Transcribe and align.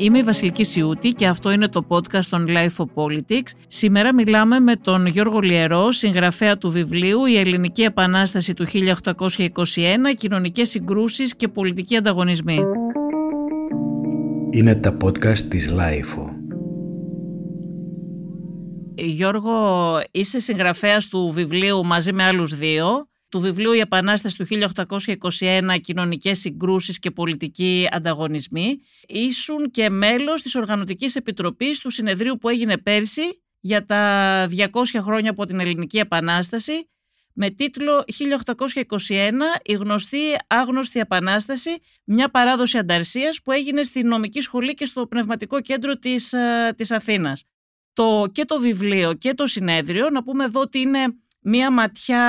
Είμαι 0.00 0.18
η 0.18 0.22
Βασιλική 0.22 0.64
Σιούτη 0.64 1.08
και 1.08 1.26
αυτό 1.26 1.50
είναι 1.50 1.68
το 1.68 1.86
podcast 1.88 2.24
των 2.30 2.46
Life 2.48 2.76
of 2.76 2.86
Politics. 2.94 3.50
Σήμερα 3.66 4.14
μιλάμε 4.14 4.60
με 4.60 4.76
τον 4.76 5.06
Γιώργο 5.06 5.40
Λιερό, 5.40 5.90
συγγραφέα 5.90 6.58
του 6.58 6.70
βιβλίου 6.70 7.26
«Η 7.26 7.38
Ελληνική 7.38 7.82
Επανάσταση 7.82 8.54
του 8.54 8.66
1821, 8.66 10.14
κοινωνικές 10.16 10.68
συγκρούσεις 10.68 11.36
και 11.36 11.48
πολιτικοί 11.48 11.96
ανταγωνισμοί». 11.96 12.58
Είναι 14.50 14.74
τα 14.74 14.96
podcast 15.04 15.38
της 15.38 15.72
Life. 15.72 16.32
Γιώργο, 18.94 19.52
είσαι 20.10 20.38
συγγραφέας 20.38 21.08
του 21.08 21.30
βιβλίου 21.34 21.84
μαζί 21.84 22.12
με 22.12 22.24
άλλους 22.24 22.54
δύο 22.54 23.08
του 23.30 23.40
βιβλίου 23.40 23.72
«Η 23.72 23.78
Επανάσταση 23.78 24.36
του 24.36 24.46
1821. 24.46 25.76
Κοινωνικές 25.80 26.38
συγκρούσεις 26.38 26.98
και 26.98 27.10
πολιτικοί 27.10 27.88
ανταγωνισμοί». 27.90 28.80
Ήσουν 29.06 29.70
και 29.70 29.90
μέλος 29.90 30.42
της 30.42 30.54
Οργανωτικής 30.54 31.16
Επιτροπής 31.16 31.78
του 31.80 31.90
συνεδρίου 31.90 32.38
που 32.38 32.48
έγινε 32.48 32.78
πέρσι 32.78 33.42
για 33.60 33.84
τα 33.84 34.46
200 34.46 34.66
χρόνια 35.02 35.30
από 35.30 35.44
την 35.44 35.60
Ελληνική 35.60 35.98
Επανάσταση 35.98 36.88
με 37.32 37.50
τίτλο 37.50 38.04
1821 38.06 39.32
«Η 39.62 39.72
γνωστή 39.72 40.18
άγνωστη 40.46 41.00
επανάσταση, 41.00 41.70
μια 42.04 42.30
παράδοση 42.30 42.78
ανταρσίας 42.78 43.42
που 43.42 43.52
έγινε 43.52 43.82
στη 43.82 44.02
νομική 44.02 44.40
σχολή 44.40 44.74
και 44.74 44.84
στο 44.84 45.06
πνευματικό 45.06 45.60
κέντρο 45.60 45.96
της, 45.96 46.32
ε, 46.32 46.72
της 46.76 46.90
Αθήνας». 46.90 47.44
Το, 47.92 48.24
και 48.32 48.44
το 48.44 48.58
βιβλίο 48.58 49.14
και 49.14 49.34
το 49.34 49.46
συνέδριο, 49.46 50.10
να 50.10 50.22
πούμε 50.22 50.44
εδώ 50.44 50.60
ότι 50.60 50.78
είναι 50.78 50.98
μία 51.40 51.72
ματιά 51.72 52.24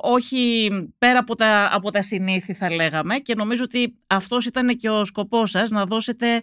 όχι 0.00 0.70
πέρα 0.98 1.18
από 1.18 1.34
τα, 1.34 1.68
από 1.72 1.90
τα 1.90 2.02
συνήθη 2.02 2.54
θα 2.54 2.72
λέγαμε 2.72 3.18
και 3.18 3.34
νομίζω 3.34 3.64
ότι 3.64 3.96
αυτός 4.06 4.46
ήταν 4.46 4.76
και 4.76 4.90
ο 4.90 5.04
σκοπός 5.04 5.50
σας 5.50 5.70
να 5.70 5.84
δώσετε 5.84 6.40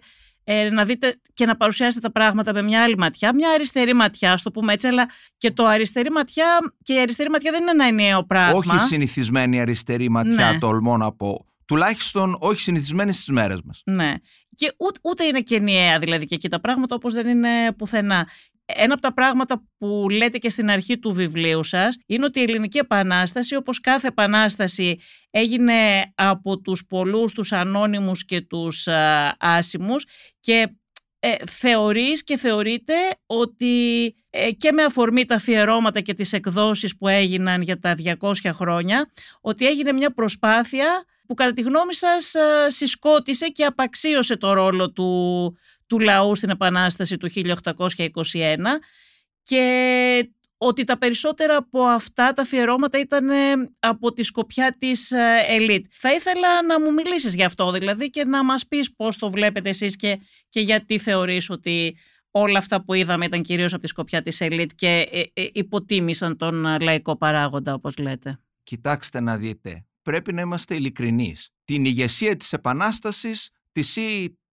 ε, 0.48 0.68
να 0.68 0.84
δείτε 0.84 1.20
και 1.34 1.46
να 1.46 1.56
παρουσιάσετε 1.56 2.06
τα 2.06 2.12
πράγματα 2.12 2.52
με 2.52 2.62
μια 2.62 2.82
άλλη 2.82 2.96
ματιά, 2.96 3.34
μια 3.34 3.50
αριστερή 3.50 3.94
ματιά, 3.94 4.32
ας 4.32 4.42
το 4.42 4.50
πούμε 4.50 4.72
έτσι, 4.72 4.86
αλλά 4.86 5.08
και 5.38 5.50
το 5.50 5.66
αριστερή 5.66 6.10
ματιά 6.10 6.46
και 6.82 6.92
η 6.92 6.98
αριστερή 6.98 7.30
ματιά 7.30 7.50
δεν 7.50 7.60
είναι 7.62 7.70
ένα 7.70 7.84
ενιαίο 7.84 8.24
πράγμα. 8.24 8.56
Όχι 8.56 8.78
συνηθισμένη 8.78 9.60
αριστερή 9.60 10.08
ματιά, 10.08 10.52
ναι. 10.52 10.58
τολμώ 10.58 10.96
να 10.96 11.12
πω. 11.12 11.46
Τουλάχιστον 11.64 12.36
όχι 12.40 12.60
συνηθισμένη 12.60 13.12
στις 13.12 13.28
μέρες 13.28 13.62
μας. 13.64 13.82
Ναι. 13.84 14.14
Και 14.54 14.74
ούτε, 14.76 15.00
ούτε 15.02 15.24
είναι 15.24 15.40
και 15.40 15.54
ενιαία 15.54 15.98
δηλαδή 15.98 16.26
και 16.26 16.34
εκεί 16.34 16.48
τα 16.48 16.60
πράγματα 16.60 16.94
όπως 16.94 17.12
δεν 17.12 17.26
είναι 17.26 17.72
πουθενά. 17.78 18.28
Ένα 18.66 18.92
από 18.92 19.02
τα 19.02 19.12
πράγματα 19.14 19.62
που 19.78 20.06
λέτε 20.10 20.38
και 20.38 20.50
στην 20.50 20.70
αρχή 20.70 20.98
του 20.98 21.12
βιβλίου 21.12 21.64
σας 21.64 21.98
είναι 22.06 22.24
ότι 22.24 22.40
η 22.40 22.42
Ελληνική 22.42 22.78
Επανάσταση 22.78 23.54
όπως 23.54 23.80
κάθε 23.80 24.06
επανάσταση 24.06 24.98
έγινε 25.30 25.74
από 26.14 26.60
τους 26.60 26.86
πολλούς, 26.86 27.32
τους 27.32 27.52
ανώνυμους 27.52 28.24
και 28.24 28.40
τους 28.40 28.88
α, 28.88 29.36
άσημους 29.38 30.06
και 30.40 30.68
ε, 31.18 31.34
θεωρείς 31.46 32.24
και 32.24 32.36
θεωρείτε 32.36 32.94
ότι 33.26 34.04
ε, 34.30 34.50
και 34.50 34.72
με 34.72 34.82
αφορμή 34.82 35.24
τα 35.24 35.34
αφιερώματα 35.34 36.00
και 36.00 36.12
τις 36.12 36.32
εκδόσεις 36.32 36.96
που 36.96 37.08
έγιναν 37.08 37.62
για 37.62 37.78
τα 37.78 37.94
200 38.20 38.32
χρόνια 38.52 39.10
ότι 39.40 39.66
έγινε 39.66 39.92
μια 39.92 40.12
προσπάθεια 40.14 41.04
που 41.26 41.34
κατά 41.34 41.52
τη 41.52 41.62
γνώμη 41.62 41.94
σας 41.94 42.34
συσκότησε 42.66 43.46
και 43.48 43.64
απαξίωσε 43.64 44.36
το 44.36 44.52
ρόλο 44.52 44.92
του, 44.92 45.56
του 45.86 45.98
λαού 45.98 46.34
στην 46.34 46.50
Επανάσταση 46.50 47.16
του 47.16 47.30
1821 47.30 48.56
και 49.42 50.30
ότι 50.58 50.84
τα 50.84 50.98
περισσότερα 50.98 51.56
από 51.56 51.82
αυτά 51.82 52.32
τα 52.32 52.42
αφιερώματα 52.42 52.98
ήταν 52.98 53.28
ε, 53.28 53.52
από 53.78 54.12
τη 54.12 54.22
σκοπιά 54.22 54.76
της 54.78 55.10
ε, 55.10 55.44
ελίτ. 55.48 55.86
Θα 55.90 56.12
ήθελα 56.12 56.62
να 56.66 56.80
μου 56.80 56.92
μιλήσεις 56.92 57.34
γι' 57.34 57.44
αυτό 57.44 57.70
δηλαδή 57.70 58.10
και 58.10 58.24
να 58.24 58.44
μας 58.44 58.66
πεις 58.66 58.94
πώς 58.94 59.16
το 59.16 59.30
βλέπετε 59.30 59.68
εσείς 59.68 59.96
και, 59.96 60.20
και 60.48 60.60
γιατί 60.60 60.98
θεωρείς 60.98 61.50
ότι 61.50 61.96
όλα 62.30 62.58
αυτά 62.58 62.84
που 62.84 62.94
είδαμε 62.94 63.24
ήταν 63.24 63.42
κυρίως 63.42 63.72
από 63.72 63.82
τη 63.82 63.88
σκοπιά 63.88 64.22
της 64.22 64.40
ελίτ 64.40 64.70
και 64.74 65.08
ε, 65.32 65.46
υποτίμησαν 65.52 66.36
τον 66.36 66.80
λαϊκό 66.80 67.16
παράγοντα 67.16 67.74
όπως 67.74 67.96
λέτε. 67.96 68.40
Κοιτάξτε 68.62 69.20
να 69.20 69.36
δείτε, 69.36 69.86
πρέπει 70.02 70.32
να 70.32 70.40
είμαστε 70.40 70.74
ειλικρινείς. 70.74 71.50
Την 71.64 71.84
ηγεσία 71.84 72.36
της 72.36 72.52
Επανάστασης 72.52 73.50
τη 73.72 73.82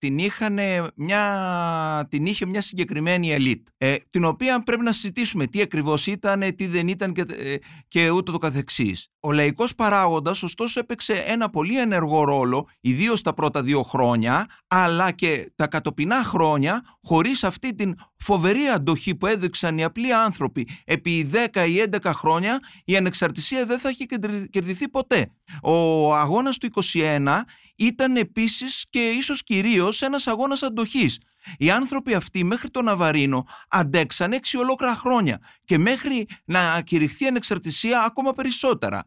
την, 0.04 0.18
είχαν 0.18 0.60
μια, 0.96 2.08
την 2.10 2.26
είχε 2.26 2.46
μια 2.46 2.62
συγκεκριμένη 2.62 3.32
ελίτ, 3.32 3.68
ε, 3.78 3.96
την 4.10 4.24
οποία 4.24 4.64
πρέπει 4.64 4.84
να 4.84 4.92
συζητήσουμε 4.92 5.48
τι 5.48 5.62
ακριβώς 5.62 6.08
ήταν, 6.08 6.56
τι 6.56 6.68
δεν 6.68 6.88
ήταν 6.88 7.14
και, 7.14 7.22
ε, 7.22 7.56
και 7.88 8.10
ούτω 8.10 8.32
το 8.32 8.38
καθεξής. 8.38 9.08
Ο 9.20 9.32
λαϊκός 9.32 9.76
παράγοντας 9.76 10.44
ωστόσο 10.44 10.80
έπαιξε 10.80 11.14
ένα 11.14 11.50
πολύ 11.50 11.80
ενεργό 11.80 12.24
ρόλο, 12.24 12.68
ιδίως 12.82 13.22
τα 13.22 13.34
πρώτα 13.34 13.64
δύο 13.64 13.84
χρόνια, 13.84 14.46
αλλά 14.68 15.12
και 15.12 15.52
τα 15.56 15.68
κατοπινά 15.68 16.24
χρόνια, 16.24 16.84
χωρίς 17.04 17.44
αυτή 17.44 17.76
την 17.76 17.96
φοβερή 18.24 18.68
αντοχή 18.68 19.16
που 19.16 19.28
έδειξαν 19.28 19.78
οι 19.78 19.84
απλοί 19.84 20.14
άνθρωποι 20.14 20.68
επί 20.86 21.30
10 21.54 21.68
ή 21.68 21.84
11 22.02 22.12
χρόνια, 22.14 22.60
η 22.86 22.96
ανεξαρτησία 22.96 23.66
δεν 23.66 23.80
θα 23.80 23.90
έχει 23.90 24.06
κερδιθεί 24.50 24.90
ποτέ. 24.90 25.32
Ο 25.64 26.16
αγώνας 26.16 26.58
του 26.58 26.70
21 26.94 27.28
ήταν 27.76 28.16
επίσης 28.16 28.86
και 28.90 29.10
ίσως 29.10 29.44
κυρίως 29.44 30.02
ένας 30.02 30.28
αγώνας 30.28 30.64
αντοχής. 30.64 31.20
Οι 31.58 31.72
άνθρωποι 31.72 32.14
αυτοί 32.14 32.44
μέχρι 32.44 32.70
τον 32.70 32.84
Ναβαρίνο 32.84 33.46
αντέξαν 33.70 34.32
έξι 34.32 34.58
ολόκληρα 34.58 34.96
χρόνια 34.96 35.40
και 35.66 35.78
μέχρι 35.78 36.28
να 36.46 36.82
κηρυχθεί 36.82 37.26
ανεξαρτησία 37.28 38.02
ακόμα 38.02 38.34
περισσότερα. 38.34 39.04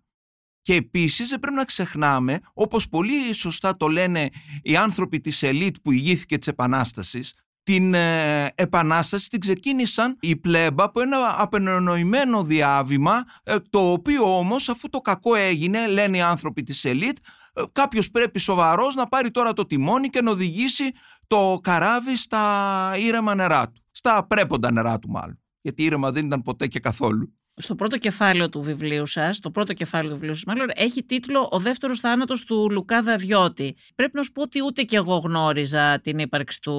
Και 0.62 0.75
επίσης 0.75 1.28
δεν 1.28 1.41
πρέπει 1.41 1.56
να 1.56 1.65
ξεχνάμε, 1.65 2.38
όπως 2.54 2.88
πολύ 2.88 3.33
σωστά 3.34 3.77
το 3.77 3.88
λένε 3.88 4.28
οι 4.62 4.77
άνθρωποι 4.77 5.21
της 5.21 5.43
ελίτ 5.43 5.77
που 5.83 5.93
ηγήθηκε 5.93 6.38
της 6.38 6.48
Επανάστασης, 6.48 7.34
την 7.66 7.94
ε, 7.94 8.47
Επανάσταση 8.54 9.28
την 9.28 9.41
ξεκίνησαν 9.41 10.16
η 10.21 10.37
πλέμπα 10.37 10.84
από 10.84 11.00
ένα 11.00 11.43
απενοημένο 11.43 12.44
διάβημα, 12.44 13.25
ε, 13.43 13.56
το 13.71 13.93
οποίο 13.93 14.38
όμως 14.38 14.69
αφού 14.69 14.88
το 14.88 15.00
κακό 15.00 15.34
έγινε, 15.34 15.87
λένε 15.87 16.16
οι 16.16 16.21
άνθρωποι 16.21 16.62
της 16.62 16.84
ελίτ, 16.84 17.16
ε, 17.53 17.62
κάποιος 17.72 18.10
πρέπει 18.10 18.38
σοβαρός 18.38 18.94
να 18.94 19.06
πάρει 19.06 19.31
τώρα 19.31 19.53
το 19.53 19.66
τιμόνι 19.66 20.09
και 20.09 20.21
να 20.21 20.31
οδηγήσει 20.31 20.93
το 21.27 21.59
καράβι 21.62 22.16
στα 22.16 22.93
ήρεμα 22.99 23.34
νερά 23.34 23.71
του. 23.71 23.83
Στα 23.91 24.27
πρέποντα 24.27 24.72
νερά 24.72 24.98
του 24.98 25.09
μάλλον. 25.09 25.41
Γιατί 25.60 25.84
ήρεμα 25.84 26.10
δεν 26.12 26.27
ήταν 26.27 26.43
ποτέ 26.43 26.66
και 26.66 26.81
καθόλου 26.81 27.34
στο 27.56 27.74
πρώτο 27.74 27.98
κεφάλαιο 27.98 28.48
του 28.48 28.62
βιβλίου 28.62 29.06
σας, 29.06 29.40
το 29.40 29.50
πρώτο 29.50 29.72
κεφάλαιο 29.72 30.08
του 30.08 30.14
βιβλίου 30.14 30.34
σας 30.34 30.44
μάλλον, 30.44 30.66
έχει 30.74 31.04
τίτλο 31.04 31.48
«Ο 31.50 31.58
δεύτερος 31.58 32.00
θάνατος 32.00 32.44
του 32.44 32.70
Λουκά 32.70 33.02
Δαδιώτη». 33.02 33.76
Πρέπει 33.94 34.12
να 34.14 34.22
σου 34.22 34.32
πω 34.32 34.42
ότι 34.42 34.62
ούτε 34.62 34.82
και 34.82 34.96
εγώ 34.96 35.16
γνώριζα 35.16 36.00
την 36.00 36.18
ύπαρξη 36.18 36.60
του 36.60 36.72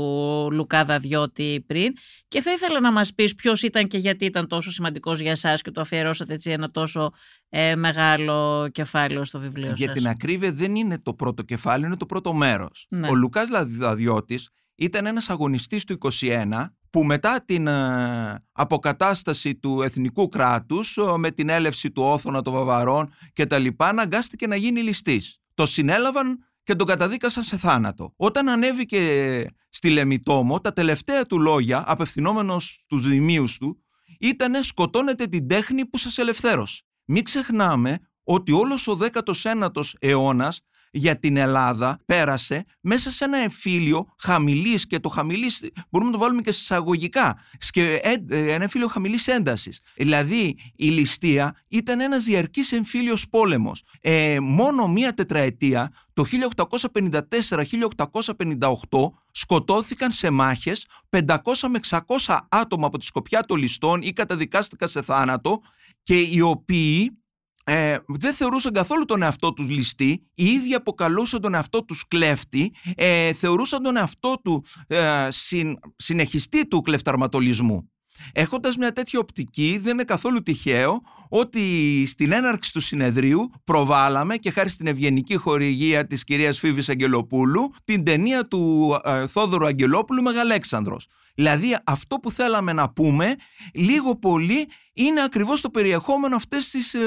Λουκά 0.51 0.85
Δαδιώτη 0.85 1.63
πριν 1.67 1.93
και 2.27 2.41
θα 2.41 2.51
ήθελα 2.51 2.79
να 2.79 2.91
μας 2.91 3.13
πεις 3.13 3.35
ποιος 3.35 3.61
ήταν 3.61 3.87
και 3.87 3.97
γιατί 3.97 4.25
ήταν 4.25 4.47
τόσο 4.47 4.71
σημαντικός 4.71 5.19
για 5.19 5.31
εσάς 5.31 5.61
και 5.61 5.71
το 5.71 5.81
αφιερώσατε 5.81 6.33
έτσι 6.33 6.51
ένα 6.51 6.71
τόσο 6.71 7.11
ε, 7.49 7.75
μεγάλο 7.75 8.67
κεφάλαιο 8.71 9.25
στο 9.25 9.39
βιβλίο 9.39 9.67
για 9.67 9.75
σας. 9.75 9.85
Για 9.85 9.93
την 9.93 10.07
ακρίβεια 10.07 10.51
δεν 10.51 10.75
είναι 10.75 10.99
το 10.99 11.13
πρώτο 11.13 11.43
κεφάλαιο, 11.43 11.87
είναι 11.87 11.97
το 11.97 12.05
πρώτο 12.05 12.33
μέρος. 12.33 12.85
Ναι. 12.89 13.07
Ο 13.09 13.15
Λουκάς 13.15 13.47
Δαδιώτης 13.65 14.49
ήταν 14.75 15.05
ένας 15.05 15.29
αγωνιστής 15.29 15.83
του 15.83 15.97
21 16.19 16.76
που 16.89 17.03
μετά 17.03 17.43
την 17.45 17.67
ε, 17.67 18.45
αποκατάσταση 18.51 19.55
του 19.55 19.81
εθνικού 19.81 20.27
κράτους 20.27 20.97
με 21.17 21.31
την 21.31 21.49
έλευση 21.49 21.91
του 21.91 22.03
Όθωνα 22.03 22.41
των 22.41 22.53
Βαβαρών 22.53 23.13
και 23.33 23.45
τα 23.45 23.57
λοιπά 23.57 23.87
αναγκάστηκε 23.87 24.47
να 24.47 24.55
γίνει 24.55 24.81
ληστής. 24.81 25.37
Το 25.53 25.65
συνέλαβαν 25.65 26.39
και 26.63 26.75
τον 26.75 26.87
καταδίκασαν 26.87 27.43
σε 27.43 27.57
θάνατο. 27.57 28.13
Όταν 28.15 28.49
ανέβηκε 28.49 28.99
στη 29.69 29.89
Λεμιτόμο, 29.89 30.61
τα 30.61 30.73
τελευταία 30.73 31.25
του 31.25 31.39
λόγια, 31.39 31.83
απευθυνόμενος 31.87 32.79
στους 32.83 33.07
δημίους 33.07 33.57
του, 33.57 33.83
ήταν 34.19 34.63
«σκοτώνετε 34.63 35.25
την 35.25 35.47
τέχνη 35.47 35.85
που 35.85 35.97
σας 35.97 36.17
ελευθέρωσε». 36.17 36.83
Μην 37.05 37.23
ξεχνάμε 37.23 37.99
ότι 38.23 38.51
όλος 38.51 38.87
ο 38.87 38.97
19ος 39.13 39.93
αιώνας 39.99 40.61
για 40.91 41.19
την 41.19 41.37
Ελλάδα 41.37 41.99
πέρασε 42.05 42.65
μέσα 42.81 43.11
σε 43.11 43.23
ένα 43.23 43.37
εμφύλιο 43.37 44.13
χαμηλής 44.19 44.87
και 44.87 44.99
το 44.99 45.09
χαμηλής 45.09 45.69
μπορούμε 45.89 46.11
να 46.11 46.17
το 46.17 46.23
βάλουμε 46.23 46.41
και 46.41 46.51
συσσαγωγικά 46.51 47.39
και 47.69 47.99
ε, 48.03 48.13
ένα 48.29 48.63
εμφύλιο 48.63 48.87
χαμηλής 48.87 49.27
έντασης. 49.27 49.79
Δηλαδή 49.95 50.57
η 50.75 50.87
ληστεία 50.87 51.55
ήταν 51.67 51.99
ένας 51.99 52.23
διαρκής 52.23 52.71
εμφύλιος 52.71 53.29
πόλεμος. 53.29 53.83
Ε, 54.01 54.39
μόνο 54.39 54.87
μία 54.87 55.13
τετραετία 55.13 55.91
το 56.13 56.25
1854-1858 56.99 57.19
σκοτώθηκαν 59.31 60.11
σε 60.11 60.29
μάχες 60.29 60.87
500 61.09 61.19
με 61.69 61.79
600 61.89 61.99
άτομα 62.49 62.87
από 62.87 62.97
τη 62.97 63.05
σκοπιά 63.05 63.43
των 63.43 63.57
ληστών 63.57 64.01
ή 64.01 64.13
καταδικάστηκαν 64.13 64.89
σε 64.89 65.01
θάνατο 65.01 65.61
και 66.03 66.19
οι 66.19 66.41
οποίοι 66.41 67.17
ε, 67.69 67.97
δεν 68.07 68.33
θεωρούσαν 68.33 68.71
καθόλου 68.71 69.05
τον 69.05 69.21
εαυτό 69.21 69.53
τους 69.53 69.69
ληστή, 69.69 70.27
οι 70.33 70.45
ίδιοι 70.45 70.73
αποκαλούσαν 70.73 71.41
τον 71.41 71.53
εαυτό 71.53 71.83
τους 71.83 72.07
κλέφτη, 72.07 72.71
ε, 72.95 73.33
θεωρούσαν 73.33 73.83
τον 73.83 73.97
εαυτό 73.97 74.35
του 74.43 74.63
ε, 74.87 75.27
συν, 75.29 75.75
συνεχιστή 75.95 76.67
του 76.67 76.81
κλεφταρματολισμού. 76.81 77.91
Έχοντας 78.31 78.77
μια 78.77 78.91
τέτοια 78.91 79.19
οπτική 79.19 79.79
δεν 79.81 79.93
είναι 79.93 80.03
καθόλου 80.03 80.43
τυχαίο 80.43 81.01
ότι 81.29 82.05
στην 82.07 82.31
έναρξη 82.31 82.73
του 82.73 82.79
συνεδρίου 82.79 83.49
προβάλαμε 83.63 84.35
και 84.35 84.51
χάρη 84.51 84.69
στην 84.69 84.87
ευγενική 84.87 85.35
χορηγία 85.35 86.07
της 86.07 86.23
κυρίας 86.23 86.59
Φίβης 86.59 86.89
Αγγελοπούλου 86.89 87.73
την 87.83 88.03
ταινία 88.03 88.47
του 88.47 88.95
ε, 89.03 89.27
Θόδωρου 89.27 89.65
Αγγελόπουλου 89.65 90.21
Μεγαλέξανδρος. 90.21 91.07
Δηλαδή 91.37 91.77
αυτό 91.83 92.15
που 92.15 92.31
θέλαμε 92.31 92.73
να 92.73 92.89
πούμε 92.89 93.35
λίγο 93.73 94.15
πολύ 94.15 94.67
είναι 94.93 95.23
ακριβώς 95.23 95.61
το 95.61 95.69
περιεχόμενο 95.69 96.35
αυτές 96.35 96.69
της 96.69 96.93
ε, 96.93 96.99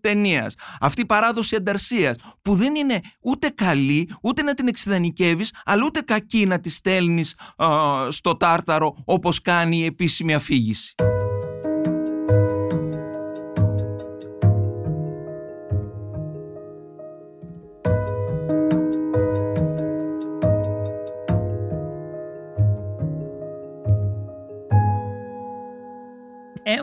ταινίας. 0.00 0.54
Αυτή 0.80 1.00
η 1.00 1.06
παράδοση 1.06 1.56
ανταρσίας 1.56 2.16
που 2.42 2.54
δεν 2.54 2.74
είναι 2.74 3.00
ούτε 3.20 3.48
καλή, 3.48 4.10
ούτε 4.22 4.42
να 4.42 4.54
την 4.54 4.68
εξειδανικεύεις, 4.68 5.54
αλλά 5.64 5.84
ούτε 5.84 6.00
κακή 6.00 6.46
να 6.46 6.60
τη 6.60 6.70
στέλνεις 6.70 7.36
ε, 7.56 7.66
στο 8.10 8.36
τάρταρο 8.36 8.96
όπως 9.04 9.40
κάνει 9.40 9.76
η 9.76 9.84
επίσημη 9.84 10.34
αφήγηση. 10.34 10.94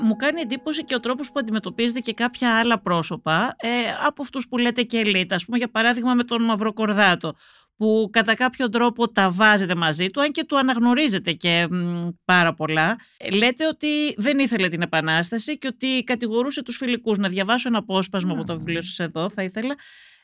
Μου 0.02 0.16
κάνει 0.16 0.42
εντύπωση 0.42 0.86
και 0.86 0.96
ο 0.96 1.00
τρόπος 1.00 1.28
που 1.32 1.40
αντιμετωπίζετε 1.40 2.00
και 2.00 2.14
κάποια 2.14 2.58
άλλα 2.58 2.80
πρόσωπα 2.80 3.56
ε, 3.58 3.70
από 4.06 4.22
αυτούς 4.22 4.48
που 4.48 4.58
λέτε 4.58 4.82
και 4.82 4.98
ελίτ, 4.98 5.34
ας 5.34 5.46
πούμε 5.46 5.58
για 5.58 5.70
παράδειγμα 5.70 6.14
με 6.14 6.24
τον 6.24 6.44
Μαυροκορδάτο 6.44 7.34
που 7.80 8.10
κατά 8.12 8.36
κάποιο 8.36 8.70
τρόπο 8.70 9.12
τα 9.12 9.30
βάζετε 9.30 9.76
μαζί 9.76 10.10
του, 10.10 10.22
αν 10.22 10.32
και 10.32 10.44
του 10.44 10.58
αναγνωρίζετε 10.58 11.32
και 11.32 11.68
πάρα 12.26 12.54
πολλά. 12.54 12.98
Λέτε 13.34 13.68
ότι 13.68 14.14
δεν 14.18 14.40
ήθελε 14.40 14.68
την 14.68 14.82
Επανάσταση 14.82 15.58
και 15.58 15.68
ότι 15.68 16.04
κατηγορούσε 16.04 16.64
τους 16.64 16.78
φιλικούς. 16.78 17.18
Να 17.18 17.30
διαβάσω 17.30 17.68
ένα 17.68 17.78
απόσπασμα 17.78 18.32
από 18.34 18.44
το 18.44 18.58
βιβλίο 18.58 18.82
σας 18.82 19.00
εδώ, 19.00 19.30
θα 19.30 19.44
ήθελα. 19.44 19.76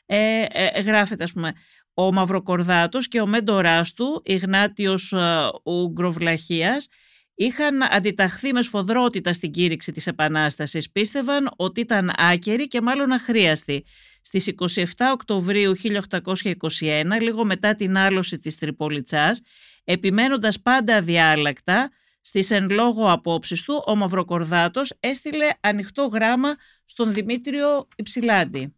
Ε, 0.06 0.44
ε, 0.48 0.80
γράφεται, 0.80 1.24
ας 1.24 1.32
πούμε, 1.32 1.52
ο 1.94 2.12
Μαυροκορδάτος 2.12 3.08
και 3.08 3.20
ο 3.20 3.26
μέντοράς 3.26 3.92
του, 3.92 4.22
Ιγνάτιος 4.24 5.12
ε, 5.12 5.48
Ουγγροβλαχίας, 5.64 6.88
είχαν 7.36 7.82
αντιταχθεί 7.82 8.52
με 8.52 8.62
σφοδρότητα 8.62 9.32
στην 9.32 9.50
κήρυξη 9.50 9.92
της 9.92 10.06
Επανάστασης. 10.06 10.90
Πίστευαν 10.90 11.50
ότι 11.56 11.80
ήταν 11.80 12.12
άκερη 12.16 12.68
και 12.68 12.80
μάλλον 12.80 13.12
αχρίαστη. 13.12 13.84
Στις 14.22 14.46
27 14.46 14.82
Οκτωβρίου 15.12 15.72
1821, 15.76 17.20
λίγο 17.20 17.44
μετά 17.44 17.74
την 17.74 17.96
άλωση 17.96 18.38
της 18.38 18.58
Τριπολιτσάς, 18.58 19.40
επιμένοντας 19.84 20.60
πάντα 20.60 20.96
αδιάλακτα 20.96 21.90
στις 22.20 22.50
εν 22.50 22.70
λόγω 22.70 23.10
απόψεις 23.10 23.62
του, 23.62 23.84
ο 23.86 23.96
Μαυροκορδάτος 23.96 24.92
έστειλε 25.00 25.48
ανοιχτό 25.60 26.02
γράμμα 26.12 26.54
στον 26.84 27.12
Δημήτριο 27.12 27.88
Υψηλάντη. 27.96 28.74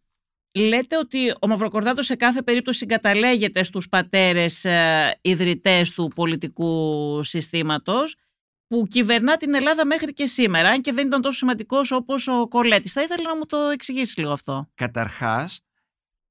Λέτε 0.51 0.97
ότι 0.97 1.33
ο 1.41 1.47
Μαυροκορδάτος 1.47 2.05
σε 2.05 2.15
κάθε 2.15 2.41
περίπτωση 2.41 2.77
συγκαταλέγεται 2.77 3.63
στους 3.63 3.89
πατέρες 3.89 4.65
ε, 4.65 5.17
ιδρυτές 5.21 5.91
του 5.91 6.11
πολιτικού 6.15 7.23
συστήματος 7.23 8.15
που 8.69 8.85
κυβερνά 8.89 9.37
την 9.37 9.53
Ελλάδα 9.53 9.85
μέχρι 9.85 10.13
και 10.13 10.25
σήμερα, 10.25 10.69
αν 10.69 10.81
και 10.81 10.93
δεν 10.93 11.05
ήταν 11.05 11.21
τόσο 11.21 11.37
σημαντικός 11.37 11.91
όπως 11.91 12.27
ο 12.27 12.47
Κολέτης. 12.47 12.93
Θα 12.93 13.01
ήθελα 13.01 13.23
να 13.23 13.37
μου 13.37 13.45
το 13.45 13.57
εξηγήσεις 13.57 14.17
λίγο 14.17 14.31
αυτό. 14.31 14.69
Καταρχάς, 14.75 15.61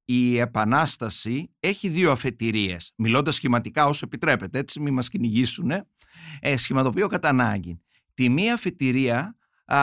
η 0.04 0.38
Επανάσταση 0.38 1.50
έχει 1.60 1.88
δύο 1.88 2.10
αφετηρίες. 2.10 2.92
Μιλώντας 2.96 3.34
σχηματικά 3.34 3.86
όσο 3.86 4.00
επιτρέπετε, 4.04 4.58
έτσι 4.58 4.80
μην 4.80 4.94
μας 4.94 5.08
κυνηγήσουν. 5.08 5.70
Ε, 6.40 6.56
σχηματοποιώ 6.56 7.06
κατά 7.06 7.28
ανάγκη. 7.28 7.80
Τη 8.14 8.28
μία 8.28 8.54
αφετηρία 8.54 9.36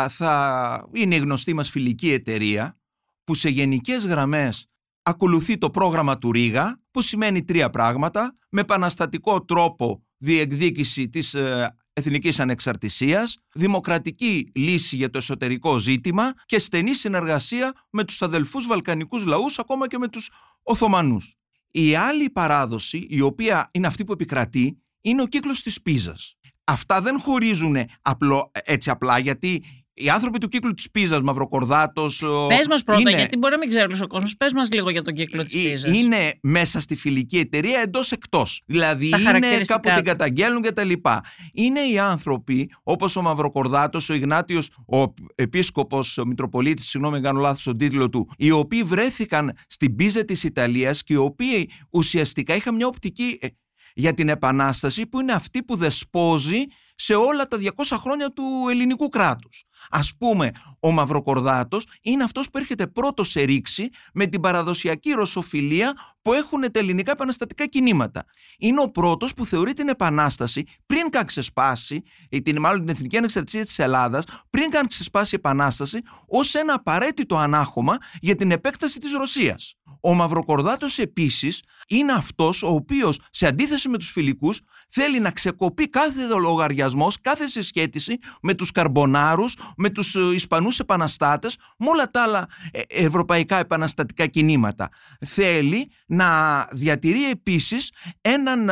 θα 0.10 0.88
είναι 0.94 1.16
η 1.16 1.20
γνωστή 1.20 1.54
μας 1.54 1.70
φιλική 1.70 2.12
εταιρεία 2.12 2.78
που 3.24 3.36
σε 3.36 3.50
γενικές 3.50 4.06
γραμμές 4.06 4.68
ακολουθεί 5.02 5.58
το 5.58 5.70
πρόγραμμα 5.70 6.18
του 6.18 6.32
Ρίγα 6.32 6.82
που 6.92 7.02
σημαίνει 7.02 7.44
τρία 7.44 7.70
πράγματα 7.70 8.34
με 8.50 8.62
επαναστατικό 8.62 9.46
τρόπο 9.46 10.04
διεκδίκηση 10.18 11.10
της 11.10 11.34
ε, 11.34 11.76
εθνικής 11.98 12.40
ανεξαρτησίας, 12.40 13.38
δημοκρατική 13.54 14.52
λύση 14.56 14.96
για 14.96 15.10
το 15.10 15.18
εσωτερικό 15.18 15.78
ζήτημα 15.78 16.34
και 16.46 16.60
στενή 16.60 16.94
συνεργασία 16.94 17.74
με 17.90 18.04
τους 18.04 18.22
αδελφούς 18.22 18.68
βαλκανικούς 18.68 19.26
λαούς, 19.26 19.60
ακόμα 19.60 19.88
και 19.88 19.98
με 19.98 20.08
τους 20.08 20.30
Οθωμανούς. 20.64 21.36
Η 21.72 21.96
άλλη 21.96 22.30
παράδοση, 22.30 23.06
η 23.10 23.22
οποία 23.22 23.70
είναι 23.72 23.88
αυτή 23.88 24.04
που 24.04 24.12
επικρατεί, 24.12 24.82
είναι 25.02 25.22
ο 25.22 25.26
κύκλος 25.26 25.62
της 25.62 25.82
Πίζας. 25.82 26.36
Αυτά 26.64 27.02
δεν 27.02 27.20
χωρίζουν 27.20 27.78
απλό, 28.02 28.52
έτσι 28.64 28.90
απλά 28.90 29.20
γιατί 29.20 29.64
οι 29.98 30.10
άνθρωποι 30.10 30.40
του 30.40 30.48
κύκλου 30.48 30.74
της 30.74 30.92
Πίζας, 30.92 31.22
Μαυροκορδάτος. 31.22 32.24
Πες 32.48 32.68
μας 32.68 32.84
πρώτα, 32.84 33.00
είναι... 33.00 33.12
γιατί 33.12 33.38
μπορεί 33.38 33.54
να 33.54 33.60
μην 33.60 33.70
ξέρει 33.70 34.02
ο 34.02 34.08
κόσμος. 34.08 34.38
Πες 34.38 34.54
μας 34.54 34.72
λίγο 34.72 34.90
για 34.90 35.02
τον 35.02 35.14
κύκλο 35.14 35.44
της 35.46 35.54
Πίζας. 35.54 35.96
Είναι 35.96 36.34
μέσα 36.42 36.80
στη 36.80 36.96
φιλική 36.96 37.38
εταιρεία 37.38 37.80
εντός 37.80 38.12
εκτός. 38.12 38.62
Δηλαδή 38.66 39.08
είναι 39.08 39.62
κάπου 39.66 39.90
την 39.96 40.04
καταγγέλνουν 40.04 40.62
κτλ. 40.62 40.92
Είναι 41.54 41.80
οι 41.80 42.00
άνθρωποι 42.00 42.72
όπως 42.84 43.16
ο 43.16 43.22
Μαυροκορδάτος, 43.22 44.10
ο 44.10 44.14
Ιγνάτιος, 44.14 44.70
ο 44.88 45.14
επίσκοπος, 45.36 46.18
ο 46.18 46.26
Μητροπολίτης, 46.26 46.90
συγγνώμη, 46.90 47.22
κάνω 47.22 47.40
λάθος 47.40 47.64
τον 47.64 47.78
τίτλο 47.78 48.10
του, 48.10 48.30
οι 48.38 48.52
οποίοι 48.52 48.84
βρέθηκαν 48.84 49.58
στην 49.68 49.96
Πίζα 49.96 50.26
της 50.26 50.44
Ιταλίας 50.44 51.04
και 51.04 51.14
οι 51.14 51.18
οποίοι 51.18 51.70
ουσιαστικά 51.90 52.56
είχαν 52.56 52.76
μια 52.76 52.88
οπτική 52.88 53.38
ε, 53.42 53.48
για 53.96 54.14
την 54.14 54.30
Επανάσταση 54.30 55.08
που 55.08 55.20
είναι 55.20 55.34
αυτή 55.34 55.64
που 55.64 55.76
δεσπόζει 55.76 56.64
σε 56.96 57.16
όλα 57.16 57.48
τα 57.48 57.58
200 57.62 57.68
χρόνια 58.00 58.32
του 58.32 58.44
ελληνικού 58.70 59.10
κράτους. 59.10 59.64
Ας 59.90 60.14
πούμε, 60.18 60.52
ο 60.80 60.92
Μαυροκορδάτος 60.92 61.86
είναι 62.02 62.24
αυτός 62.24 62.50
που 62.50 62.58
έρχεται 62.58 62.88
πρώτος 62.88 63.30
σε 63.30 63.42
ρήξη 63.42 63.90
με 64.14 64.26
την 64.26 64.42
παραδοσιακή 64.42 65.12
ρωσοφιλία 65.12 65.94
που 66.22 66.34
έχουν 66.34 66.72
τα 66.72 66.80
ελληνικά 66.80 67.12
επαναστατικά 67.12 67.66
κινήματα. 67.66 68.24
Είναι 68.58 68.82
ο 68.82 68.92
πρώτος 68.92 69.34
που 69.34 69.46
θεωρεί 69.46 69.74
την 69.74 69.88
Επανάσταση 69.88 70.64
πριν 70.86 71.10
καν 71.10 71.26
ξεσπάσει, 71.26 72.02
την, 72.44 72.60
μάλλον 72.60 72.80
την 72.80 72.90
εθνική 72.90 73.18
ανεξαρτησία 73.18 73.64
της 73.66 73.80
Ελλάδας, 73.80 74.24
πριν 74.50 74.70
καν 74.70 74.88
ξεσπάσει 74.88 75.36
η 75.36 75.38
Επανάσταση, 75.38 76.02
ως 76.28 76.56
ένα 76.56 76.74
απαραίτητο 76.74 77.38
ανάχωμα 77.38 77.98
για 78.20 78.36
την 78.36 78.52
επέκταση 78.52 79.00
της 79.00 79.12
Ρωσίας. 79.12 79.76
Ο 80.02 80.14
Μαυροκορδάτος 80.14 80.98
επίσης 80.98 81.64
είναι 81.88 82.12
αυτός 82.12 82.64
ο 82.64 82.68
οποίος 82.68 83.20
σε 83.30 83.48
αντίθεση 83.48 83.90
με 83.90 83.98
τους 83.98 84.12
φιλικούς 84.12 84.62
θέλει 84.90 85.20
να 85.20 85.32
ξεκοπεί 85.32 85.90
κάθε 85.90 86.28
λογαριασμός, 86.28 87.22
κάθε 87.22 87.48
συσχέτιση 87.48 88.18
με 88.42 88.54
τους 88.54 88.72
Καρμπονάρους, 88.72 89.58
με 89.78 89.90
τους 89.90 90.16
ε, 90.16 90.20
Ισπανούς 90.34 90.80
επαναστάτες, 90.80 91.58
με 91.78 91.90
όλα 91.90 92.12
τα 92.12 92.24
άλλα 92.24 92.48
ε, 92.72 92.82
ευρωπαϊκά 92.88 93.58
επαναστατικά 93.58 94.26
κινήματα. 94.26 94.90
Θέλει 95.26 95.90
να 96.08 96.62
διατηρεί 96.72 97.30
επίσης 97.30 97.92
έναν 98.22 98.70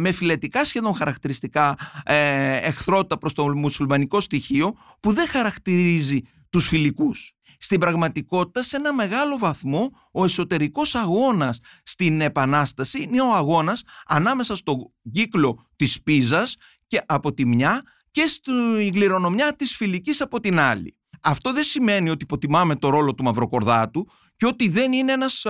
με 0.00 0.12
φιλετικά 0.12 0.64
σχεδόν 0.64 0.94
χαρακτηριστικά 0.94 1.76
ε, 2.04 2.56
εχθρότητα 2.56 3.18
προς 3.18 3.32
το 3.32 3.56
μουσουλμανικό 3.56 4.20
στοιχείο 4.20 4.72
που 5.00 5.12
δεν 5.12 5.28
χαρακτηρίζει 5.28 6.20
τους 6.50 6.66
φιλικούς 6.68 7.34
στην 7.64 7.80
πραγματικότητα 7.80 8.62
σε 8.62 8.76
ένα 8.76 8.92
μεγάλο 8.92 9.38
βαθμό 9.38 9.90
ο 10.12 10.24
εσωτερικός 10.24 10.94
αγώνας 10.94 11.58
στην 11.82 12.20
Επανάσταση 12.20 13.02
είναι 13.02 13.22
ο 13.22 13.34
αγώνας 13.34 13.82
ανάμεσα 14.06 14.56
στον 14.56 14.92
κύκλο 15.12 15.66
της 15.76 16.02
Πίζας 16.02 16.56
και 16.86 17.02
από 17.06 17.34
τη 17.34 17.46
μια 17.46 17.82
και 18.14 18.26
στην 18.26 18.92
κληρονομιά 18.92 19.56
της 19.56 19.76
φιλικής 19.76 20.20
από 20.20 20.40
την 20.40 20.58
άλλη. 20.58 20.96
Αυτό 21.22 21.52
δεν 21.52 21.62
σημαίνει 21.62 22.10
ότι 22.10 22.24
υποτιμάμε 22.24 22.76
το 22.76 22.88
ρόλο 22.88 23.14
του 23.14 23.22
Μαυροκορδάτου 23.22 24.06
και 24.36 24.46
ότι 24.46 24.68
δεν 24.68 24.92
είναι 24.92 25.12
ένας 25.12 25.46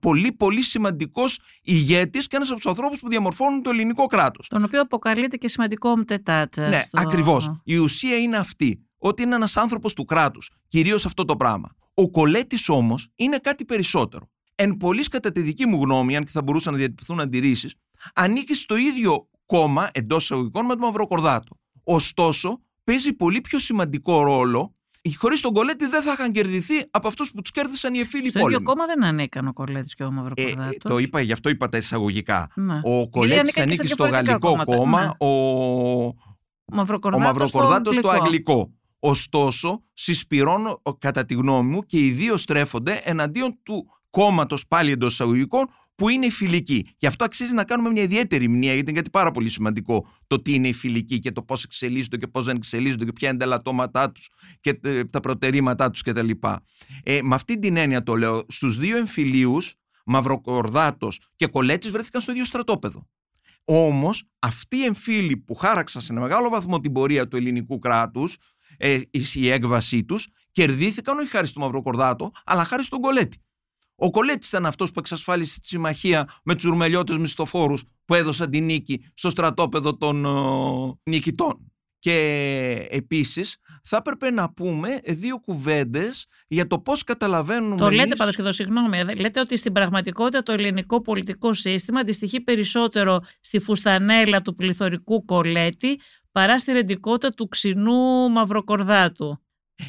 πολύ 0.00 0.32
πολύ 0.32 0.62
σημαντικός 0.62 1.40
ηγέτης 1.62 2.26
και 2.26 2.36
ένας 2.36 2.48
από 2.48 2.60
τους 2.60 2.70
ανθρώπους 2.70 3.00
που 3.00 3.08
διαμορφώνουν 3.08 3.62
το 3.62 3.70
ελληνικό 3.70 4.06
κράτος. 4.06 4.48
Τον 4.48 4.64
οποίο 4.64 4.80
αποκαλείται 4.80 5.36
και 5.36 5.48
σημαντικό 5.48 5.96
μτετάτ. 5.96 6.56
Ναι, 6.56 6.82
στο... 6.86 7.00
ακριβώς. 7.00 7.50
Η 7.64 7.76
ουσία 7.76 8.16
είναι 8.16 8.36
αυτή 8.36 8.86
ότι 8.98 9.22
είναι 9.22 9.34
ένας 9.34 9.56
άνθρωπος 9.56 9.92
του 9.92 10.04
κράτους, 10.04 10.50
κυρίως 10.68 11.06
αυτό 11.06 11.24
το 11.24 11.36
πράγμα. 11.36 11.68
Ο 11.94 12.10
Κολέτης 12.10 12.68
όμως 12.68 13.08
είναι 13.14 13.36
κάτι 13.36 13.64
περισσότερο. 13.64 14.30
Εν 14.54 14.76
πολλής 14.76 15.08
κατά 15.08 15.32
τη 15.32 15.40
δική 15.40 15.66
μου 15.66 15.82
γνώμη, 15.82 16.16
αν 16.16 16.24
και 16.24 16.30
θα 16.30 16.42
μπορούσαν 16.42 16.72
να 16.72 16.78
διατυπωθούν 16.78 17.20
αντιρρήσεις, 17.20 17.74
ανήκει 18.14 18.54
στο 18.54 18.76
ίδιο 18.76 19.28
κόμμα 19.46 19.88
εντός 19.92 20.22
εισαγωγικών 20.22 20.66
με 20.66 20.74
τον 20.74 20.84
Μαυροκορδάτο. 20.84 21.56
Ωστόσο, 21.84 22.60
παίζει 22.84 23.12
πολύ 23.12 23.40
πιο 23.40 23.58
σημαντικό 23.58 24.22
ρόλο. 24.22 24.74
Χωρίς 25.16 25.40
τον 25.40 25.52
Κολέτη 25.52 25.86
δεν 25.86 26.02
θα 26.02 26.12
είχαν 26.12 26.32
κερδιθεί 26.32 26.74
από 26.90 27.08
αυτούς 27.08 27.32
που 27.32 27.42
τους 27.42 27.50
κέρδισαν 27.50 27.94
οι 27.94 27.98
εφήλοι 27.98 28.30
πόλεμοι. 28.30 28.52
Στο 28.52 28.60
ίδιο 28.60 28.72
κόμμα 28.72 28.86
δεν 28.86 29.04
ανήκαν 29.04 29.46
ο 29.46 29.52
Κολέτης 29.52 29.94
και 29.94 30.04
ο 30.04 30.10
Μαυροκορδάτος. 30.10 30.74
Ε, 30.74 30.88
το 30.88 30.98
είπα, 30.98 31.20
γι' 31.20 31.32
αυτό 31.32 31.48
είπα 31.48 31.68
τα 31.68 31.78
εισαγωγικά. 31.78 32.48
Ναι. 32.54 32.80
Ο 32.84 33.08
Κολέτης 33.08 33.58
ανήκει 33.58 33.86
στο 33.86 34.04
γαλλικό 34.04 34.64
κόμμα, 34.64 35.02
ναι. 35.02 35.10
ο, 35.18 36.06
ο 36.06 37.18
Μαυροκορδάτος 37.18 37.96
στο 37.96 38.08
αγγλικό. 38.08 38.72
Ωστόσο, 38.98 39.82
συσπηρώνω 39.92 40.82
κατά 40.98 41.24
τη 41.24 41.34
γνώμη 41.34 41.70
μου 41.70 41.82
και 41.82 41.98
οι 41.98 42.10
δύο 42.10 42.36
στρέφονται 42.36 43.00
εναντίον 43.04 43.58
του 43.62 43.86
κόμματος 44.10 44.66
πάλι 44.68 44.90
εντός 44.90 45.12
εισαγωγικών 45.12 45.66
που 46.02 46.08
είναι 46.08 46.26
η 46.26 46.30
φιλική. 46.30 46.86
Γι' 46.96 47.06
αυτό 47.06 47.24
αξίζει 47.24 47.54
να 47.54 47.64
κάνουμε 47.64 47.90
μια 47.90 48.02
ιδιαίτερη 48.02 48.48
μνήμα, 48.48 48.72
γιατί 48.72 48.90
είναι 48.90 48.98
κάτι 48.98 49.10
πάρα 49.10 49.30
πολύ 49.30 49.48
σημαντικό 49.48 50.06
το 50.26 50.42
τι 50.42 50.54
είναι 50.54 50.68
η 50.68 50.72
φιλική 50.72 51.18
και 51.18 51.32
το 51.32 51.42
πώς 51.42 51.64
εξελίσσονται 51.64 52.16
και 52.16 52.26
πώς 52.26 52.44
δεν 52.44 52.56
εξελίσσονται 52.56 53.04
και 53.04 53.12
ποια 53.12 53.28
είναι 53.28 53.38
τα 53.38 53.44
ελαττώματά 53.44 54.12
τους 54.12 54.28
και 54.60 54.80
ε, 54.82 55.04
τα 55.04 55.20
προτερήματά 55.20 55.90
τους 55.90 56.02
κτλ. 56.02 56.30
Ε, 57.02 57.22
με 57.22 57.34
αυτή 57.34 57.58
την 57.58 57.76
έννοια 57.76 58.02
το 58.02 58.14
λέω, 58.14 58.42
στους 58.48 58.76
δύο 58.76 58.96
εμφυλίους, 58.96 59.74
Μαυροκορδάτος 60.06 61.20
και 61.36 61.46
Κολέτη 61.46 61.90
βρέθηκαν 61.90 62.20
στο 62.20 62.30
ίδιο 62.30 62.44
στρατόπεδο. 62.44 63.08
Όμως, 63.64 64.24
αυτοί 64.38 64.76
οι 64.76 64.84
εμφύλοι 64.84 65.36
που 65.36 65.54
χάραξαν 65.54 66.02
σε 66.02 66.12
μεγάλο 66.12 66.48
βαθμό 66.48 66.80
την 66.80 66.92
πορεία 66.92 67.28
του 67.28 67.36
ελληνικού 67.36 67.78
κράτους, 67.78 68.36
ε, 68.76 69.00
η 69.32 69.50
έκβασή 69.50 70.04
τους, 70.04 70.28
κερδίθηκαν 70.50 71.18
όχι 71.18 71.28
χάρη 71.28 71.46
στο 71.46 71.60
Μαυροκορδάτο, 71.60 72.30
αλλά 72.44 72.64
χάρη 72.64 72.84
στον 72.84 73.00
Κολέτη. 73.00 73.38
Ο 74.04 74.10
Κολέτης 74.10 74.48
ήταν 74.48 74.66
αυτός 74.66 74.90
που 74.90 74.98
εξασφάλισε 74.98 75.60
τη 75.60 75.66
συμμαχία 75.66 76.28
με 76.44 76.54
τους 76.54 76.64
ουρμελιώτες 76.64 77.16
μισθοφόρους 77.16 77.82
που 78.04 78.14
έδωσαν 78.14 78.50
την 78.50 78.64
νίκη 78.64 79.04
στο 79.14 79.30
στρατόπεδο 79.30 79.96
των 79.96 80.24
ε, 80.24 81.10
νικητών. 81.10 81.72
Και 81.98 82.86
επίσης 82.90 83.56
θα 83.82 83.96
έπρεπε 83.96 84.30
να 84.30 84.52
πούμε 84.52 85.00
δύο 85.06 85.38
κουβέντες 85.38 86.26
για 86.46 86.66
το 86.66 86.78
πώς 86.78 87.04
καταλαβαίνουμε 87.04 87.76
Το 87.76 87.90
λέτε 87.90 88.02
εμείς... 88.02 88.16
πάντως 88.16 88.34
και 88.34 88.40
εδώ 88.40 88.52
συγγνώμη, 88.52 89.04
λέτε 89.16 89.40
ότι 89.40 89.56
στην 89.56 89.72
πραγματικότητα 89.72 90.42
το 90.42 90.52
ελληνικό 90.52 91.00
πολιτικό 91.00 91.52
σύστημα 91.52 92.00
αντιστοιχεί 92.00 92.40
περισσότερο 92.40 93.20
στη 93.40 93.58
φουστανέλα 93.58 94.40
του 94.40 94.54
πληθωρικού 94.54 95.24
κολέτη 95.24 96.00
παρά 96.32 96.58
στη 96.58 96.72
ρεντικότητα 96.72 97.30
του 97.30 97.48
ξινού 97.48 98.30
μαυροκορδάτου. 98.30 99.42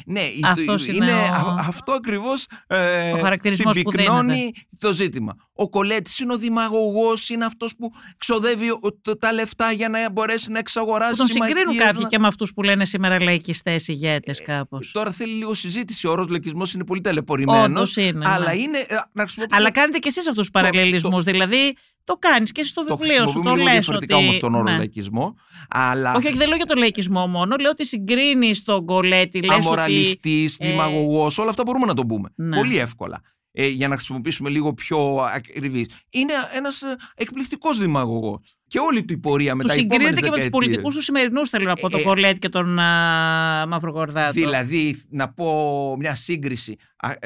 Ναι, 0.06 0.20
Αυτός 0.42 0.86
είναι, 0.86 0.96
είναι 0.96 1.12
ο- 1.12 1.54
αυτό 1.58 1.92
ακριβώς 1.92 2.46
ε, 2.66 3.12
Ο 3.12 3.18
χαρακτηρισμός 3.18 3.82
που 3.82 3.90
συμπυκνώνει 3.90 4.52
το 4.78 4.92
ζήτημα. 4.92 5.34
Ο 5.52 5.68
Κολέτης 5.68 6.18
είναι 6.18 6.32
ο 6.32 6.36
δημαγωγός, 6.38 7.28
είναι 7.28 7.44
αυτός 7.44 7.76
που 7.76 7.90
ξοδεύει 8.18 8.70
ο- 8.70 8.98
το- 9.02 9.18
τα 9.18 9.32
λεφτά 9.32 9.72
για 9.72 9.88
να 9.88 10.10
μπορέσει 10.10 10.50
να 10.50 10.58
εξαγοράσει 10.58 11.10
Που 11.10 11.16
τον 11.16 11.26
συγκρίνουν 11.26 11.56
συμμαχίες, 11.58 11.84
κάποιοι 11.84 12.00
να- 12.02 12.08
και 12.08 12.18
με 12.18 12.26
αυτούς 12.26 12.52
που 12.54 12.62
λένε 12.62 12.84
σήμερα 12.84 13.22
λαϊκιστές 13.22 13.88
ηγέτες 13.88 14.38
Ε, 14.38 14.42
κάπως. 14.44 14.90
Τώρα 14.92 15.10
θέλει 15.10 15.32
λίγο 15.32 15.54
συζήτηση. 15.54 16.06
Ο 16.06 16.10
όρος 16.10 16.28
λαϊκισμός 16.28 16.72
είναι 16.74 16.84
πολύ 16.84 17.00
ταλαιπωρημένος. 17.00 17.64
Όντως 17.64 17.96
είναι. 17.96 18.28
Αλλά 18.28 18.54
ναι. 18.54 18.60
είναι. 18.60 18.78
ε, 18.78 18.94
Να 19.12 19.22
χρησιμοποιήσω 19.22 19.60
Αλλά 19.60 19.70
κάνετε 19.70 19.98
και 19.98 20.08
εσείς 20.08 20.28
αυτούς 20.28 20.40
τους 20.42 20.50
παραλληλισμούς, 20.50 21.24
δηλαδή 21.24 21.76
το 22.04 22.14
κάνεις 22.14 22.52
και 22.52 22.64
στο 22.64 22.84
το 22.84 22.96
βιβλίο 22.96 23.14
σου, 23.16 23.22
χρησιμοποιούμε 23.22 23.50
το 23.50 23.54
λίγο 23.56 23.66
λες 23.68 23.74
διαφορετικά 23.78 24.14
ότι... 24.16 24.24
όμως 24.24 24.38
τον 24.38 24.54
όρο 24.54 24.62
ναι. 24.70 24.76
λαϊκισμό. 24.76 25.34
Αλλά 25.70 26.14
Όχι, 26.14 26.26
όχι, 26.26 26.36
δεν 26.36 26.48
λέω 26.48 26.56
για 26.56 26.66
το 26.66 26.74
λαϊκισμό 26.74 27.26
μόνο. 27.26 27.56
Λέω 27.60 27.70
ότι 27.70 27.86
συγκρίνεις 27.86 28.62
τον 28.62 28.84
κολέτη. 28.86 29.42
Λες 29.42 29.56
ότι... 29.74 29.82
αμοραλιστής, 29.82 30.56
ε, 30.60 30.66
δημαγωγός, 30.66 31.38
όλα 31.38 31.50
αυτά 31.50 31.62
μπορούμε 31.62 31.86
να 31.86 31.94
το 31.94 32.06
πούμε. 32.06 32.28
Ναι. 32.34 32.56
Πολύ 32.56 32.78
εύκολα. 32.78 33.20
Ε, 33.56 33.66
για 33.66 33.88
να 33.88 33.94
χρησιμοποιήσουμε 33.94 34.48
λίγο 34.50 34.74
πιο 34.74 35.16
ακριβή. 35.34 35.88
Είναι 36.10 36.32
ένας 36.56 36.82
εκπληκτικός 37.14 37.78
δημαγωγός. 37.78 38.56
Και 38.66 38.78
όλη 38.78 39.04
του 39.04 39.12
η 39.12 39.18
πορεία 39.18 39.54
μετά 39.54 39.74
Του 39.74 39.80
οι 39.80 39.82
επόμενες 39.82 40.06
συγκρίνεται 40.06 40.26
και 40.26 40.30
με 40.30 40.36
τους 40.36 40.44
δεκαετίες. 40.44 40.68
πολιτικούς 40.68 40.94
τους 40.94 41.04
σημερινούς, 41.04 41.48
θέλω 41.48 41.64
να 41.64 41.74
πω, 41.74 41.90
τον 41.90 42.00
Ε, 42.00 42.02
Κολέτη 42.02 42.38
και 42.38 42.48
τον 42.48 42.78
α, 42.78 43.66
Μαυρογορδάτο. 43.66 44.32
Δηλαδή, 44.32 44.96
να 45.10 45.32
πω 45.32 45.96
μια 45.98 46.14
σύγκριση, 46.14 46.76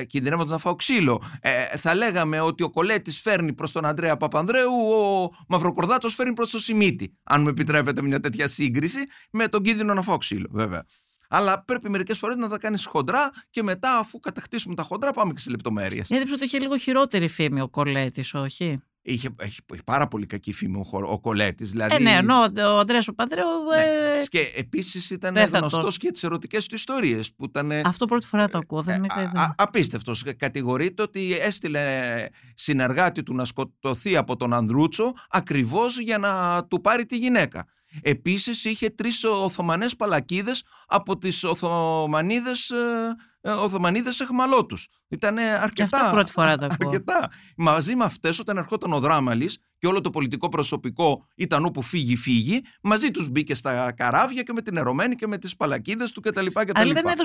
κινδυνεύοντας 0.07 0.51
να 0.51 0.59
φάω 0.59 0.75
ξύλο. 0.75 1.23
Ε, 1.41 1.51
θα 1.77 1.95
λέγαμε 1.95 2.41
ότι 2.41 2.63
ο 2.63 2.71
Κολέτης 2.71 3.21
φέρνει 3.21 3.53
προς 3.53 3.73
τον 3.73 3.85
Αντρέα 3.85 4.17
Παπανδρέου, 4.17 4.73
ο 4.73 5.29
Μαυροκορδάτο 5.49 6.09
φέρνει 6.09 6.33
προς 6.33 6.51
τον 6.51 6.61
Σιμίτη. 6.61 7.17
Αν 7.23 7.43
μου 7.43 7.49
επιτρέπετε 7.49 8.03
μια 8.03 8.21
τέτοια 8.21 8.49
σύγκριση, 8.49 8.99
με 9.31 9.49
τον 9.49 9.63
κίνδυνο 9.63 9.95
να 9.95 10.03
φάω 10.03 10.17
ξύλο, 10.17 10.49
βέβαια. 10.51 10.85
Αλλά 11.29 11.65
πρέπει 11.65 11.89
μερικές 11.91 12.19
φορές 12.19 12.37
να 12.37 12.49
τα 12.49 12.59
κάνεις 12.59 12.85
χοντρά 12.87 13.31
και 13.51 13.63
μετά, 13.63 13.99
αφού 13.99 14.19
κατακτήσουμε 14.21 14.75
τα 14.75 14.83
χοντρά, 14.83 15.11
πάμε 15.13 15.33
και 15.33 15.41
σε 15.41 15.51
λεπτομέρειες. 15.51 16.07
Γιατί 16.09 16.33
ότι 16.33 16.45
είχε 16.45 16.59
λίγο 16.59 16.77
χειρότερη 16.77 17.29
φήμη 17.29 17.61
ο 17.61 17.69
Κολέτης, 17.69 18.35
όχι; 18.35 18.81
Είχε, 19.03 19.29
έχει, 19.39 19.59
έχει 19.73 19.83
πάρα 19.85 20.09
πολύ 20.09 20.27
κακή 20.27 20.53
φήμη 20.53 20.79
ο, 20.79 20.83
χο- 20.83 21.11
ο 21.13 21.21
Κολέτης. 21.21 21.71
Δηλαδή, 21.71 21.95
Ε, 21.95 21.99
ναι, 21.99 22.11
ενώ 22.17 22.35
ο 22.75 22.79
Αντρέα 22.79 23.03
Παπανδρέου. 23.07 23.47
ε, 23.77 24.25
Και 24.27 24.53
επίσης 24.57 25.11
ήταν 25.11 25.35
δεν 25.35 25.49
θα 25.49 25.59
γνωστός 25.59 25.95
το- 25.99 26.07
και 26.07 26.11
τις 26.13 26.23
ερωτικές 26.23 26.67
του 26.67 26.75
ιστορίες. 26.75 27.35
Που 27.35 27.45
ήταν 27.45 27.73
Αυτό 27.73 28.07
πρώτη 28.07 28.27
φορά 28.27 28.49
το 28.49 28.59
ακούω. 28.59 28.83
Δεν 28.83 28.97
είναι 28.97 29.07
Ε, 29.17 29.21
α- 29.21 29.23
ιδέα. 29.23 29.43
α- 29.43 29.55
απίστευτος. 29.57 30.25
Κατηγορείται 30.37 31.03
ότι 31.03 31.37
έστειλε 31.41 32.15
συνεργάτη 32.55 33.23
του 33.23 33.35
να 33.35 33.45
σκοτωθεί 33.45 34.17
από 34.17 34.37
τον 34.37 34.53
Ανδρούτσο 34.53 35.13
ακριβώς 35.31 35.99
για 36.01 36.19
να 36.19 36.65
του 36.65 36.81
πάρει 36.81 37.07
τη 37.07 37.17
γυναίκα. 37.17 37.67
Επίσης 38.03 38.65
είχε 38.65 38.91
τρεις 38.91 39.25
Οθωμανές 39.25 39.97
παλακίδες 39.97 40.63
από 40.87 41.19
τις 41.19 41.45
Οθωμανίδες, 41.45 42.71
ε, 42.71 43.17
ε, 43.41 43.51
Οθωμανίδες 43.51 44.21
εχμαλώτους. 44.21 44.89
Ήταν 45.09 45.39
αρκετά. 45.39 45.99
αυτό 46.01 46.11
πρώτη 46.15 46.31
φορά 46.31 46.57
το 46.59 46.65
ακούω. 46.71 46.89
Αρκετά. 46.89 47.31
Μαζί 47.57 47.95
με 47.97 48.05
αυτές 48.05 48.39
όταν 48.39 48.57
ερχόταν 48.57 48.93
ο 48.93 49.01
Δράμαλης 49.01 49.59
και 49.79 49.87
όλο 49.87 50.01
το 50.01 50.11
πολιτικό 50.11 50.49
προσωπικό 50.49 51.27
ήταν 51.37 51.65
όπου 51.65 51.83
φύγει 51.83 52.17
φύγει, 52.17 52.61
μαζί 52.83 53.11
τους 53.11 53.29
μπήκε 53.29 53.55
στα 53.55 53.93
καράβια 53.93 54.43
και 54.43 54.53
με 54.53 54.63
την 54.63 54.77
ερωμένη 54.77 55.15
και 55.15 55.27
με 55.27 55.39
τις 55.39 55.57
παλακίδες 55.57 56.13
του 56.13 56.21
κτλ. 56.21 56.47
Αλλά 56.73 56.91
ήταν 56.91 57.07
έδο 57.07 57.23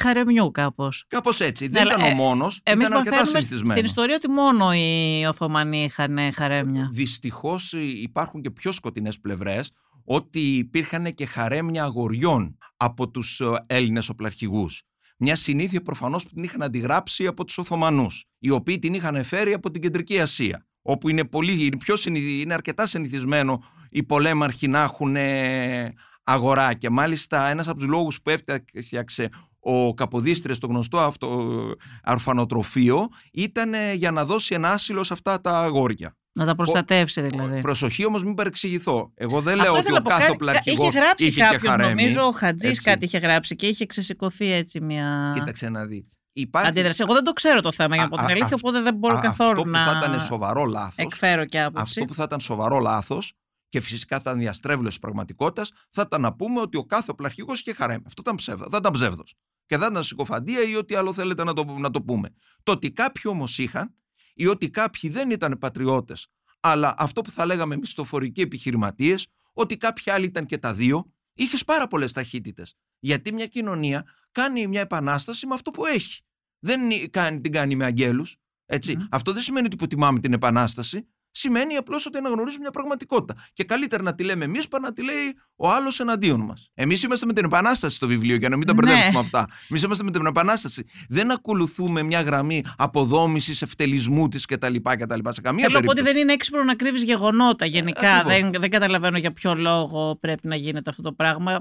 χαρεμιού 0.00 0.50
κάπως. 0.50 1.04
Κάπως 1.08 1.40
έτσι. 1.40 1.68
Δεν 1.68 1.82
Αλλά, 1.82 1.92
ήταν 1.92 2.06
ο 2.06 2.10
ε, 2.10 2.14
μόνος. 2.14 2.60
Εμείς 2.62 2.86
Ήταν 2.86 2.98
αρκετά 2.98 3.16
μαθαίνουμε 3.16 3.40
συνηθισμένο. 3.40 3.72
στην 3.72 3.84
ιστορία 3.84 4.14
ότι 4.14 4.28
μόνο 4.30 4.72
οι 4.72 5.24
Οθωμανοί 5.26 5.84
είχαν 5.84 6.18
χαρέμια. 6.34 6.88
Δυστυχώς 6.92 7.72
υπάρχουν 8.02 8.42
και 8.42 8.50
πιο 8.50 8.72
σκοτεινές 8.72 9.20
πλευρές 9.20 9.70
ότι 10.06 10.40
υπήρχαν 10.40 11.14
και 11.14 11.26
χαρέμια 11.26 11.82
αγοριών 11.84 12.58
από 12.76 13.10
τους 13.10 13.42
Έλληνες 13.66 14.08
οπλαρχηγούς. 14.08 14.82
Μια 15.18 15.36
συνήθεια 15.36 15.82
προφανώς 15.82 16.24
που 16.24 16.30
την 16.34 16.42
είχαν 16.42 16.62
αντιγράψει 16.62 17.26
από 17.26 17.44
τους 17.44 17.58
Οθωμανούς, 17.58 18.24
οι 18.38 18.50
οποίοι 18.50 18.78
την 18.78 18.94
είχαν 18.94 19.24
φέρει 19.24 19.52
από 19.52 19.70
την 19.70 19.82
κεντρική 19.82 20.20
Ασία. 20.20 20.66
Όπου 20.82 21.08
είναι, 21.08 21.24
πολύ, 21.24 21.66
είναι, 21.66 21.76
πιο 21.76 21.96
συνηθι- 21.96 22.42
είναι 22.42 22.54
αρκετά 22.54 22.86
συνηθισμένο 22.86 23.64
οι 23.90 24.02
πολέμαρχοι 24.02 24.68
να 24.68 24.82
έχουν 24.82 25.16
ε, 25.16 25.92
αγορά. 26.24 26.74
Και 26.74 26.90
μάλιστα 26.90 27.48
ένας 27.48 27.68
από 27.68 27.78
τους 27.78 27.88
λόγους 27.88 28.22
που 28.22 28.30
έφτιαξε 28.30 29.28
ο 29.60 29.94
Καποδίστρες, 29.94 30.58
το 30.58 30.66
γνωστό 30.66 31.00
αυτό 31.00 31.56
αρφανοτροφείο, 32.02 33.08
ήταν 33.32 33.74
ε, 33.74 33.92
για 33.92 34.10
να 34.10 34.24
δώσει 34.24 34.54
ένα 34.54 34.72
άσυλο 34.72 35.02
σε 35.02 35.12
αυτά 35.12 35.40
τα 35.40 35.60
αγόρια. 35.60 36.16
Να 36.38 36.44
τα 36.44 36.54
προστατεύσει 36.54 37.20
δηλαδή. 37.20 37.60
Προσοχή 37.60 38.06
όμως, 38.06 38.24
μην 38.24 38.34
παρεξηγηθώ. 38.34 39.12
Εγώ 39.14 39.40
δεν 39.40 39.52
Αυτό 39.52 39.62
λέω 39.62 39.72
ότι 39.72 39.80
ήθελα 39.80 39.96
ο 39.96 39.98
να 39.98 40.04
πω, 40.04 40.10
κάθε 40.10 40.24
κα- 40.24 40.30
οπλαρχηγό 40.32 40.86
Είχε 40.88 40.98
γράψει 40.98 41.26
είχε 41.26 41.40
και 41.40 41.46
κάποιο, 41.50 41.70
χαρέμι. 41.70 41.90
νομίζω 41.90 42.22
ο 42.26 42.30
Χατζής 42.32 42.70
Έτσι. 42.70 42.82
κάτι 42.82 43.04
είχε 43.04 43.18
γράψει 43.18 43.56
και 43.56 43.66
είχε 43.66 43.86
ξεσηκωθεί 43.86 44.52
έτσι 44.52 44.80
μια 44.80 45.30
Κοίταξε 45.34 45.68
να 45.68 45.84
δει. 45.84 46.06
Υπάρχει 46.32 46.68
αντίδραση. 46.68 47.02
Εγώ 47.04 47.14
δεν 47.14 47.24
το 47.24 47.32
ξέρω 47.32 47.60
το 47.60 47.72
θέμα 47.72 47.94
για 47.94 48.04
να 48.04 48.10
πω 48.10 48.16
Α, 48.16 48.18
την 48.18 48.28
α, 48.28 48.30
αλήθεια, 48.32 48.54
αυ- 48.54 48.64
οπότε 48.64 48.80
δεν 48.80 48.94
μπορώ 48.94 49.16
α- 49.16 49.20
καθόλου 49.20 49.50
αυτό 49.50 49.62
που 49.62 49.68
να 49.68 49.84
θα 49.84 49.98
ήταν 50.04 50.20
σοβαρό 50.20 50.64
λάθο. 50.64 51.02
εκφέρω 51.02 51.44
και 51.44 51.60
άποψη. 51.60 51.82
Αυτό 51.82 52.04
που 52.04 52.14
θα 52.14 52.22
ήταν 52.22 52.40
σοβαρό 52.40 52.78
λάθος 52.78 53.32
και 53.68 53.80
φυσικά 53.80 54.16
θα 54.16 54.22
ήταν 54.26 54.38
διαστρέβλωση 54.38 54.98
πραγματικότητας, 54.98 55.70
θα 55.90 56.02
ήταν 56.06 56.20
να 56.20 56.32
πούμε 56.34 56.60
ότι 56.60 56.76
ο 56.76 56.84
κάθε 56.84 57.10
οπλαρχηγό 57.10 57.52
είχε 57.52 57.72
χαρέμι. 57.74 58.02
Αυτό 58.06 58.22
ήταν 58.24 58.34
ψεύδο. 58.36 58.66
Θα 58.70 58.76
ήταν 58.76 58.92
ψεύδος. 58.92 59.34
Και 59.66 59.76
θα 59.76 59.86
ήταν 59.90 60.02
συκοφαντία 60.02 60.62
ή 60.68 60.76
ό,τι 60.76 60.94
άλλο 60.94 61.12
θέλετε 61.12 61.44
να 61.44 61.52
το, 61.52 61.64
να 61.78 61.90
το 61.90 62.02
πούμε. 62.02 62.28
Το 62.62 62.72
ότι 62.72 62.90
κάποιοι 62.92 63.22
όμως 63.24 63.58
είχαν 63.58 63.94
ή 64.36 64.46
ότι 64.46 64.70
κάποιοι 64.70 65.10
δεν 65.10 65.30
ήταν 65.30 65.56
πατριώτες, 65.58 66.26
αλλά 66.60 66.94
αυτό 66.98 67.22
που 67.22 67.30
θα 67.30 67.46
λέγαμε 67.46 67.76
μισθοφορικοί 67.76 68.40
επιχειρηματίες, 68.40 69.26
ότι 69.52 69.76
κάποιοι 69.76 70.12
άλλοι 70.12 70.24
ήταν 70.24 70.46
και 70.46 70.58
τα 70.58 70.74
δύο, 70.74 71.12
είχες 71.34 71.64
πάρα 71.64 71.86
πολλές 71.86 72.12
ταχύτητες. 72.12 72.74
Γιατί 72.98 73.32
μια 73.32 73.46
κοινωνία 73.46 74.04
κάνει 74.32 74.66
μια 74.66 74.80
επανάσταση 74.80 75.46
με 75.46 75.54
αυτό 75.54 75.70
που 75.70 75.86
έχει. 75.86 76.22
Δεν 76.58 77.10
κάνει, 77.10 77.40
την 77.40 77.52
κάνει 77.52 77.76
με 77.76 77.84
αγγέλους. 77.84 78.36
Έτσι. 78.66 78.96
Μμμ. 78.96 79.06
Αυτό 79.10 79.32
δεν 79.32 79.42
σημαίνει 79.42 79.66
ότι 79.66 79.74
υποτιμάμε 79.74 80.20
την 80.20 80.32
επανάσταση. 80.32 81.08
Σημαίνει 81.38 81.76
απλώς 81.76 82.06
ότι 82.06 82.18
αναγνωρίζουμε 82.18 82.60
μια 82.60 82.70
πραγματικότητα. 82.70 83.34
Και 83.52 83.64
καλύτερα 83.64 84.02
να 84.02 84.14
τη 84.14 84.24
λέμε 84.24 84.44
εμείς 84.44 84.68
παρά 84.68 84.84
να 84.84 84.92
τη 84.92 85.04
λέει 85.04 85.36
ο 85.56 85.68
άλλος 85.68 86.00
εναντίον 86.00 86.40
μας. 86.40 86.70
Εμείς 86.74 87.02
είμαστε 87.02 87.26
με 87.26 87.32
την 87.32 87.44
επανάσταση 87.44 87.96
στο 87.96 88.06
βιβλίο, 88.06 88.36
για 88.36 88.48
να 88.48 88.56
μην 88.56 88.66
τα 88.66 88.74
Ναι. 88.74 88.80
μπερδέψουμε 88.82 89.18
αυτά. 89.18 89.46
Εμείς 89.68 89.82
είμαστε 89.82 90.04
με 90.04 90.10
την 90.10 90.26
επανάσταση. 90.26 90.84
Δεν 91.08 91.30
ακολουθούμε 91.30 92.02
μια 92.02 92.20
γραμμή 92.22 92.62
αποδόμησης, 92.76 93.62
ευτελισμού 93.62 94.28
της 94.28 94.44
κτλ. 94.46 94.74
κτλ. 94.82 95.28
Σε 95.28 95.40
καμία 95.40 95.64
Θέλω 95.64 95.78
να 95.78 95.84
πω 95.84 95.90
ότι 95.90 96.02
περίπτωση. 96.02 96.02
δεν 96.02 96.16
είναι 96.16 96.32
έξυπνο 96.32 96.64
να 96.64 96.74
κρύβεις 96.74 97.02
γεγονότα 97.02 97.66
γενικά. 97.66 98.12
ακριβώς. 98.14 98.40
δεν, 98.50 98.60
δεν 98.60 98.70
καταλαβαίνω 98.70 99.18
για 99.18 99.32
ποιο 99.32 99.54
λόγο 99.54 100.16
πρέπει 100.20 100.48
να 100.48 100.56
γίνεται 100.56 100.90
αυτό 100.90 101.02
το 101.02 101.12
πράγμα. 101.12 101.56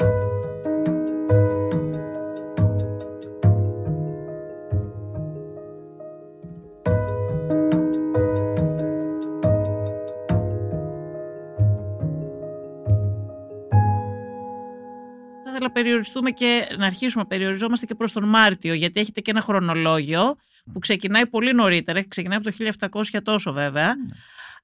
Ήθελα 15.66 15.68
να 15.68 15.72
περιοριστούμε 15.72 16.32
και 16.32 16.76
να 16.78 16.86
αρχίσουμε 16.86 17.24
να 17.24 17.28
περιοριζόμαστε 17.28 17.86
και 17.86 17.96
προς 17.96 18.12
τον 18.12 18.24
Μάρτιο, 18.24 18.74
γιατί 18.74 19.00
έχετε 19.00 19.22
και 19.22 19.32
ένα 19.32 19.42
χρονολόγιο 19.42 20.36
που 20.74 20.80
ξεκινάει 20.80 21.28
πολύ 21.28 21.54
νωρίτερα, 21.54 22.08
ξεκινάει 22.08 22.38
από 22.38 22.50
το 22.50 23.00
1700 23.14 23.22
τόσο 23.24 23.54
βέβαια. 23.54 23.96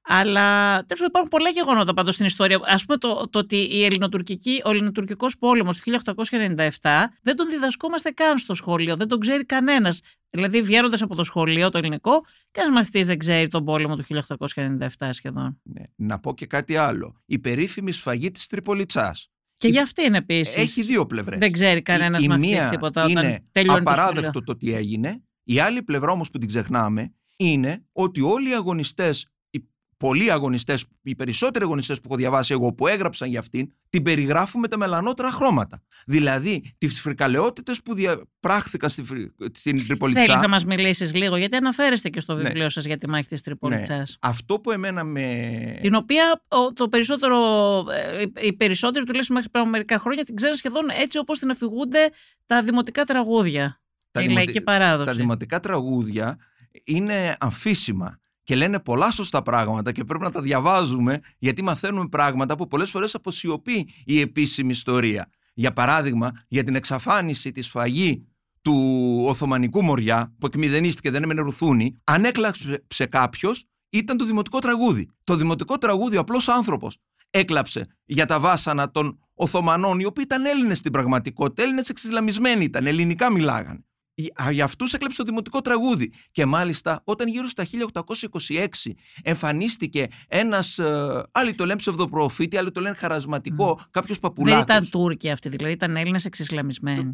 Αλλά 0.04 0.78
τέλος 0.86 0.88
πάντων 0.88 1.08
υπάρχουν 1.08 1.30
πολλά 1.30 1.50
γεγονότα 1.50 1.94
πάντως 1.94 2.14
στην 2.14 2.26
ιστορία. 2.26 2.56
Α 2.56 2.76
πούμε 2.86 2.98
το, 2.98 3.28
το 3.30 3.40
ότι 3.40 3.56
η 3.56 3.86
ελληνοτουρκική, 3.86 4.62
ο 4.66 4.70
ελληνοτουρκικός 4.70 5.38
πόλεμος 5.38 5.78
του 5.78 5.92
1897 6.04 6.68
δεν 7.22 7.36
τον 7.36 7.50
διδασκόμαστε 7.50 8.10
καν 8.10 8.38
στο 8.38 8.54
σχολείο, 8.54 8.96
δεν 8.96 9.08
τον 9.08 9.20
ξέρει 9.20 9.46
κανένας. 9.46 10.02
Δηλαδή, 10.30 10.62
βγαίνοντας 10.62 11.02
από 11.02 11.16
το 11.16 11.24
σχολείο 11.24 11.70
το 11.70 11.78
ελληνικό, 11.78 12.26
κανένας 12.52 12.78
μαθητής 12.78 13.08
δεν 13.08 13.18
ξέρει 13.18 13.48
τον 13.48 13.66
πόλεμο 13.66 13.96
του 13.96 14.04
1897 14.04 15.10
σχεδόν. 15.10 15.60
Ναι. 15.64 15.84
Να 15.96 16.20
πω 16.20 16.34
και 16.34 16.46
κάτι 16.46 16.76
άλλο. 16.76 17.22
Η 17.26 17.40
περίφημη 17.40 17.92
σφαγή 17.92 18.32
της 18.32 18.48
Τριπολιτσάς. 18.48 19.32
Και 19.62 19.68
για 19.68 19.82
αυτήν 19.82 20.14
επίσης. 20.14 20.56
Έχει 20.56 20.82
δύο 20.82 21.06
πλευρές. 21.06 21.40
Δεν 21.40 21.52
ξέρει 21.52 21.82
κανένας 21.82 22.28
μαθητή 22.28 22.70
τίποτα 22.70 23.04
όταν 23.04 23.26
είναι 23.26 23.44
τελειώνει 23.52 23.84
το 23.84 23.92
απαράδεκτο 23.92 24.20
σχολείο. 24.20 24.44
το 24.44 24.58
τι 24.58 24.74
έγινε. 24.74 25.24
Η 25.44 25.60
άλλη 25.60 25.84
πλευρά 25.84 26.12
όμως 26.12 26.30
που 26.30 26.38
την 26.38 26.48
ξεχνάμε 26.48 27.14
είναι 27.36 27.86
ότι 27.92 28.22
όλοι 28.22 28.50
οι 28.50 28.54
αγωνιστές, 28.54 29.22
οι 29.22 29.31
πολλοί 30.02 30.32
αγωνιστές, 30.32 30.86
οι 31.02 31.16
περισσότεροι 31.16 31.66
αγωνιστές 31.66 31.98
που 31.98 32.04
έχω 32.08 32.16
διαβάσει 32.18 32.54
εγώ 32.54 32.74
που 32.74 32.88
έγραψαν 32.88 33.30
για 33.30 33.40
αυτήν, 33.40 33.72
την 33.90 34.04
περιγράφουν 34.04 34.60
με 34.60 34.68
τα 34.68 34.78
μελανότερα 34.78 35.32
χρώματα. 35.32 35.82
Δηλαδή, 36.06 36.74
τις 36.78 37.00
φρικαλαιότητες 37.00 37.82
που 37.82 37.94
διαπράχθηκαν 37.94 38.90
στη, 38.90 39.04
φρι- 39.04 39.32
στην 39.58 39.88
Τριπολιτσά. 39.88 40.24
Θέλεις 40.24 40.42
να 40.42 40.48
μας 40.48 40.66
μιλήσεις 40.66 41.14
λίγο, 41.14 41.36
γιατί 41.36 41.56
αναφέρεστε 41.56 42.10
και 42.10 42.20
στο 42.20 42.34
Ναι. 42.36 42.42
βιβλίο 42.44 42.70
σας 42.70 42.86
για 42.86 42.98
τη 42.98 43.10
μάχη 43.10 43.28
της 43.28 43.42
Τριπολιτσά. 43.42 43.98
Ναι. 43.98 44.04
Αυτό 44.20 44.60
που 44.60 44.72
εμένα 44.72 45.04
με. 45.04 45.78
Την 45.82 45.96
οποία 45.96 46.44
ο- 46.48 46.74
το 46.74 46.88
περισσότερο, 46.88 47.38
ε, 47.92 48.24
οι 48.48 48.54
περισσότεροι 48.54 49.06
τουλάχιστον 49.06 49.36
μέχρι 49.36 49.52
πριν 49.52 49.64
από 49.64 49.72
μερικά 49.72 50.00
χρόνια 50.00 50.24
την 50.24 50.36
ξέρουν 50.36 50.56
σχεδόν 50.56 50.84
έτσι 51.02 51.18
όπως 51.18 51.40
την 51.40 51.50
αφηγούνται 51.52 52.10
τα 52.46 52.64
δημοτικά 52.64 53.04
τραγούδια. 53.04 53.82
Τα 54.12 54.22
η 54.22 54.26
δημοτι- 54.26 54.46
λαϊκή 54.46 54.62
παράδοση. 54.62 55.06
Τα 55.06 55.14
δημοτικά 55.16 55.60
τραγούδια 55.60 56.38
είναι 56.84 57.36
αμφίσιμα 57.40 58.20
και 58.44 58.56
λένε 58.56 58.80
πολλά 58.80 59.12
σωστά 59.12 59.42
πράγματα 59.42 59.92
και 59.92 60.04
πρέπει 60.04 60.24
να 60.24 60.32
τα 60.32 60.42
διαβάζουμε 60.42 61.20
γιατί 61.38 61.64
μαθαίνουμε 61.64 62.08
πράγματα 62.08 62.56
που 62.56 62.68
πολλές 62.68 62.90
φορές 62.90 63.16
αποσιωπεί 63.16 63.90
η 64.06 64.20
επίσημη 64.20 64.72
ιστορία. 64.72 65.30
Για 65.54 65.74
παράδειγμα, 65.74 66.32
για 66.48 66.64
την 66.64 66.76
εξαφάνιση 66.76 67.52
της 67.52 67.66
σφαγή 67.66 68.26
του 68.62 68.76
Οθωμανικού 69.28 69.84
Μοριά 69.84 70.36
που 70.40 70.46
εκμηδενίστηκε, 70.46 71.12
δεν 71.12 71.24
έμενε 71.24 71.42
ρουθούνη, 71.42 72.02
αν 72.04 72.26
έκλαψε 72.26 73.06
κάποιος, 73.10 73.66
ήταν 73.90 74.18
το 74.18 74.26
δημοτικό 74.26 74.60
τραγούδι. 74.60 75.10
Το 75.24 75.36
δημοτικό 75.36 75.78
τραγούδι, 75.78 76.18
ο 76.18 76.20
απλός 76.20 76.50
άνθρωπος, 76.50 76.98
έκλαψε 77.30 77.88
για 78.06 78.26
τα 78.26 78.40
βάσανα 78.40 78.92
των 78.92 79.20
Οθωμανών, 79.34 80.00
οι 80.00 80.06
οποίοι 80.06 80.24
ήταν 80.28 80.46
Έλληνες 80.46 80.78
στην 80.78 80.92
πραγματικότητα, 80.92 81.64
Έλληνες 81.64 81.90
εξισλαμισμένοι 81.90 82.64
ήταν, 82.64 82.88
ελληνικά 82.88 83.32
μιλάγαν. 83.32 83.86
Για 84.52 84.64
αυτούς 84.64 84.94
έκλεψε 84.94 85.18
το 85.18 85.24
δημοτικό 85.24 85.62
τραγούδι. 85.62 86.12
Και 86.32 86.46
μάλιστα 86.46 87.02
όταν 87.04 87.28
γύρω 87.28 87.48
στα 87.48 87.66
1826 87.66 88.92
εμφανίστηκε 89.24 90.08
ένας. 90.28 90.80
Ε, 90.80 91.24
άλλοι 91.32 91.54
το 91.54 91.66
λένε 91.66 91.80
ψευδοπροφήτη, 91.80 92.58
άλλοι 92.58 92.72
το 92.72 92.82
λένε 92.82 92.96
χαρασματικό, 92.96 93.80
mm. 93.80 93.86
κάποιος 93.92 94.20
Δεν 94.20 94.30
παπουλάκος. 94.30 94.64
ήταν 94.64 94.90
Τούρκοι 94.90 95.32
αυτοί, 95.32 95.50
δηλαδή 95.50 95.74
ήταν 95.74 95.96
Έλληνες 95.98 96.26
εξισλαμισμένοι. 96.26 97.14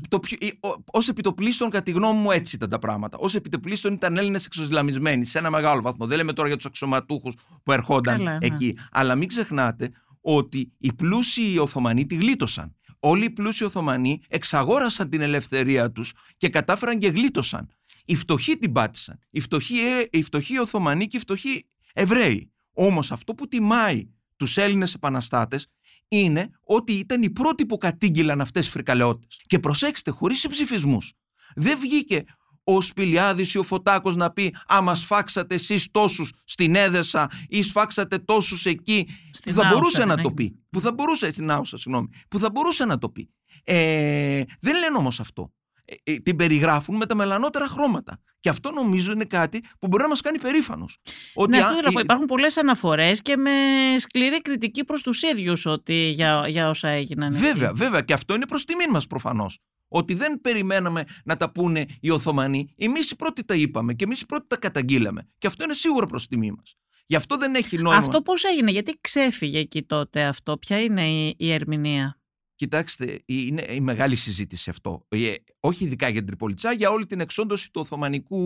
Ω 0.93 0.99
επιτοπλίστων, 1.09 1.69
κατά 1.69 1.83
τη 1.83 1.91
γνώμη 1.91 2.19
μου, 2.19 2.31
έτσι 2.31 2.55
ήταν 2.55 2.69
τα 2.69 2.79
πράγματα. 2.79 3.17
Ω 3.17 3.25
επιτοπλίστων 3.33 3.93
ήταν 3.93 4.17
Έλληνες 4.17 4.45
εξισλαμισμένοι 4.45 5.25
σε 5.25 5.37
ένα 5.37 5.49
μεγάλο 5.49 5.81
βαθμό. 5.81 6.05
Δεν 6.07 6.17
λέμε 6.17 6.33
τώρα 6.33 6.47
για 6.47 6.57
τους 6.57 6.65
αξιωματούχους 6.65 7.33
που 7.63 7.71
ερχόνταν 7.71 8.17
Καλά, 8.17 8.31
ναι. 8.31 8.45
εκεί. 8.45 8.77
Αλλά 8.91 9.15
μην 9.15 9.27
ξεχνάτε 9.27 9.89
ότι 10.21 10.71
οι 10.77 10.93
πλούσιοι 10.93 11.57
Οθωμανοί 11.59 12.05
τη 12.05 12.15
γλίτωσαν. 12.15 12.75
Όλοι 12.99 13.25
οι 13.25 13.29
πλούσιοι 13.29 13.63
Οθωμανοί 13.63 14.21
εξαγόρασαν 14.27 15.09
την 15.09 15.21
ελευθερία 15.21 15.91
τους 15.91 16.13
και 16.37 16.49
κατάφεραν 16.49 16.99
και 16.99 17.07
γλίτωσαν. 17.07 17.69
Οι 18.05 18.15
φτωχοί 18.15 18.57
την 18.57 18.71
πάτησαν. 18.71 19.19
Οι 19.29 19.39
φτωχοί, 19.39 19.75
οι 20.09 20.23
φτωχοί 20.23 20.57
Οθωμανοί 20.57 21.07
και 21.07 21.17
οι 21.17 21.19
φτωχοί 21.19 21.65
Εβραίοι. 21.93 22.51
Όμως 22.73 23.11
αυτό 23.11 23.33
που 23.35 23.47
τιμάει 23.47 24.09
τους 24.37 24.57
Έλληνες 24.57 24.93
επαναστάτες 24.93 25.67
είναι 26.07 26.49
ότι 26.63 26.93
ήταν 26.93 27.23
οι 27.23 27.29
πρώτοι 27.29 27.65
που 27.65 27.77
κατήγγυλαν 27.77 28.41
αυτές 28.41 28.61
τις 28.63 28.71
φρικαλαιότητες. 28.71 29.41
Και 29.45 29.59
προσέξτε, 29.59 30.11
χωρίς 30.11 30.39
συμψηφισμούς. 30.39 31.13
Δεν 31.55 31.79
βγήκε 31.79 32.23
ο 32.69 32.81
Σπηλιάδης 32.81 33.53
ή 33.53 33.57
ο 33.57 33.63
Φωτάκος 33.63 34.15
να 34.15 34.31
πει 34.31 34.55
«Άμα 34.67 34.95
σφάξατε 34.95 35.55
εσείς 35.55 35.87
τόσους 35.91 36.31
στην 36.45 36.75
Έδεσα 36.75 37.27
ή 37.47 37.61
σφάξατε 37.61 38.17
τόσους 38.17 38.65
εκεί» 38.65 39.07
Στην 39.31 39.53
που 39.53 39.57
θα 39.59 39.63
Άουσα, 39.65 39.77
μπορούσε 39.77 39.97
δεν 39.97 40.07
να 40.07 40.13
έγινε. 40.13 40.27
το 40.27 40.33
πει. 40.33 40.59
Που 40.69 40.79
θα 40.81 40.93
μπορούσε, 40.93 41.31
στην 41.31 41.51
Άουσα, 41.51 41.77
συγγνώμη. 41.77 42.07
Που 42.29 42.39
θα 42.39 42.49
μπορούσε 42.51 42.85
να 42.85 42.97
το 42.97 43.09
πει. 43.09 43.29
Ε, 43.63 44.41
δεν 44.59 44.73
λένε 44.79 44.97
όμως 44.97 45.19
αυτό. 45.19 45.51
Ε, 45.85 46.11
ε, 46.13 46.17
την 46.17 46.35
περιγράφουν 46.35 46.95
με 46.95 47.05
τα 47.05 47.15
μελανότερα 47.15 47.67
χρώματα. 47.67 48.17
Και 48.39 48.49
αυτό 48.49 48.71
νομίζω 48.71 49.11
είναι 49.11 49.25
κάτι 49.25 49.63
που 49.79 49.87
μπορεί 49.87 50.03
να 50.03 50.09
μας 50.09 50.21
κάνει 50.21 50.39
περήφανος. 50.39 50.97
Ότι 51.33 51.49
ναι, 51.51 51.57
αυτό 51.57 51.69
αν- 51.69 51.75
θέλω 51.75 51.87
να 51.87 51.93
πω. 51.93 51.99
η- 51.99 52.03
Υπάρχουν 52.03 52.25
πολλές 52.25 52.57
αναφορές 52.57 53.21
και 53.21 53.37
με 53.37 53.51
σκληρή 53.99 54.41
κριτική 54.41 54.83
προς 54.83 55.01
τους 55.01 55.21
ίδιους 55.21 55.65
ότι 55.65 55.93
για, 55.93 56.45
για 56.47 56.69
όσα 56.69 56.87
έγιναν. 56.87 57.33
εκεί. 57.33 57.43
Βέβαια, 57.43 57.73
βέβαια. 57.73 58.01
Και 58.01 58.13
αυτό 58.13 58.33
είναι 58.35 58.45
προς 58.47 58.65
τιμήν 58.65 58.89
μας 58.89 59.07
προφανώς. 59.07 59.59
Ότι 59.87 60.13
δεν 60.13 60.41
περιμέναμε 60.41 61.03
να 61.25 61.35
τα 61.35 61.51
πούνε 61.51 61.85
οι 61.99 62.09
Οθωμανοί. 62.09 62.73
Εμείς 62.77 63.11
οι 63.11 63.15
πρώτοι 63.15 63.43
τα 63.43 63.55
είπαμε 63.55 63.93
και 63.93 64.03
εμείς 64.03 64.21
οι 64.21 64.25
πρώτοι 64.25 64.47
τα 64.47 64.57
καταγγείλαμε. 64.57 65.27
Και 65.37 65.47
αυτό 65.47 65.63
είναι 65.63 65.73
σίγουρα 65.73 66.05
προς 66.05 66.27
τιμή 66.27 66.51
μας. 66.51 66.75
Γι' 67.05 67.15
αυτό 67.15 67.37
δεν 67.37 67.55
έχει 67.55 67.77
νόημα. 67.77 67.99
Αυτό 67.99 68.21
πώς 68.21 68.43
έγινε, 68.43 68.71
γιατί 68.71 68.97
ξέφυγε 69.01 69.59
εκεί 69.59 69.83
τότε 69.83 70.23
αυτό, 70.23 70.57
ποια 70.57 70.81
είναι 70.81 71.09
η, 71.09 71.35
η 71.37 71.51
ερμηνεία; 71.51 72.17
Κοιτάξτε, 72.57 73.19
είναι 73.25 73.65
η 73.69 73.79
μεγάλη 73.79 74.15
συζήτηση 74.15 74.69
αυτό. 74.69 75.05
Ε, 75.07 75.33
όχι 75.59 75.83
ειδικά 75.83 76.07
για 76.07 76.17
την 76.17 76.27
Τριπολιτσά, 76.27 76.71
για 76.71 76.89
όλη 76.89 77.05
την 77.05 77.19
εξόντωση 77.19 77.71
του 77.71 77.81
Οθωμανικού 77.81 78.37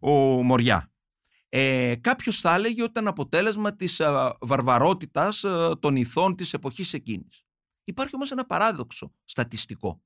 ο, 0.00 0.10
Μοριά. 0.42 0.92
Ε, 1.48 1.94
Κάποιος 2.00 2.40
θα 2.40 2.54
έλεγε 2.54 2.82
ότι 2.82 2.90
ήταν 2.90 3.06
αποτέλεσμα 3.06 3.76
της 3.76 4.00
α, 4.00 4.36
βαρβαρότητας 4.40 5.44
α, 5.44 5.78
των 5.78 5.96
ηθών 5.96 6.34
της 6.36 6.52
εποχής 6.52 6.92
εκείνης. 6.92 7.42
Υπάρχει 7.84 8.14
όμως 8.14 8.30
ένα 8.30 8.46
παράδοξο 8.46 9.12
στατιστικό. 9.24 10.02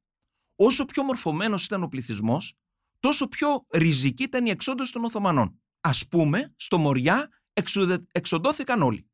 Όσο 0.62 0.84
πιο 0.84 1.02
μορφωμένος 1.02 1.64
ήταν 1.64 1.82
ο 1.82 1.88
πληθυσμός, 1.88 2.54
τόσο 3.00 3.28
πιο 3.28 3.66
ριζική 3.72 4.22
ήταν 4.22 4.46
η 4.46 4.50
εξόντωση 4.50 4.92
των 4.92 5.04
Οθωμανών. 5.04 5.60
Ας 5.80 6.08
πούμε, 6.08 6.52
στο 6.56 6.78
Μοριά 6.78 7.28
εξουδε- 7.52 8.08
εξοντώθηκαν 8.12 8.82
όλοι. 8.82 9.08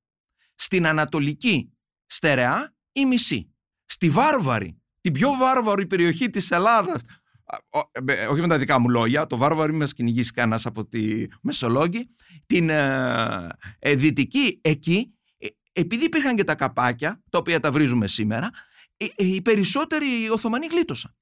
Στην 0.54 0.86
Ανατολική 0.86 1.72
στερεά 2.06 2.74
η 2.92 3.04
μισή. 3.06 3.54
Στη 3.84 4.10
Βάρβαρη, 4.10 4.82
την 5.00 5.12
πιο 5.12 5.30
βάρβαρη 5.38 5.86
περιοχή 5.86 6.30
της 6.30 6.50
Ελλάδας, 6.50 7.00
α, 7.44 7.78
ο- 7.78 7.90
ε, 8.12 8.26
όχι 8.26 8.40
με 8.40 8.48
τα 8.48 8.58
δικά 8.58 8.78
μου 8.78 8.88
λόγια, 8.88 9.26
το 9.26 9.36
Βάρβαρη 9.36 9.70
μην 9.70 9.80
μας 9.80 9.92
κυνηγήσει 9.92 10.30
κανένας 10.32 10.66
από 10.66 10.86
τη 10.86 11.24
Μεσολόγγι, 11.42 12.08
την 12.46 12.68
ε, 12.70 13.48
ε, 13.78 13.94
δυτική 13.94 14.58
εκεί, 14.62 15.14
ε, 15.38 15.46
επειδή 15.72 16.04
υπήρχαν 16.04 16.36
και 16.36 16.44
τα 16.44 16.54
καπάκια, 16.54 17.22
τα 17.30 17.38
οποία 17.38 17.60
τα 17.60 17.72
βρίζουμε 17.72 18.06
σήμερα, 18.06 18.50
ε, 18.96 19.04
ε, 19.16 19.24
οι 19.26 19.42
περισσότεροι 19.42 20.30
Οθωμανοί 20.30 20.66
γλίτωσαν. 20.70 21.16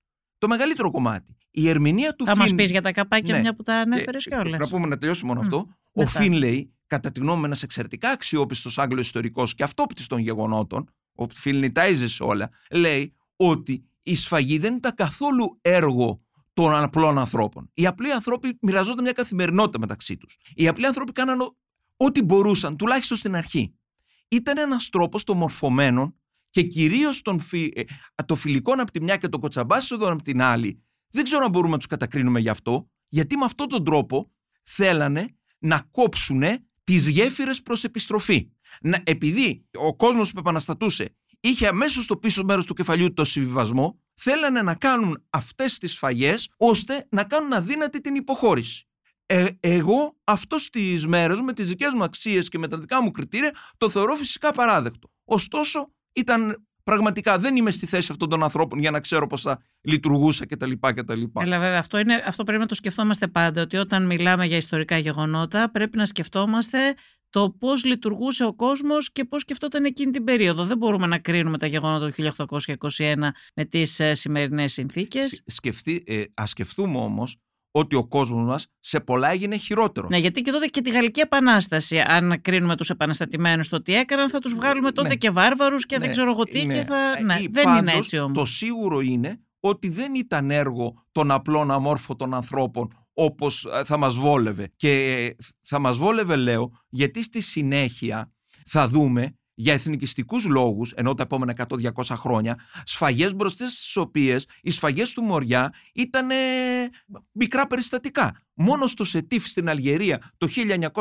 Το 0.45 0.51
μεγαλύτερο 0.51 0.91
κομμάτι. 0.91 1.37
Η 1.51 1.69
ερμηνεία 1.69 2.15
του 2.15 2.25
Θα 2.25 2.37
μας 2.37 2.47
Φιν- 2.47 2.57
πεις 2.57 2.71
για 2.71 2.83
τα 2.83 2.93
καπάκια 2.93 3.35
Ναι. 3.35 3.41
μια 3.41 3.55
που 3.55 3.63
τα 3.63 3.75
ανέφερες 3.75 4.27
ε, 4.27 4.29
κιόλα. 4.31 4.57
Να 4.59 4.69
πούμε 4.69 4.87
να 4.87 4.99
τελειώσει 4.99 5.25
μόνο 5.25 5.41
Μμ. 5.41 5.43
αυτό. 5.43 5.57
Ο 5.93 6.03
μετά. 6.05 6.11
Φιν 6.11 6.33
λέει, 6.33 6.73
κατά 6.87 7.13
τη 7.13 7.21
γνώμη 7.21 7.39
μου, 7.39 7.45
ένας 7.45 7.63
εξαιρετικά 7.63 8.09
αξιόπιστος 8.11 8.79
Άγγλο 8.79 9.01
ιστορικό 9.01 9.47
και 9.55 9.63
αυτόπτης 9.63 10.07
των 10.07 10.19
γεγονότων, 10.19 10.91
ο 11.15 11.27
Φιν 11.35 11.59
νητάιζε 11.59 12.09
σε 12.09 12.23
όλα, 12.23 12.51
λέει 12.71 13.15
ότι 13.37 13.85
η 14.03 14.15
σφαγή 14.17 14.59
δεν 14.59 14.75
ήταν 14.75 14.95
καθόλου 14.95 15.59
έργο 15.61 16.21
των 16.53 16.75
απλών 16.75 17.19
ανθρώπων. 17.19 17.71
Οι 17.75 17.87
απλοί 17.87 18.13
άνθρωποι 18.13 18.59
μοιραζόταν 18.61 19.03
μια 19.03 19.13
καθημερινότητα 19.13 19.79
μεταξύ 19.79 20.17
τους. 20.17 20.37
Οι 20.55 20.69
απλοί 20.69 20.87
άνθρωποι 20.87 21.13
κάναν 21.13 21.41
ο- 21.41 21.57
ό,τι 21.97 22.23
μπορούσαν, 22.23 22.77
τουλάχιστον 22.77 23.17
στην 23.17 23.37
αρχή. 23.37 23.75
Ήταν 24.29 24.59
ένας 24.59 24.89
τρόπος 24.89 25.25
των 25.25 25.37
μορφωμένων 25.37 26.15
και 26.55 26.63
κυρίως 26.63 27.23
των 27.23 27.41
φι... 27.41 27.71
ε, 27.75 27.83
το 28.27 28.35
φιλικών 28.35 28.81
από 28.81 28.91
τη 28.91 29.03
μια 29.03 29.17
και 29.17 29.29
των 29.29 29.41
κοτσαμπάσιδων 29.41 30.13
από 30.13 30.23
την 30.23 30.43
άλλη. 30.43 30.83
Δεν 31.11 31.25
ξέρω 31.25 31.45
αν 31.45 31.51
μπορούμε 31.51 31.73
να 31.73 31.79
τους 31.79 31.87
κατακρίνουμε 31.87 32.41
γι' 32.41 32.49
αυτό, 32.49 32.91
γιατί 33.09 33.37
με 33.37 33.45
αυτόν 33.45 33.69
τον 33.69 33.85
τρόπο 33.85 34.33
θέλανε 34.63 35.37
να 35.59 35.89
κόψουν 35.91 36.43
τις 36.85 37.09
γέφυρες 37.09 37.63
προς 37.63 37.85
επιστροφή. 37.85 38.51
Να, 38.81 39.03
επειδή 39.05 39.67
ο 39.75 39.97
κόσμος 39.97 40.33
που 40.33 40.39
επαναστατούσε 40.39 41.17
είχε 41.41 41.67
αμέσως 41.67 42.05
στο 42.05 42.17
πίσω 42.17 42.45
μέρος 42.45 42.67
του 42.67 42.75
κεφαλιού 42.75 43.07
του 43.07 43.13
το 43.13 43.25
συμβιβασμό, 43.25 44.01
θέλανε 44.15 44.63
να 44.63 44.75
κάνουν 44.75 45.25
αυτές 45.31 45.79
τις 45.79 45.93
σφαγέ 45.93 46.35
ώστε 46.57 47.07
να 47.11 47.25
κάνουν 47.25 47.53
αδύνατη 47.53 48.01
την 48.01 48.15
υποχώρηση. 48.15 48.89
Ε, 49.27 49.47
εγώ 49.61 50.17
αυτός 50.25 50.63
στι 50.63 51.01
μέρες 51.07 51.41
με 51.41 51.53
τις 51.53 51.69
δικές 51.69 51.93
μου 51.93 52.05
αξίες 52.05 52.49
και 52.49 52.59
με 52.59 52.69
τα 52.69 52.79
δικά 52.79 53.03
μου 53.03 53.11
κριτήρια 53.11 53.55
το 53.77 53.89
θεωρώ 53.89 54.15
φυσικά 54.15 54.53
παράδεκτο. 54.53 55.11
Ωστόσο, 55.25 55.93
ήταν 56.15 56.67
πραγματικά 56.85 57.39
δεν 57.39 57.57
είμαι 57.57 57.71
στη 57.71 57.87
θέση 57.87 58.13
αυτών 58.13 58.29
των 58.29 58.43
ανθρώπων 58.43 58.79
για 58.79 58.91
να 58.91 59.01
ξέρω 59.01 59.27
πώς 59.27 59.43
θα 59.43 59.63
λειτουργούσα 59.81 60.47
κτλ. 60.47 60.73
κτλ. 60.81 61.23
Έλα, 61.41 61.59
βέβαια, 61.59 61.79
αυτό, 61.79 61.99
είναι, 61.99 62.23
αυτό 62.27 62.45
πρέπει 62.45 62.61
να 62.61 62.67
το 62.67 62.75
σκεφτόμαστε 62.75 63.29
πάντα. 63.29 63.63
Ότι 63.63 63.77
όταν 63.77 64.07
μιλάμε 64.07 64.47
για 64.47 64.57
ιστορικά 64.57 64.99
γεγονότα, 64.99 65.71
πρέπει 65.71 65.97
να 65.97 66.05
σκεφτόμαστε 66.05 66.95
το 67.31 67.51
πώς 67.51 67.85
λειτουργούσε 67.85 68.45
ο 68.45 68.55
κόσμος 68.55 69.13
και 69.13 69.25
πώς 69.25 69.41
σκεφτόταν 69.41 69.85
εκείνη 69.85 70.13
την 70.13 70.25
περίοδο. 70.25 70.65
Δεν 70.65 70.79
μπορούμε 70.79 71.07
να 71.07 71.19
κρίνουμε 71.19 71.59
τα 71.59 71.67
γεγονότα 71.67 72.11
του 72.11 72.33
1821 72.97 73.15
με 73.55 73.65
τις 73.65 74.01
ε, 74.01 74.15
σημερινές 74.15 74.73
συνθήκες. 74.73 75.43
Σκεφτεί, 75.47 76.03
ε, 76.07 76.23
ας 76.35 76.51
σκεφτούμε 76.51 76.99
όμως 76.99 77.37
ότι 77.77 77.97
ο 77.97 78.07
κόσμος 78.07 78.45
μας 78.45 78.67
σε 78.81 79.01
πολλά 79.01 79.31
έγινε 79.31 79.57
χειρότερο. 79.57 80.07
Ναι, 80.11 80.17
γιατί 80.17 80.43
και 80.43 80.51
τότε 80.51 80.67
και 80.67 80.81
τη 80.81 80.91
Γαλλική 80.91 81.21
Επανάσταση, 81.21 82.01
αν 82.01 82.41
κρίνουμε 82.41 82.77
τους 82.77 82.91
επαναστατημένους 82.91 83.69
το 83.69 83.83
τι 83.83 83.95
έκαναν, 83.95 84.31
θα 84.31 84.39
τους 84.39 84.55
βγάλουμε 84.55 84.93
τότε 84.93 85.09
Ναι. 85.09 85.15
και 85.15 85.31
βάρβαρους 85.31 85.87
και 85.87 85.99
δεν 85.99 86.07
Ναι, 86.07 86.13
ξέρω 86.13 86.31
εγώ 86.31 86.45
τι 86.45 86.65
ναι. 86.65 86.75
και 86.75 86.85
θα... 86.85 86.97
Ε, 87.19 87.23
Ναι, 87.23 87.35
ή 87.41 87.49
δεν 87.53 87.69
είναι 87.69 87.91
πάντως, 87.91 87.95
έτσι 88.05 88.19
όμως. 88.19 88.37
Το 88.37 88.45
σίγουρο 88.45 89.01
είναι 89.01 89.41
ότι 89.61 89.89
δεν 89.89 90.15
ήταν 90.15 90.51
έργο 90.51 91.05
των 91.13 91.31
απλών 91.31 91.71
αμόρφωτων 91.71 92.35
ανθρώπων 92.35 93.07
όπως 93.13 93.65
ε, 93.65 93.85
θα 93.85 93.97
μας 93.97 94.15
βόλευε. 94.15 94.73
Και 94.77 94.91
ε, 95.15 95.45
θα 95.61 95.79
μας 95.79 95.97
βόλευε 95.97 96.37
λέω 96.37 96.71
γιατί 96.89 97.23
στη 97.23 97.41
συνέχεια 97.41 98.33
θα 98.67 98.89
δούμε 98.89 99.39
για 99.55 99.73
εθνικιστικούς 99.73 100.45
λόγους, 100.45 100.93
ενώ 100.93 101.15
τα 101.15 101.23
επόμενα 101.23 101.53
100-200 101.69 102.17
χρόνια, 102.17 102.59
σφαγές 102.85 103.35
μπροστά 103.35 103.69
στις 103.69 103.97
οποίες 103.97 104.47
οι 104.63 104.71
σφαγές 104.71 105.13
του 105.13 105.23
Μοριά 105.23 105.73
ήταν 105.95 106.31
ε, 106.31 106.35
μικρά 107.33 107.67
περιστατικά. 107.67 108.43
Μόνος 108.55 108.91
στο 108.91 109.05
Σετίφ 109.05 109.47
στην 109.47 109.69
Αλγερία 109.69 110.33
το 110.37 110.49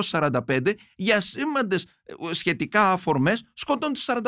1945 0.02 0.74
για 0.96 1.20
σήμαντες 1.22 1.88
ε, 2.04 2.34
σχετικά 2.34 2.92
αφορμές 2.92 3.44
σκοτώνται 3.54 4.00
45.000 4.06 4.22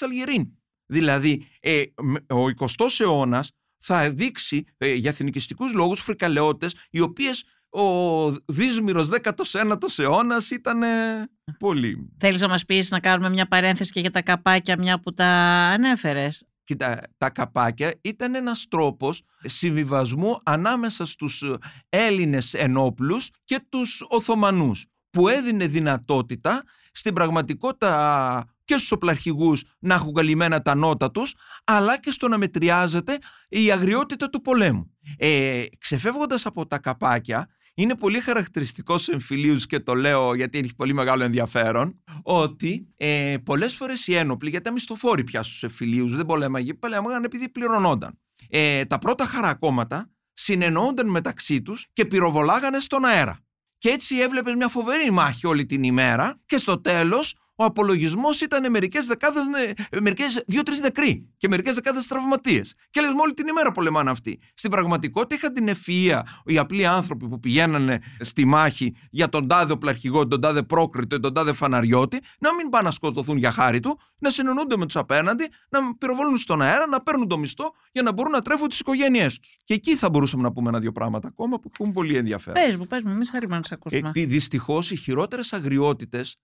Αλγερίνοι. 0.00 0.58
Δηλαδή, 0.86 1.46
ε, 1.60 1.82
μ- 2.02 2.32
ο 2.32 2.44
20ος 2.48 3.00
αιώνας 3.00 3.50
θα 3.78 4.10
δείξει 4.10 4.64
ε, 4.76 4.94
για 4.94 5.10
εθνικιστικούς 5.10 5.72
λόγους 5.72 6.00
φρικαλαιότητες 6.00 6.74
οι 6.90 7.00
οποίες 7.00 7.44
ο 7.76 8.30
δύσμυρος 8.46 9.08
19ος 9.22 9.98
αιώνας 9.98 10.50
ήταν 10.50 10.82
ε, 10.82 11.28
πολύ. 11.58 12.12
Θέλεις 12.18 12.40
να 12.40 12.48
μας 12.48 12.64
πεις 12.64 12.90
να 12.90 13.00
κάνουμε 13.00 13.30
μια 13.30 13.48
παρένθεση 13.48 13.92
και 13.92 14.00
για 14.00 14.10
τα 14.10 14.22
καπάκια 14.22 14.78
μια 14.78 15.00
που 15.00 15.14
τα 15.14 15.26
ανέφερες; 15.72 16.44
Κοίτα, 16.64 17.00
τα 17.18 17.30
καπάκια 17.30 17.94
ήταν 18.00 18.34
ένας 18.34 18.66
τρόπος 18.68 19.22
συμβιβασμού 19.42 20.36
ανάμεσα 20.44 21.06
στους 21.06 21.42
ε, 21.42 21.56
Έλληνες 21.88 22.54
ενόπλους 22.54 23.30
και 23.44 23.60
τους 23.68 24.04
Οθωμανούς 24.08 24.86
που 25.10 25.28
έδινε 25.28 25.66
δυνατότητα 25.66 26.62
στην 26.92 27.14
πραγματικότητα 27.14 28.44
και 28.64 28.74
στους 28.74 28.92
οπλαρχηγούς 28.92 29.64
να 29.78 29.94
έχουν 29.94 30.12
καλυμμένα 30.12 30.62
τα 30.62 30.74
νότα 30.74 31.10
τους 31.10 31.34
αλλά 31.64 32.00
και 32.00 32.10
στο 32.10 32.28
να 32.28 32.38
μετριάζεται 32.38 33.18
η 33.48 33.72
αγριότητα 33.72 34.30
του 34.30 34.40
πολέμου. 34.40 34.96
Ε, 35.18 35.62
ξεφεύγοντας 35.78 36.46
από 36.46 36.66
τα 36.66 36.78
καπάκια 36.78 37.48
είναι 37.78 37.96
πολύ 37.96 38.20
χαρακτηριστικός 38.20 39.02
σε 39.02 39.12
εμφυλίους 39.12 39.66
και 39.66 39.80
το 39.80 39.94
λέω 39.94 40.34
γιατί 40.34 40.58
έχει 40.58 40.74
πολύ 40.74 40.94
μεγάλο 40.94 41.24
ενδιαφέρον 41.24 42.02
ότι 42.22 42.88
ε, 42.96 43.36
πολλές 43.44 43.74
φορές 43.74 44.06
οι 44.06 44.14
ένοπλοι, 44.14 44.50
γιατί 44.50 44.64
τα 44.64 44.72
μισθοφόροι 44.72 45.24
πια 45.24 45.42
στους 45.42 45.62
εμφυλίους 45.62 46.16
δεν 46.16 46.26
πολέμαγε, 46.26 46.74
πολέμαγαν 46.74 47.24
επειδή 47.24 47.48
πληρωνόνταν. 47.48 48.18
Ε, 48.48 48.84
τα 48.84 48.98
πρώτα 48.98 49.24
χαρακόμματα 49.26 50.10
συνεννοούνταν 50.32 51.08
μεταξύ 51.08 51.62
τους 51.62 51.86
και 51.92 52.04
πυροβολάγανε 52.04 52.78
στον 52.78 53.04
αέρα. 53.04 53.40
Και 53.78 53.88
έτσι 53.88 54.16
έβλεπες 54.16 54.54
μια 54.54 54.68
φοβερή 54.68 55.10
μάχη 55.10 55.46
όλη 55.46 55.66
την 55.66 55.82
ημέρα 55.82 56.40
και 56.46 56.58
στο 56.58 56.80
τέλος 56.80 57.34
ο 57.56 57.64
απολογισμός 57.64 58.40
ήταν 58.40 58.70
μερικές 58.70 59.06
δεκάδες, 59.06 59.46
νε- 59.46 60.00
μερικές 60.02 60.42
δύο-τρεις 60.46 60.80
νεκροί 60.80 61.28
και 61.36 61.48
μερικές 61.48 61.74
δεκάδες 61.74 62.06
τραυματίες. 62.06 62.74
Και 62.90 63.00
λες, 63.00 63.10
όλη 63.22 63.32
την 63.34 63.46
ημέρα 63.46 63.70
πολεμάνε 63.72 64.10
αυτοί. 64.10 64.38
Στην 64.54 64.70
πραγματικότητα 64.70 65.34
είχαν 65.34 65.52
την 65.52 65.68
ευφυΐα 65.68 66.20
οι 66.44 66.58
απλοί 66.58 66.86
άνθρωποι 66.86 67.28
που 67.28 67.40
πηγαίνανε 67.40 67.98
στη 68.20 68.44
μάχη 68.44 68.94
για 69.10 69.28
τον 69.28 69.48
τάδε 69.48 69.72
οπλαρχηγό, 69.72 70.28
τον 70.28 70.40
τάδε 70.40 70.62
πρόκριτο, 70.62 71.20
τον 71.20 71.34
τάδε 71.34 71.52
φαναριώτη, 71.52 72.18
να 72.40 72.54
μην 72.54 72.68
πάνε 72.68 72.84
να 72.84 72.90
σκοτωθούν 72.90 73.36
για 73.36 73.50
χάρη 73.50 73.80
του, 73.80 73.98
να 74.18 74.30
συνεννούνται 74.30 74.76
με 74.76 74.86
τους 74.86 74.96
απέναντι, 74.96 75.44
να 75.68 75.94
πυροβολούν 75.98 76.36
στον 76.36 76.62
αέρα, 76.62 76.86
να 76.86 77.00
παίρνουν 77.02 77.28
το 77.28 77.38
μισθό 77.38 77.74
για 77.92 78.02
να 78.02 78.12
μπορούν 78.12 78.32
να 78.32 78.40
τρέφουν 78.40 78.68
τις 78.68 78.78
οικογένειές 78.80 79.38
τους. 79.38 79.58
Και 79.64 79.74
εκεί 79.74 79.96
θα 79.96 80.10
μπορούσαμε 80.10 80.42
να 80.42 80.52
πούμε 80.52 80.68
ένα-δύο 80.68 80.92
πράγματα 80.92 81.28
ακόμα 81.28 81.60
που 81.60 81.70
έχουν 81.78 81.92
πολύ 81.92 82.16
ενδιαφέρον. 82.16 82.62
Πες 82.66 82.76
μου, 82.76 82.86
πες 82.86 83.02
μου, 83.02 83.10
εμείς 83.10 83.30
θέλουμε 83.30 83.56
να 83.56 83.62
σε 83.62 83.74
ακούσουμε. 83.74 84.10
Ε, 84.14 84.24
Δυστυχώς 84.24 84.90
οι 84.90 84.96
χειρότερες 84.96 85.52
αγριότητες, 85.52 86.36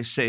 σε 0.00 0.22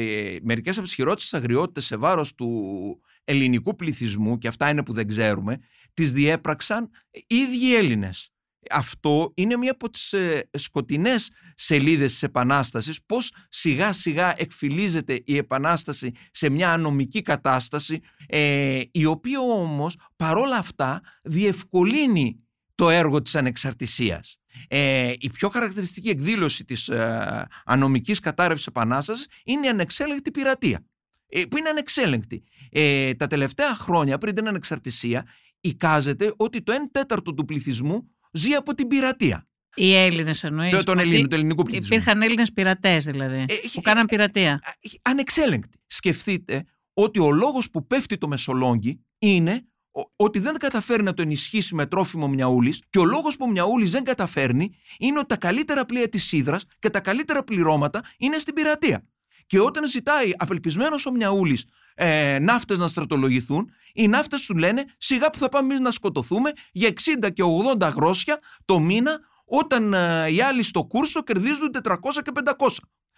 μερικές 0.43 0.77
από 0.77 0.85
τις 0.85 0.95
χειρότερες 0.95 1.33
αγριότητες 1.33 1.85
σε 1.85 1.95
βάρος 1.97 2.35
του 2.35 3.01
ελληνικού 3.23 3.75
πληθυσμού, 3.75 4.37
και 4.37 4.47
αυτά 4.47 4.69
είναι 4.69 4.83
που 4.83 4.93
δεν 4.93 5.07
ξέρουμε, 5.07 5.57
τις 5.93 6.13
διέπραξαν 6.13 6.89
οι 7.11 7.35
ίδιοι 7.35 7.75
Έλληνες. 7.75 8.33
Αυτό 8.69 9.31
είναι 9.35 9.57
μία 9.57 9.71
από 9.71 9.89
τις 9.89 10.13
ε, 10.13 10.49
σκοτεινές 10.51 11.31
σελίδες 11.55 12.11
της 12.11 12.23
Επανάστασης 12.23 12.99
πώς 13.05 13.33
σιγά 13.49 13.93
σιγά 13.93 14.33
εκφυλίζεται 14.37 15.21
η 15.25 15.37
Επανάσταση 15.37 16.11
σε 16.31 16.49
μια 16.49 16.71
ανομική 16.71 17.21
κατάσταση 17.21 17.99
ε, 18.27 18.81
η 18.91 19.05
οποία 19.05 19.39
όμως 19.39 19.97
παρόλα 20.15 20.57
αυτά 20.57 21.01
διευκολύνει 21.23 22.43
το 22.75 22.89
έργο 22.89 23.21
της 23.21 23.35
ανεξαρτησίας. 23.35 24.37
Ε, 24.67 25.13
η 25.19 25.29
πιο 25.29 25.49
χαρακτηριστική 25.49 26.09
εκδήλωση 26.09 26.65
της 26.65 26.87
ε, 26.89 27.47
ανομικής 27.65 28.19
κατάρρευσης 28.19 28.67
επανάστασης 28.67 29.27
είναι 29.45 29.65
η 29.65 29.69
ανεξέλεγκτη 29.69 30.31
πειρατεία. 30.31 30.85
Ε, 31.27 31.41
που 31.45 31.57
είναι 31.57 31.69
ανεξέλεγκτη. 31.69 32.43
Ε, 32.71 33.13
τα 33.13 33.27
τελευταία 33.27 33.75
χρόνια 33.75 34.17
πριν 34.17 34.35
την 34.35 34.47
ανεξαρτησία 34.47 35.25
εικάζεται 35.61 36.33
ότι 36.37 36.61
το 36.61 36.73
1 36.73 36.75
τέταρτο 36.91 37.33
του 37.33 37.45
πληθυσμού 37.45 38.09
ζει 38.31 38.53
από 38.53 38.73
την 38.75 38.87
πειρατεία. 38.87 39.47
Οι 39.75 39.93
Έλληνες 39.95 40.43
εννοείς. 40.43 40.71
Το, 40.77 40.83
τον 40.83 40.97
ότι 40.99 41.07
Ελλήνο, 41.07 41.27
του 41.27 41.35
ελληνικού 41.35 41.63
πληθυσμού. 41.63 41.87
Υπήρχαν 41.95 42.21
Έλληνες 42.21 42.53
πειρατές 42.53 43.05
δηλαδή, 43.05 43.35
Ε, 43.39 43.45
που 43.45 43.79
ε, 43.79 43.81
κάναν 43.81 44.03
ε, 44.03 44.07
πειρατεία. 44.07 44.59
ε, 44.81 44.89
Ανεξέλεγκτη. 45.01 45.77
Σκεφτείτε 45.87 46.63
ότι 46.93 47.19
ο 47.19 47.31
λόγος 47.31 47.69
που 47.69 47.87
πέφτει 47.87 48.17
το 48.17 48.27
Μεσολόγγι 48.27 49.05
είναι 49.19 49.51
ο- 49.53 49.72
ότι 50.15 50.39
δεν 50.39 50.57
καταφέρει 50.57 51.03
να 51.03 51.13
το 51.13 51.21
ενισχύσει 51.21 51.75
με 51.75 51.85
τρόφιμο 51.85 52.27
Μιαούλης 52.27 52.81
και 52.89 52.99
ο 52.99 53.05
λόγος 53.05 53.37
που 53.37 53.45
ο 53.47 53.51
Μιαούλης 53.51 53.91
δεν 53.91 54.03
καταφέρνει 54.03 54.75
είναι 54.99 55.17
ότι 55.17 55.27
τα 55.27 55.37
καλύτερα 55.37 55.85
πλοία 55.85 56.09
της 56.09 56.31
Ήδρας 56.31 56.65
και 56.79 56.89
τα 56.89 56.99
καλύτερα 56.99 57.43
πληρώματα 57.43 58.01
είναι 58.17 58.37
στην 58.37 58.53
πειρατεία. 58.53 59.03
Και 59.45 59.59
όταν 59.59 59.89
ζητάει 59.89 60.31
απελπισμένος 60.37 61.05
ο 61.05 61.11
Μιαούλης 61.11 61.65
ε, 61.95 62.39
ναύτες 62.39 62.77
να 62.77 62.87
στρατολογηθούν, 62.87 63.71
οι 63.93 64.07
ναύτες 64.07 64.41
του 64.41 64.57
λένε 64.57 64.85
σιγά 64.97 65.29
που 65.29 65.37
θα 65.37 65.49
πάμε 65.49 65.73
εμείς 65.73 65.83
να 65.83 65.91
σκοτωθούμε 65.91 66.51
για 66.71 66.89
60 67.23 67.33
και 67.33 67.43
80 67.79 67.91
γρόσια 67.95 68.39
το 68.65 68.79
μήνα 68.79 69.19
όταν 69.45 69.93
ε, 69.93 70.27
οι 70.31 70.41
άλλοι 70.41 70.63
στο 70.63 70.83
κούρσο 70.83 71.23
κερδίζουν 71.23 71.75
400 71.83 71.95
και 72.23 72.31
500. 72.57 72.67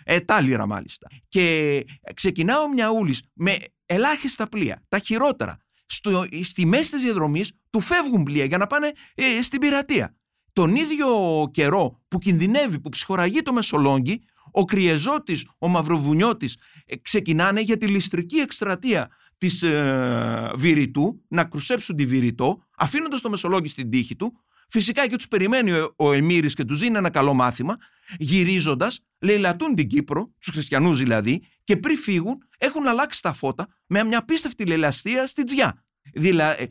Ε, 0.03 0.19
τάλιρα 0.19 0.65
μάλιστα. 0.65 1.07
Και 1.27 1.83
ξεκινά 2.13 2.59
ο 2.61 2.69
Μιαούλης 2.69 3.21
με 3.33 3.57
ελάχιστα 3.85 4.49
πλοία, 4.49 4.83
τα 4.87 4.99
χειρότερα. 4.99 5.64
Στο, 5.85 6.25
στη 6.43 6.65
μέση 6.65 6.91
της 6.91 7.03
διαδρομής 7.03 7.51
του 7.69 7.79
φεύγουν 7.81 8.23
πλοία 8.23 8.45
για 8.45 8.57
να 8.57 8.67
πάνε 8.67 8.91
ε, 9.15 9.41
στην 9.41 9.59
πειρατεία. 9.59 10.15
Τον 10.53 10.75
ίδιο 10.75 11.07
καιρό 11.51 12.01
που 12.07 12.17
κινδυνεύει, 12.17 12.79
που 12.79 12.89
ψυχοραγεί 12.89 13.41
το 13.41 13.53
Μεσολόγγι, 13.53 14.21
ο 14.51 14.65
Κριεζώτης, 14.65 15.47
ο 15.57 15.67
Μαυροβουνιώτης 15.67 16.57
ε, 16.85 16.95
ξεκινάνε 16.97 17.61
για 17.61 17.77
τη 17.77 17.87
ληστρική 17.87 18.37
εκστρατεία 18.37 19.09
της 19.37 19.63
ε, 19.63 20.51
Βηρητού 20.55 21.23
να 21.27 21.43
κρουσέψουν 21.43 21.95
τη 21.95 22.05
Βηρητό, 22.05 22.63
αφήνοντας 22.77 23.21
το 23.21 23.29
Μεσολόγγι 23.29 23.69
στην 23.69 23.89
τύχη 23.89 24.15
του. 24.15 24.39
Φυσικά 24.69 25.07
και 25.07 25.15
τους 25.15 25.27
περιμένει 25.27 25.71
ο, 25.71 25.93
ο 25.95 26.11
Εμμύρης 26.13 26.53
και 26.53 26.63
τους 26.63 26.79
δίνει 26.79 26.97
ένα 26.97 27.09
καλό 27.09 27.33
μάθημα, 27.33 27.77
γυρίζοντας, 28.17 28.99
λαιλατούν 29.19 29.75
την 29.75 29.87
Κύπρο, 29.87 30.33
τους 30.39 30.53
χριστιανούς 30.53 30.97
δηλαδή, 30.97 31.43
και 31.65 31.77
πριν 31.77 31.97
φύγουν 31.97 32.37
έχουν 32.57 32.87
αλλάξει 32.87 33.21
τα 33.21 33.33
φώτα 33.33 33.67
με 33.87 34.03
μια 34.03 34.17
απίστευτη 34.17 34.65
λαιλαστία 34.65 35.27
στη 35.27 35.43
Τζιά. 35.43 35.83
Δηλαδή, 36.13 36.67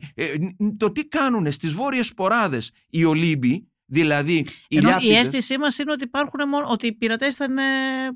το 0.77 0.91
τι 0.91 1.07
κάνουν 1.07 1.51
στις 1.51 1.73
βόρειες 1.73 2.07
σποράδες 2.07 2.71
οι 2.89 3.03
Ολύμποι, 3.03 3.67
δηλαδή 3.85 4.45
οι 4.67 4.77
Ενώ 4.77 4.87
η 4.87 4.91
Λιάπηδες, 4.91 5.17
αίσθησή 5.17 5.57
μας 5.57 5.77
είναι 5.77 5.91
ότι, 5.91 6.03
υπάρχουν 6.03 6.49
μόνο, 6.49 6.65
ότι 6.69 6.87
οι 6.87 6.93
πειρατές 6.93 7.33
ήταν 7.35 7.57
ε, 7.57 7.61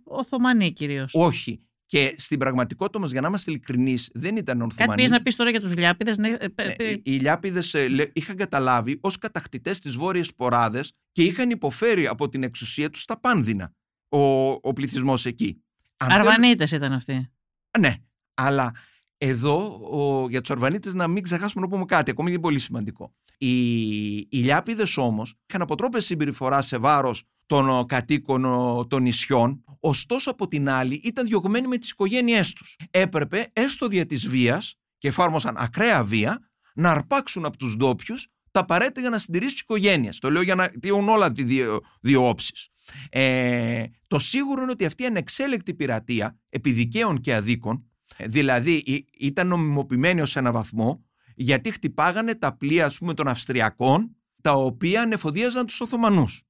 Οθωμανοί 0.04 0.74
κυρίως. 0.74 1.12
όχι. 1.14 1.64
Και 1.86 2.16
στην 2.18 2.40
πραγματικότητα 2.40 2.98
όμως, 2.98 3.12
για 3.12 3.22
να 3.22 3.28
είμαστε 3.28 3.52
ειλικρινείς, 3.52 4.10
δεν 4.14 4.36
ήταν 4.36 4.58
Κάτι 4.60 4.64
Ορθωμανοί. 4.64 4.96
πήγες 4.96 5.12
να 5.12 5.22
πεις 5.22 5.36
τώρα 5.36 5.50
για 5.50 5.60
τους 5.62 5.76
Λιάπηδες. 5.76 6.18
Ναι, 6.18 6.30
ε, 6.30 6.48
πε- 6.48 6.68
Ναι, 6.68 6.76
πε- 6.76 6.92
οι- 6.92 7.02
οι 7.04 7.18
Λιάπηδες 7.20 7.74
ε, 7.74 7.88
λέ- 7.88 8.18
είχαν 8.18 8.36
καταλάβει 8.36 8.98
ως 9.02 9.18
κατακτητές 9.18 9.80
της 9.80 9.96
βόρειες 9.96 10.26
σποράδες 10.28 10.92
και 11.12 11.24
είχαν 11.24 11.50
υποφέρει 11.50 12.08
από 12.08 12.30
την 12.30 12.44
εξουσία 12.44 12.90
τους 12.90 13.02
στα 13.02 13.20
πάνδυνα 13.20 13.74
ο, 14.10 14.20
ο 14.52 14.74
πληθυσμός 14.74 15.26
εκεί. 15.26 15.64
Αν 16.00 16.08
θέλουν- 16.08 16.26
Αρβανίτες 16.28 16.72
ήταν 16.72 16.94
αυτοί. 16.94 17.32
Ναι, 17.80 17.94
αλλά 18.34 18.72
εδώ 19.18 19.80
ο, 19.92 20.30
για 20.30 20.42
τους 20.42 20.50
Αρβανίτες 20.52 20.94
να 20.94 21.08
μην 21.08 21.24
ξεχάσουμε 21.24 21.66
να 21.66 21.72
πούμε 21.72 21.86
κάτι, 21.86 22.12
ακόμη 22.12 22.32
είναι 22.32 22.40
πολύ 22.40 22.60
σημαντικό. 22.60 23.14
Οι, 23.38 24.12
οι 24.18 24.28
Λιάπηδες 24.32 24.98
όμως 24.98 25.36
είχαν 25.50 25.62
αποτρόπες 25.62 26.06
συμπεριφοράς 26.06 26.68
σε 26.68 26.78
βάρος 26.78 27.24
των 27.46 27.70
ο, 27.70 27.86
κατοίκων 27.86 28.46
ο, 28.46 28.86
των 28.88 29.02
νησιών, 29.02 29.64
ωστόσο 29.80 30.32
από 30.32 30.48
την 30.48 30.70
άλλη 30.70 30.96
ήταν 31.04 31.26
διωγμένοι 31.28 31.68
με 31.68 31.78
τις 31.78 31.90
οικογένειές 31.90 32.54
τους. 32.54 32.76
Έπρεπε 32.92 33.48
έστω 33.54 33.88
δια 33.88 34.06
της 34.06 34.28
βίας 34.28 34.76
και 34.98 35.08
εφάρμοσαν 35.08 35.56
ακραία 35.58 36.04
βία 36.04 36.50
να 36.76 36.92
αρπάξουν 36.92 37.46
από 37.46 37.58
τους 37.58 37.76
ντόπιους 37.76 38.28
τα 38.52 38.60
απαραίτητα 38.60 39.02
για 39.02 39.10
να 39.10 39.18
συντηρήσουν 39.18 39.54
τις 39.54 39.62
οικογένειες. 39.62 40.20
Το 40.20 40.32
λέω 40.32 40.42
για 40.42 40.56
να 40.56 40.70
δίνουν 40.74 41.10
όλα 41.10 41.32
τις 41.32 41.46
δύο, 41.46 41.80
δύο 42.02 42.28
όψεις. 42.30 42.68
Ε, 43.10 43.84
το 44.08 44.20
σίγουρο 44.20 44.62
είναι 44.62 44.72
ότι 44.72 44.86
αυτή 44.86 45.04
η 45.04 45.06
ανεξέλεκτη 45.06 45.74
πειρατεία 45.74 46.40
επί 46.50 46.72
δικαίων 46.72 47.20
και 47.20 47.36
αδίκων 47.36 47.84
Δηλαδή 48.26 48.72
ή- 48.74 49.06
ήταν 49.20 49.48
νομιμοποιημένοι 49.48 50.22
ως 50.22 50.36
ένα 50.36 50.52
βαθμό 50.52 51.04
γιατί 51.36 51.72
χτυπάγανε 51.72 52.36
τα 52.36 52.58
πλοία 52.58 52.86
ας 52.86 52.98
πούμε 52.98 53.14
των 53.14 53.28
Αυστριακών 53.28 54.16
τα 54.42 54.52
οποία 54.52 55.02
ανεφοδίαζαν 55.02 55.66
τους 55.66 55.82
Οθωμανούς. 55.82 56.44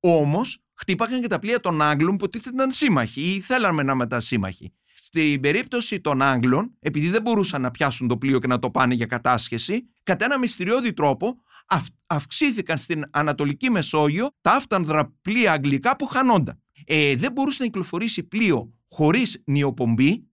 Όμως 0.00 0.58
χτύπαγαν 0.74 1.20
και 1.20 1.26
τα 1.26 1.38
πλοία 1.38 1.60
των 1.60 1.82
Άγγλων 1.82 2.16
που 2.16 2.28
ήταν 2.46 2.70
σύμμαχοι 2.72 3.20
ή 3.20 3.40
θέλαμε 3.40 3.82
να 3.82 3.94
μετά 3.94 4.20
σύμμαχοι. 4.20 4.72
Στην 4.94 5.40
περίπτωση 5.40 6.00
των 6.00 6.22
Άγγλων, 6.22 6.76
επειδή 6.78 7.08
δεν 7.08 7.22
μπορούσαν 7.22 7.60
να 7.60 7.70
πιάσουν 7.70 8.08
το 8.08 8.16
πλοίο 8.18 8.38
και 8.38 8.46
να 8.46 8.58
το 8.58 8.70
πάνε 8.70 8.94
για 8.94 9.06
κατάσχεση, 9.06 9.84
κατά 10.02 10.24
ένα 10.24 10.38
μυστηριώδη 10.38 10.92
τρόπο 10.92 11.34
αυξήθηκαν 12.06 12.78
στην 12.78 13.04
Ανατολική 13.10 13.70
Μεσόγειο 13.70 14.28
τα 14.40 14.52
αυτανδρα 14.52 15.14
πλοία 15.22 15.52
αγγλικά 15.52 15.96
που 15.96 16.06
χανόνταν. 16.06 16.62
Ε, 16.84 17.16
δεν 17.16 17.32
μπορούσε 17.32 17.56
να 17.62 17.66
κυκλοφορήσει 17.68 18.22
πλοίο 18.22 18.72
χωρίς 18.88 19.42
νιοπομπή 19.46 20.26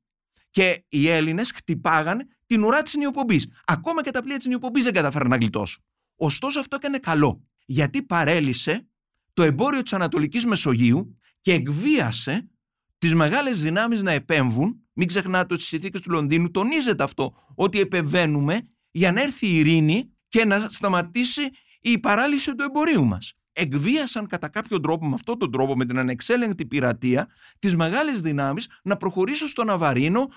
και 0.49 0.85
οι 0.89 1.09
Έλληνες 1.09 1.51
χτυπάγαν 1.51 2.27
την 2.45 2.63
ουρά 2.63 2.81
της 2.81 2.95
νιοπομπής. 2.95 3.47
Ακόμα 3.65 4.03
και 4.03 4.11
τα 4.11 4.23
πλοία 4.23 4.37
της 4.37 4.45
νιοπομπής 4.45 4.83
δεν 4.83 4.93
καταφέραν 4.93 5.29
να 5.29 5.35
γλιτώσουν. 5.35 5.83
Ωστόσο 6.15 6.59
αυτό 6.59 6.75
έκανε 6.75 6.97
καλό, 6.97 7.47
γιατί 7.65 8.03
παρέλυσε 8.03 8.87
το 9.33 9.43
εμπόριο 9.43 9.81
της 9.81 9.93
Ανατολικής 9.93 10.45
Μεσογείου 10.45 11.17
και 11.41 11.53
εκβίασε 11.53 12.49
τις 12.97 13.13
μεγάλες 13.13 13.61
δυνάμεις 13.61 14.03
να 14.03 14.11
επέμβουν. 14.11 14.83
Μην 14.93 15.07
ξεχνάτε 15.07 15.53
ότι 15.53 15.63
στις 15.63 15.67
συνθήκες 15.67 16.01
του 16.01 16.11
Λονδίνου 16.11 16.51
τονίζεται 16.51 17.03
αυτό, 17.03 17.33
ότι 17.55 17.79
επεμβαίνουμε 17.79 18.69
για 18.91 19.11
να 19.11 19.21
έρθει 19.21 19.47
η 19.47 19.57
ειρήνη 19.57 20.13
και 20.29 20.45
να 20.45 20.59
σταματήσει 20.69 21.49
η 21.81 21.99
παράλυση 21.99 22.55
του 22.55 22.63
εμπορίου 22.63 23.05
μας. 23.05 23.33
Εκβίασαν 23.53 24.27
κατά 24.27 24.49
κάποιο 24.49 24.79
τρόπο, 24.79 25.07
με 25.07 25.13
αυτόν 25.13 25.39
τον 25.39 25.51
τρόπο, 25.51 25.75
με 25.75 25.85
την 25.85 25.97
ανεξέλεγκτη 25.97 26.65
πειρατεία, 26.65 27.27
τις 27.59 27.75
μεγάλες 27.75 28.21
δυνάμεις 28.21 28.67
να 28.83 28.97
προχωρήσουν 28.97 29.47
στον 29.47 29.69
Αβαρίνο 29.69 30.27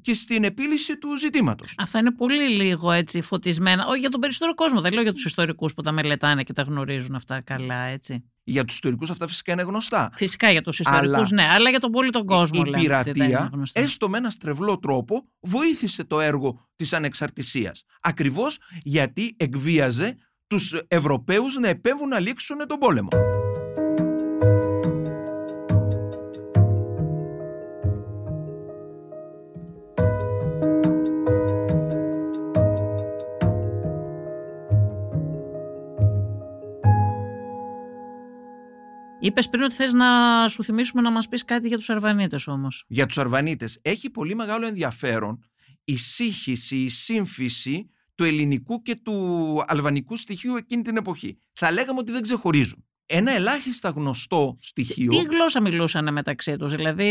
και 0.00 0.14
στην 0.14 0.44
επίλυση 0.44 0.98
του 0.98 1.18
ζητήματος. 1.18 1.74
Αυτά 1.76 1.98
είναι 1.98 2.12
πολύ 2.12 2.48
λίγο 2.48 2.92
έτσι 2.92 3.20
φωτισμένα. 3.20 3.86
Όχι 3.86 4.00
για 4.00 4.10
τον 4.10 4.20
περισσότερο 4.20 4.54
κόσμο, 4.54 4.80
δεν 4.80 4.92
λέω 4.92 5.02
για 5.02 5.12
τους 5.12 5.24
ιστορικούς 5.24 5.74
που 5.74 5.82
τα 5.82 5.92
μελετάνε 5.92 6.42
και 6.42 6.52
τα 6.52 6.62
γνωρίζουν 6.62 7.14
αυτά 7.14 7.40
καλά, 7.40 7.82
έτσι. 7.82 8.24
Για 8.48 8.64
τους 8.64 8.74
ιστορικούς 8.74 9.10
αυτά 9.10 9.26
φυσικά 9.26 9.52
είναι 9.52 9.62
γνωστά. 9.62 10.10
Φυσικά 10.14 10.50
για 10.50 10.62
τους 10.62 10.78
ιστορικούς, 10.78 11.30
ναι, 11.30 11.42
αλλά 11.42 11.70
για 11.70 11.80
τον 11.80 11.90
πολύ 11.90 12.10
τον 12.10 12.26
κόσμο. 12.26 12.62
Η, 12.64 12.70
η 12.70 12.78
πειρατεία, 12.80 13.50
έστω 13.72 14.08
με 14.08 14.18
ένα 14.18 14.30
στρεβλό 14.30 14.78
τρόπο, 14.78 15.28
βοήθησε 15.40 16.04
το 16.04 16.20
έργο 16.20 16.68
της 16.76 16.92
ανεξαρτησίας. 16.92 17.82
Ακριβώς 18.00 18.58
γιατί 18.82 19.34
εκβίαζε 19.36 20.16
τους 20.46 20.80
Ευρωπαίους 20.88 21.56
να 21.56 21.68
επέμβουν 21.68 22.08
να 22.08 22.20
λήξουν 22.20 22.56
τον 22.66 22.78
πόλεμο. 22.78 23.08
Είπες 39.36 39.48
πριν 39.48 39.62
ότι 39.62 39.74
θες 39.74 39.92
να 39.92 40.48
σου 40.48 40.64
θυμίσουμε 40.64 41.02
να 41.02 41.10
μας 41.10 41.28
πεις 41.28 41.44
κάτι 41.44 41.68
για 41.68 41.76
τους 41.76 41.90
Αρβανίτες 41.90 42.46
όμως. 42.46 42.84
Για 42.86 43.06
τους 43.06 43.18
Αρβανίτες. 43.18 43.78
Έχει 43.82 44.10
πολύ 44.10 44.34
μεγάλο 44.34 44.66
ενδιαφέρον 44.66 45.44
η 45.84 45.96
σύγχυση, 45.96 46.76
η 46.76 46.88
σύμφυση 46.88 47.90
του 48.14 48.24
ελληνικού 48.24 48.82
και 48.82 48.94
του 48.94 49.62
αλβανικού 49.66 50.16
στοιχείου 50.16 50.56
εκείνη 50.56 50.82
την 50.82 50.96
εποχή. 50.96 51.38
Θα 51.52 51.72
λέγαμε 51.72 51.98
ότι 51.98 52.12
δεν 52.12 52.22
ξεχωρίζουν 52.22 52.85
ένα 53.06 53.32
ελάχιστα 53.32 53.88
γνωστό 53.88 54.56
στοιχείο. 54.60 55.10
Τι 55.10 55.22
γλώσσα 55.22 55.62
μιλούσαν 55.62 56.12
μεταξύ 56.12 56.56
τους, 56.56 56.74
Δηλαδή, 56.74 57.04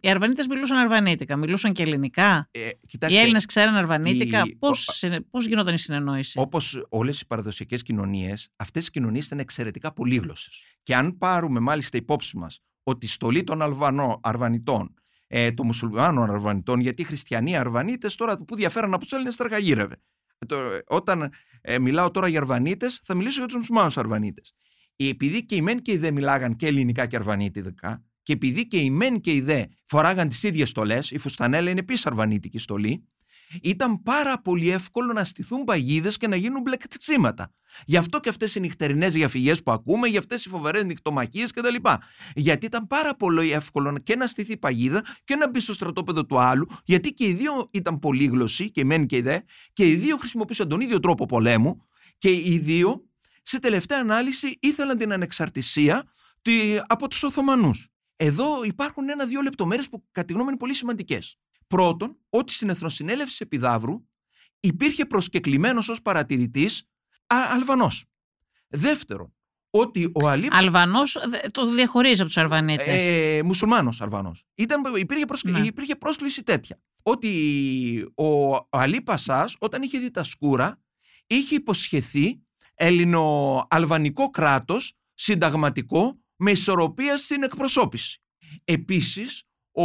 οι 0.00 0.10
Αρβανίτες 0.10 0.46
μιλούσαν 0.46 0.76
Αρβανίτικα, 0.76 1.36
μιλούσαν 1.36 1.72
και 1.72 1.82
ελληνικά. 1.82 2.48
Ε, 2.50 2.68
κοιτάξτε, 2.86 3.18
οι 3.18 3.22
Έλληνες 3.22 3.46
ξέραν 3.46 3.74
Αρβανίτικα. 3.74 4.42
Η... 4.46 4.56
Πώς 5.30 5.46
γινόταν 5.46 5.74
η 5.74 5.78
συνεννόηση; 5.78 6.38
Όπως 6.40 6.86
όλες 6.88 7.20
οι 7.20 7.26
παραδοσιακές 7.26 7.82
κοινωνίες, 7.82 8.48
αυτές 8.56 8.86
οι 8.86 8.90
κοινωνίες 8.90 9.26
ήταν 9.26 9.38
εξαιρετικά 9.38 9.92
πολύγλωσσες. 9.92 10.64
Και 10.82 10.94
αν 10.94 11.18
πάρουμε 11.18 11.60
μάλιστα 11.60 11.96
υπόψη 11.96 12.36
μας 12.36 12.60
ότι 12.82 13.06
η 13.06 13.08
στολή 13.08 13.44
των 13.44 13.62
Αλβανών, 13.62 14.20
Αρβανιτών, 14.22 14.94
ε, 15.26 15.50
των 15.50 15.66
μουσουλμάνων 15.66 16.30
Αρβανιτών, 16.30 16.80
γιατί 16.80 17.02
οι 17.02 17.04
χριστιανοί 17.04 17.56
Αρβανίτες 17.56 18.14
τώρα 18.14 18.38
που 18.38 18.56
διαφέραν 18.56 18.94
από 18.94 19.02
τους 19.02 19.12
Έλληνες 19.12 19.36
τραγαγύρευε. 19.36 19.96
Ε, 20.48 20.56
όταν 20.86 21.32
ε, 21.60 21.78
μιλάω 21.78 22.10
τώρα 22.10 22.28
για 22.28 22.40
Αρβανίτες, 22.40 23.00
θα 23.02 23.14
μιλήσω 23.14 23.38
για 23.38 23.46
τους 23.46 23.56
μουσουλμάνους 23.56 23.98
Αρβανίτες 23.98 24.54
επειδή 25.08 25.44
και 25.44 25.54
οι 25.54 25.60
μεν 25.60 25.82
και 25.82 25.92
οι 25.92 25.96
δε 25.96 26.10
μιλάγαν 26.10 26.56
και 26.56 26.66
ελληνικά 26.66 27.06
και 27.06 27.16
αρβανίτικα, 27.16 28.04
και 28.22 28.32
επειδή 28.32 28.66
και 28.66 28.78
οι 28.78 28.90
μεν 28.90 29.20
και 29.20 29.32
οι 29.34 29.40
δε 29.40 29.64
φοράγαν 29.86 30.28
τις 30.28 30.42
ίδιες 30.42 30.68
στολές, 30.68 31.10
η 31.10 31.18
φουστανέλα 31.18 31.70
είναι 31.70 31.80
επίσης 31.80 32.06
αρβανίτικη 32.06 32.58
στολή, 32.58 33.06
ήταν 33.62 34.02
πάρα 34.02 34.40
πολύ 34.40 34.70
εύκολο 34.70 35.12
να 35.12 35.24
στηθούν 35.24 35.64
παγίδες 35.64 36.16
και 36.16 36.28
να 36.28 36.36
γίνουν 36.36 36.62
μπλεκτιξίματα. 36.62 37.54
Γι' 37.86 37.96
αυτό 37.96 38.20
και 38.20 38.28
αυτές 38.28 38.54
οι 38.54 38.60
νυχτερινές 38.60 39.12
διαφυγές 39.12 39.62
που 39.62 39.72
ακούμε, 39.72 40.08
για 40.08 40.18
αυτές 40.18 40.44
οι 40.44 40.48
φοβερές 40.48 40.84
νυχτομαχίες 40.84 41.50
κτλ. 41.50 41.74
Γιατί 42.34 42.66
ήταν 42.66 42.86
πάρα 42.86 43.16
πολύ 43.16 43.52
εύκολο 43.52 43.98
και 43.98 44.16
να 44.16 44.26
στηθεί 44.26 44.56
παγίδα 44.56 45.04
και 45.24 45.36
να 45.36 45.50
μπει 45.50 45.60
στο 45.60 45.72
στρατόπεδο 45.72 46.26
του 46.26 46.40
άλλου, 46.40 46.66
γιατί 46.84 47.12
και 47.12 47.26
οι 47.26 47.32
δύο 47.32 47.68
ήταν 47.70 47.98
πολύγλωσσοι, 47.98 48.70
και 48.70 48.80
οι 48.80 48.84
μεν 48.84 49.06
και 49.06 49.16
οι 49.16 49.20
δε, 49.20 49.38
και 49.72 49.88
οι 49.88 49.94
δύο 49.94 50.16
χρησιμοποιούσαν 50.16 50.68
τον 50.68 50.80
ίδιο 50.80 51.00
τρόπο 51.00 51.26
πολέμου, 51.26 51.86
και 52.18 52.30
οι 52.30 52.58
δύο 52.62 53.06
σε 53.42 53.58
τελευταία 53.58 53.98
ανάλυση 53.98 54.56
ήθελαν 54.60 54.98
την 54.98 55.12
ανεξαρτησία 55.12 56.04
από 56.86 57.08
τους 57.08 57.22
Οθωμανούς. 57.22 57.88
Εδώ 58.16 58.64
υπάρχουν 58.64 59.08
ένα-δύο 59.08 59.40
λεπτομέρειες 59.42 59.88
που 59.88 60.04
κατά 60.10 60.26
τη 60.26 60.32
γνώμη 60.32 60.48
είναι 60.48 60.58
πολύ 60.58 60.74
σημαντικές. 60.74 61.36
Πρώτον, 61.66 62.18
ότι 62.28 62.52
στην 62.52 62.68
Εθνοσυνέλευση 62.68 63.38
Επιδαύρου 63.42 64.06
υπήρχε 64.60 65.06
προσκεκλημένος 65.06 65.88
ως 65.88 66.02
παρατηρητής 66.02 66.84
Αλβανός. 67.26 68.04
Δεύτερον, 68.68 69.34
ότι 69.70 70.10
ο 70.22 70.28
Αλή... 70.28 70.48
Αλβανός 70.50 71.16
το 71.50 71.70
διαχωρίζει 71.70 72.20
από 72.20 72.24
τους 72.24 72.36
Αρβανίτες. 72.36 72.86
Ε, 72.88 73.42
μουσουλμάνος 73.44 74.00
Αλβανός. 74.00 74.44
Ήταν, 74.54 74.82
υπήρχε, 74.96 75.24
ναι. 75.42 75.58
υπήρχε 75.58 75.96
πρόσκληση 75.96 76.42
τέτοια. 76.42 76.80
Ότι 77.02 78.12
ο 78.14 78.54
Αλή 78.70 79.02
Πασάς 79.02 79.56
όταν 79.58 79.82
είχε 79.82 79.98
δει 79.98 80.10
τα 80.10 80.22
σκούρα 80.22 80.82
είχε 81.26 81.54
υποσχεθεί 81.54 82.42
ελληνο-αλβανικό 82.82 84.30
κράτος 84.30 84.94
συνταγματικό 85.14 86.20
με 86.36 86.50
ισορροπία 86.50 87.16
στην 87.16 87.42
εκπροσώπηση. 87.42 88.20
Επίσης, 88.64 89.42
ο 89.72 89.84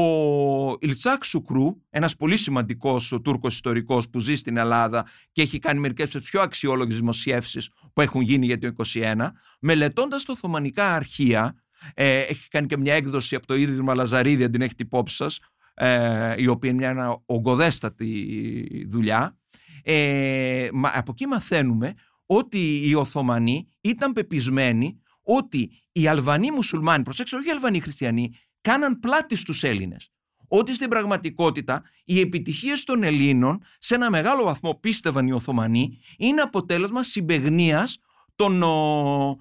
Ιλτσάκ 0.79 1.23
Σουκρού, 1.23 1.81
ένας 1.89 2.15
πολύ 2.15 2.38
σημαντικός 2.38 3.13
Τούρκος 3.23 3.53
ιστορικός 3.53 4.10
που 4.10 4.19
ζει 4.19 4.36
στην 4.36 4.57
Ελλάδα 4.57 5.07
και 5.31 5.41
έχει 5.41 5.60
κάνει 5.60 5.79
μερικές 5.79 6.05
από 6.05 6.17
τις 6.19 6.29
πιο 6.29 6.41
αξιόλογες 6.41 6.95
δημοσιεύσεις 6.95 7.69
που 7.93 8.01
έχουν 8.01 8.21
γίνει 8.21 8.45
για 8.45 8.57
το 8.57 8.67
1921, 8.93 9.15
μελετώντας 9.60 10.23
το 10.23 10.31
Οθωμανικά 10.31 10.95
αρχεία, 10.95 11.55
ε, 11.93 12.17
έχει 12.17 12.47
κάνει 12.47 12.67
και 12.67 12.77
μια 12.77 12.93
έκδοση 12.93 13.36
από 13.36 13.47
το 13.47 13.55
Ίδρυμα 13.55 13.95
Λαζαρίδη, 13.95 14.43
αν 14.43 14.51
την 14.51 14.62
έχετε 14.62 14.83
υπόψη 14.83 15.15
σας, 15.15 15.39
ε, 15.73 16.33
η 16.38 16.47
οποία 16.47 16.69
είναι 16.69 16.93
μια 16.93 17.21
ογκοδέστατη 17.25 18.88
δουλειά. 18.89 19.38
Ε, 19.83 20.67
από 20.93 21.12
εκεί 21.12 21.25
μαθαίνουμε 21.25 21.93
ότι 22.27 22.89
οι 22.89 22.95
Οθωμανοί 22.95 23.67
ήταν 23.81 24.13
πεπισμένοι 24.13 25.01
ότι 25.21 25.71
οι 25.91 26.07
Αλβανοί 26.07 26.51
μουσουλμάνοι, 26.51 27.03
προσέξτε 27.03 27.37
όχι 27.37 27.47
οι 27.47 27.51
Αλβανοί 27.51 27.79
χριστιανοί, 27.79 28.33
κάναν 28.61 28.99
πλάτη 28.99 29.35
στους 29.35 29.63
Έλληνες. 29.63 30.11
Ότι 30.47 30.73
στην 30.73 30.89
πραγματικότητα 30.89 31.83
οι 32.03 32.19
επιτυχίες 32.19 32.83
των 32.83 33.03
Ελλήνων 33.03 33.63
σε 33.77 33.95
ένα 33.95 34.09
μεγάλο 34.09 34.43
βαθμό 34.43 34.75
πίστευαν 34.75 35.27
οι 35.27 35.31
Οθωμανοί 35.31 35.99
είναι 36.17 36.41
αποτέλεσμα 36.41 37.03
συμπεγνίας 37.03 37.97
των 38.35 38.63
ο, 38.63 39.37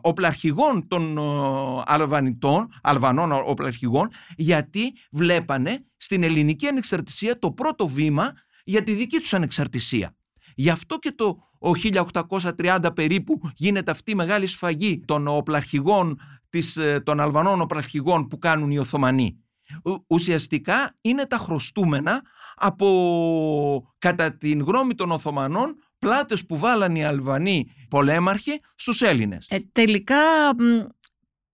οπλαρχηγών 0.00 0.88
των 0.88 1.18
Αλβανιτών, 1.84 2.68
Αλβανών 2.82 3.32
οπλαρχηγών 3.32 4.10
γιατί 4.36 4.92
βλέπανε 5.10 5.84
στην 5.96 6.22
ελληνική 6.22 6.66
ανεξαρτησία 6.66 7.38
το 7.38 7.52
πρώτο 7.52 7.88
βήμα 7.88 8.32
για 8.64 8.82
τη 8.82 8.92
δική 8.92 9.18
τους 9.18 9.34
ανεξαρτησία. 9.34 10.16
Γι' 10.58 10.70
αυτό 10.70 10.98
και 10.98 11.12
το 11.12 11.38
1830 11.58 12.78
περίπου 12.94 13.40
γίνεται 13.56 13.90
αυτή 13.90 14.10
η 14.10 14.14
μεγάλη 14.14 14.46
σφαγή 14.46 15.00
των 15.06 15.28
οπλαρχηγών, 15.28 16.20
της, 16.48 16.76
ε, 16.76 17.00
των 17.00 17.20
Αλβανών 17.20 17.60
οπλαρχηγών 17.60 18.26
που 18.28 18.38
κάνουν 18.38 18.70
οι 18.70 18.78
Οθωμανοί. 18.78 19.40
Ουσιαστικά 20.06 20.96
είναι 21.00 21.26
τα 21.26 21.36
χρωστούμενα 21.36 22.22
από 22.54 23.94
κατά 23.98 24.36
την 24.36 24.60
γνώμη 24.60 24.94
των 24.94 25.10
Οθωμανών 25.10 25.76
πλάτες 25.98 26.46
που 26.46 26.58
βάλαν 26.58 26.94
οι 26.94 27.04
Αλβανοί 27.04 27.66
πολέμαρχοι 27.88 28.60
στους 28.74 29.00
Έλληνες. 29.02 29.46
Ε, 29.50 29.58
τελικά 29.72 30.16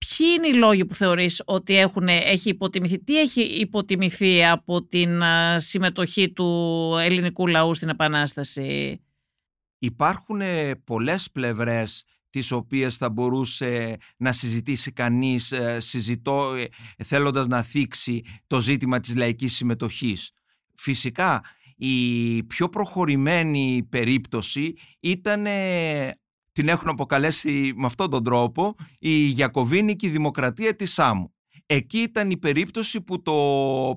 ποιοι 0.07 0.27
είναι 0.37 0.47
οι 0.47 0.53
λόγοι 0.53 0.85
που 0.85 0.95
θεωρείς 0.95 1.41
ότι 1.45 1.77
έχουν, 1.77 2.07
έχει 2.07 2.49
υποτιμηθεί, 2.49 3.03
τι 3.03 3.19
έχει 3.19 3.41
υποτιμηθεί 3.41 4.45
από 4.45 4.83
την 4.87 5.21
συμμετοχή 5.55 6.31
του 6.31 6.45
ελληνικού 6.99 7.47
λαού 7.47 7.73
στην 7.73 7.89
Επανάσταση; 7.89 8.99
Υπάρχουν 9.83 10.41
ε, 10.41 10.75
πολλές 10.83 11.31
πλευρές 11.31 12.03
τις 12.29 12.51
οποίες 12.51 12.97
θα 12.97 13.09
μπορούσε 13.09 13.97
να 14.17 14.31
συζητήσει 14.31 14.91
κανείς 14.91 15.51
ε, 15.51 15.79
συζητώ, 15.79 16.53
ε, 16.53 17.03
θέλοντας 17.03 17.47
να 17.47 17.61
θίξει 17.61 18.21
το 18.47 18.61
ζήτημα 18.61 18.99
της 18.99 19.15
λαϊκής 19.15 19.55
συμμετοχής. 19.55 20.31
Φυσικά 20.75 21.41
η 21.75 22.43
πιο 22.43 22.69
προχωρημένη 22.69 23.87
περίπτωση 23.89 24.73
ήταν 24.99 25.45
την 26.53 26.67
έχουν 26.67 26.89
αποκαλέσει 26.89 27.73
με 27.75 27.85
αυτόν 27.85 28.09
τον 28.09 28.23
τρόπο 28.23 28.75
η 28.99 29.13
Γιακοβίνικη 29.13 30.07
Δημοκρατία 30.07 30.75
της 30.75 30.93
Σάμου. 30.93 31.33
Εκεί 31.65 31.97
ήταν 31.97 32.31
η 32.31 32.37
περίπτωση 32.37 33.01
που 33.01 33.21
το 33.21 33.33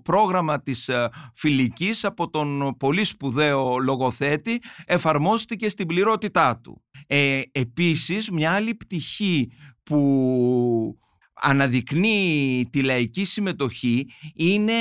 πρόγραμμα 0.05 0.63
της 0.63 0.89
ε, 0.89 1.09
φιλικής 1.35 2.05
από 2.05 2.31
τον 2.31 2.77
πολύ 2.79 3.05
σπουδαίο 3.05 3.79
λογοθέτη 3.79 4.61
εφαρμόστηκε 4.87 5.69
στην 5.69 5.87
πληρότητά 5.87 6.61
του. 6.61 6.83
Ε, 7.07 7.41
επίσης 7.53 8.31
μια 8.31 8.53
άλλη 8.53 8.75
πτυχή 8.75 9.51
που 9.83 10.99
αναδεικνύει 11.35 12.69
τη 12.71 12.83
λαϊκή 12.83 13.25
συμμετοχή 13.25 14.07
είναι 14.35 14.73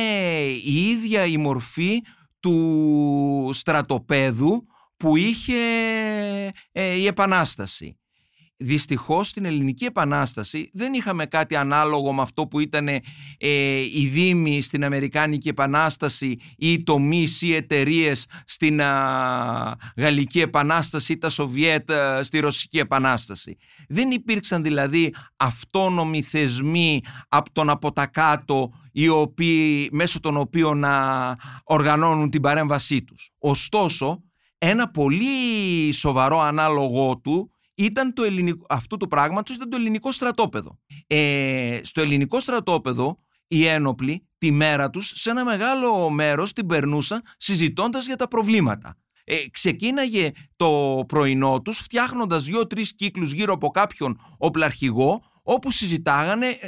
η 0.63 0.89
ίδια 0.89 1.25
η 1.25 1.37
μορφή 1.37 2.01
του 2.39 3.49
στρατοπέδου 3.53 4.65
που 4.97 5.15
είχε 5.15 5.53
ε, 6.71 6.93
η 6.93 7.07
Επανάσταση. 7.07 7.99
Δυστυχώς 8.57 9.27
στην 9.27 9.45
Ελληνική 9.45 9.85
Επανάσταση 9.85 10.69
δεν 10.73 10.93
είχαμε 10.93 11.25
κάτι 11.25 11.55
ανάλογο 11.55 12.13
με 12.13 12.21
αυτό 12.21 12.47
που 12.47 12.59
ήταν 12.59 12.87
ε, 12.87 13.01
οι 13.93 14.09
Δήμοι 14.13 14.61
στην 14.61 14.83
Αμερικάνικη 14.83 15.49
Επανάσταση 15.49 16.27
ή 16.57 16.71
οι 16.71 16.83
τομείς 16.83 17.41
ή 17.41 17.53
εταιρείες 17.55 18.27
στην 18.45 18.79
Γαλλική 19.97 20.39
Επανάσταση 20.39 21.11
ή 21.11 21.17
τα 21.17 21.29
Σοβιέτ 21.29 21.91
στη 22.21 22.39
Ρωσική 22.39 22.77
Επανάσταση. 22.77 23.57
Δεν 23.87 24.11
υπήρξαν 24.11 24.63
δηλαδή 24.63 25.13
αυτόνομοι 25.35 26.21
θεσμοί 26.21 27.01
από 27.27 27.51
τον 27.51 27.69
από 27.69 27.91
τα 27.91 28.07
κάτω 28.07 28.71
οι 28.91 29.07
οποίοι, 29.07 29.89
μέσω 29.91 30.19
των 30.19 30.37
οποίων 30.37 30.79
να 30.79 31.35
οργανώνουν 31.63 32.29
την 32.29 32.41
παρέμβασή 32.41 33.03
τους. 33.03 33.31
Ωστόσο, 33.37 34.23
ένα 34.69 34.91
πολύ 34.91 35.91
σοβαρό 35.91 36.39
ανάλογο 36.39 37.19
του 37.23 37.51
ήταν 37.75 38.13
το 38.13 38.23
ελληνικό, 38.23 38.65
αυτού 38.69 38.97
του 38.97 39.07
πράγματος 39.07 39.55
ήταν 39.55 39.69
το 39.69 39.77
ελληνικό 39.77 40.11
στρατόπεδο. 40.11 40.79
Ε, 41.07 41.79
στο 41.83 42.01
ελληνικό 42.01 42.39
στρατόπεδο 42.39 43.19
οι 43.47 43.65
ένοπλοι 43.65 44.27
τη 44.37 44.51
μέρα 44.51 44.89
τους 44.89 45.11
σε 45.15 45.29
ένα 45.29 45.43
μεγάλο 45.43 46.09
μέρος 46.09 46.53
την 46.53 46.65
περνούσαν 46.65 47.21
συζητώντας 47.37 48.05
για 48.05 48.15
τα 48.15 48.27
προβλήματα. 48.27 48.97
Ε, 49.23 49.35
ξεκίναγε 49.51 50.31
το 50.55 51.03
πρωινό 51.07 51.61
τους 51.61 51.77
φτιάχνοντας 51.77 52.43
δύο-τρεις 52.43 52.95
κύκλους 52.95 53.31
γύρω 53.31 53.53
από 53.53 53.69
κάποιον 53.69 54.19
οπλαρχηγό 54.37 55.23
όπου 55.43 55.71
συζητάγανε 55.71 56.47
ε, 56.47 56.67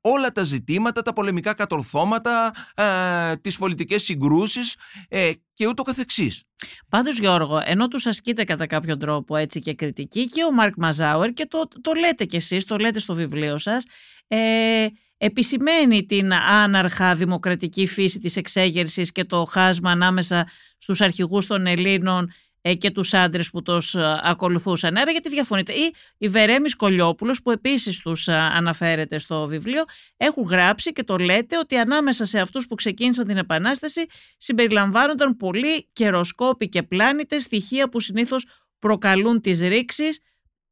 όλα 0.00 0.32
τα 0.32 0.44
ζητήματα, 0.44 1.02
τα 1.02 1.12
πολεμικά 1.12 1.54
κατορθώματα, 1.54 2.52
ε, 2.74 3.36
τις 3.36 3.58
πολιτικές 3.58 4.02
συγκρούσεις 4.02 4.76
ε, 5.08 5.32
και 5.52 5.66
ούτω 5.66 5.82
καθεξής. 5.82 6.44
Πάντως 6.88 7.18
Γιώργο, 7.18 7.60
ενώ 7.64 7.88
τους 7.88 8.06
ασκείτε 8.06 8.44
κατά 8.44 8.66
κάποιο 8.66 8.96
τρόπο 8.96 9.36
έτσι 9.36 9.60
και 9.60 9.74
κριτική 9.74 10.28
και 10.28 10.44
ο 10.44 10.52
Μάρκ 10.52 10.74
Μαζάουερ 10.76 11.32
και 11.32 11.46
το, 11.46 11.68
το 11.80 11.92
λέτε 11.92 12.24
κι 12.24 12.36
εσείς, 12.36 12.64
το 12.64 12.76
λέτε 12.76 12.98
στο 12.98 13.14
βιβλίο 13.14 13.58
σας, 13.58 13.84
ε, 14.26 14.86
επισημαίνει 15.16 16.04
την 16.06 16.34
άναρχα 16.34 17.14
δημοκρατική 17.14 17.86
φύση 17.86 18.18
της 18.18 18.36
εξέγερσης 18.36 19.12
και 19.12 19.24
το 19.24 19.44
χάσμα 19.44 19.90
ανάμεσα 19.90 20.48
στους 20.78 21.00
αρχηγούς 21.00 21.46
των 21.46 21.66
Ελλήνων 21.66 22.24
ε, 22.24 22.32
και 22.78 22.90
τους 22.90 23.14
άντρες 23.14 23.50
που 23.50 23.62
τους 23.62 23.94
ε, 23.94 24.20
ακολουθούσαν. 24.22 24.96
Άρα 24.96 25.10
γιατί 25.10 25.28
διαφωνείτε; 25.28 25.72
Ή 25.72 25.94
η 26.18 26.28
Βερέμης 26.28 26.76
Κολιόπουλος 26.76 27.42
που 27.42 27.50
επίσης 27.50 28.00
τους 28.00 28.28
ε, 28.28 28.32
αναφέρεται 28.32 29.18
στο 29.18 29.46
βιβλίο 29.46 29.84
έχουν 30.16 30.44
γράψει 30.44 30.92
και 30.92 31.04
το 31.04 31.16
λέτε 31.16 31.58
ότι 31.58 31.76
ανάμεσα 31.76 32.24
σε 32.24 32.40
αυτούς 32.40 32.66
που 32.66 32.74
ξεκίνησαν 32.74 33.26
την 33.26 33.36
Επανάσταση 33.36 34.06
συμπεριλαμβάνονταν 34.36 35.36
πολλοί 35.36 35.88
καιροσκόποι 35.92 36.68
και 36.68 36.82
πλάνητες 36.82 37.42
στοιχεία 37.42 37.88
που 37.88 38.00
συνήθως 38.00 38.46
προκαλούν 38.78 39.40
τις 39.40 39.60
ρήξεις. 39.60 40.20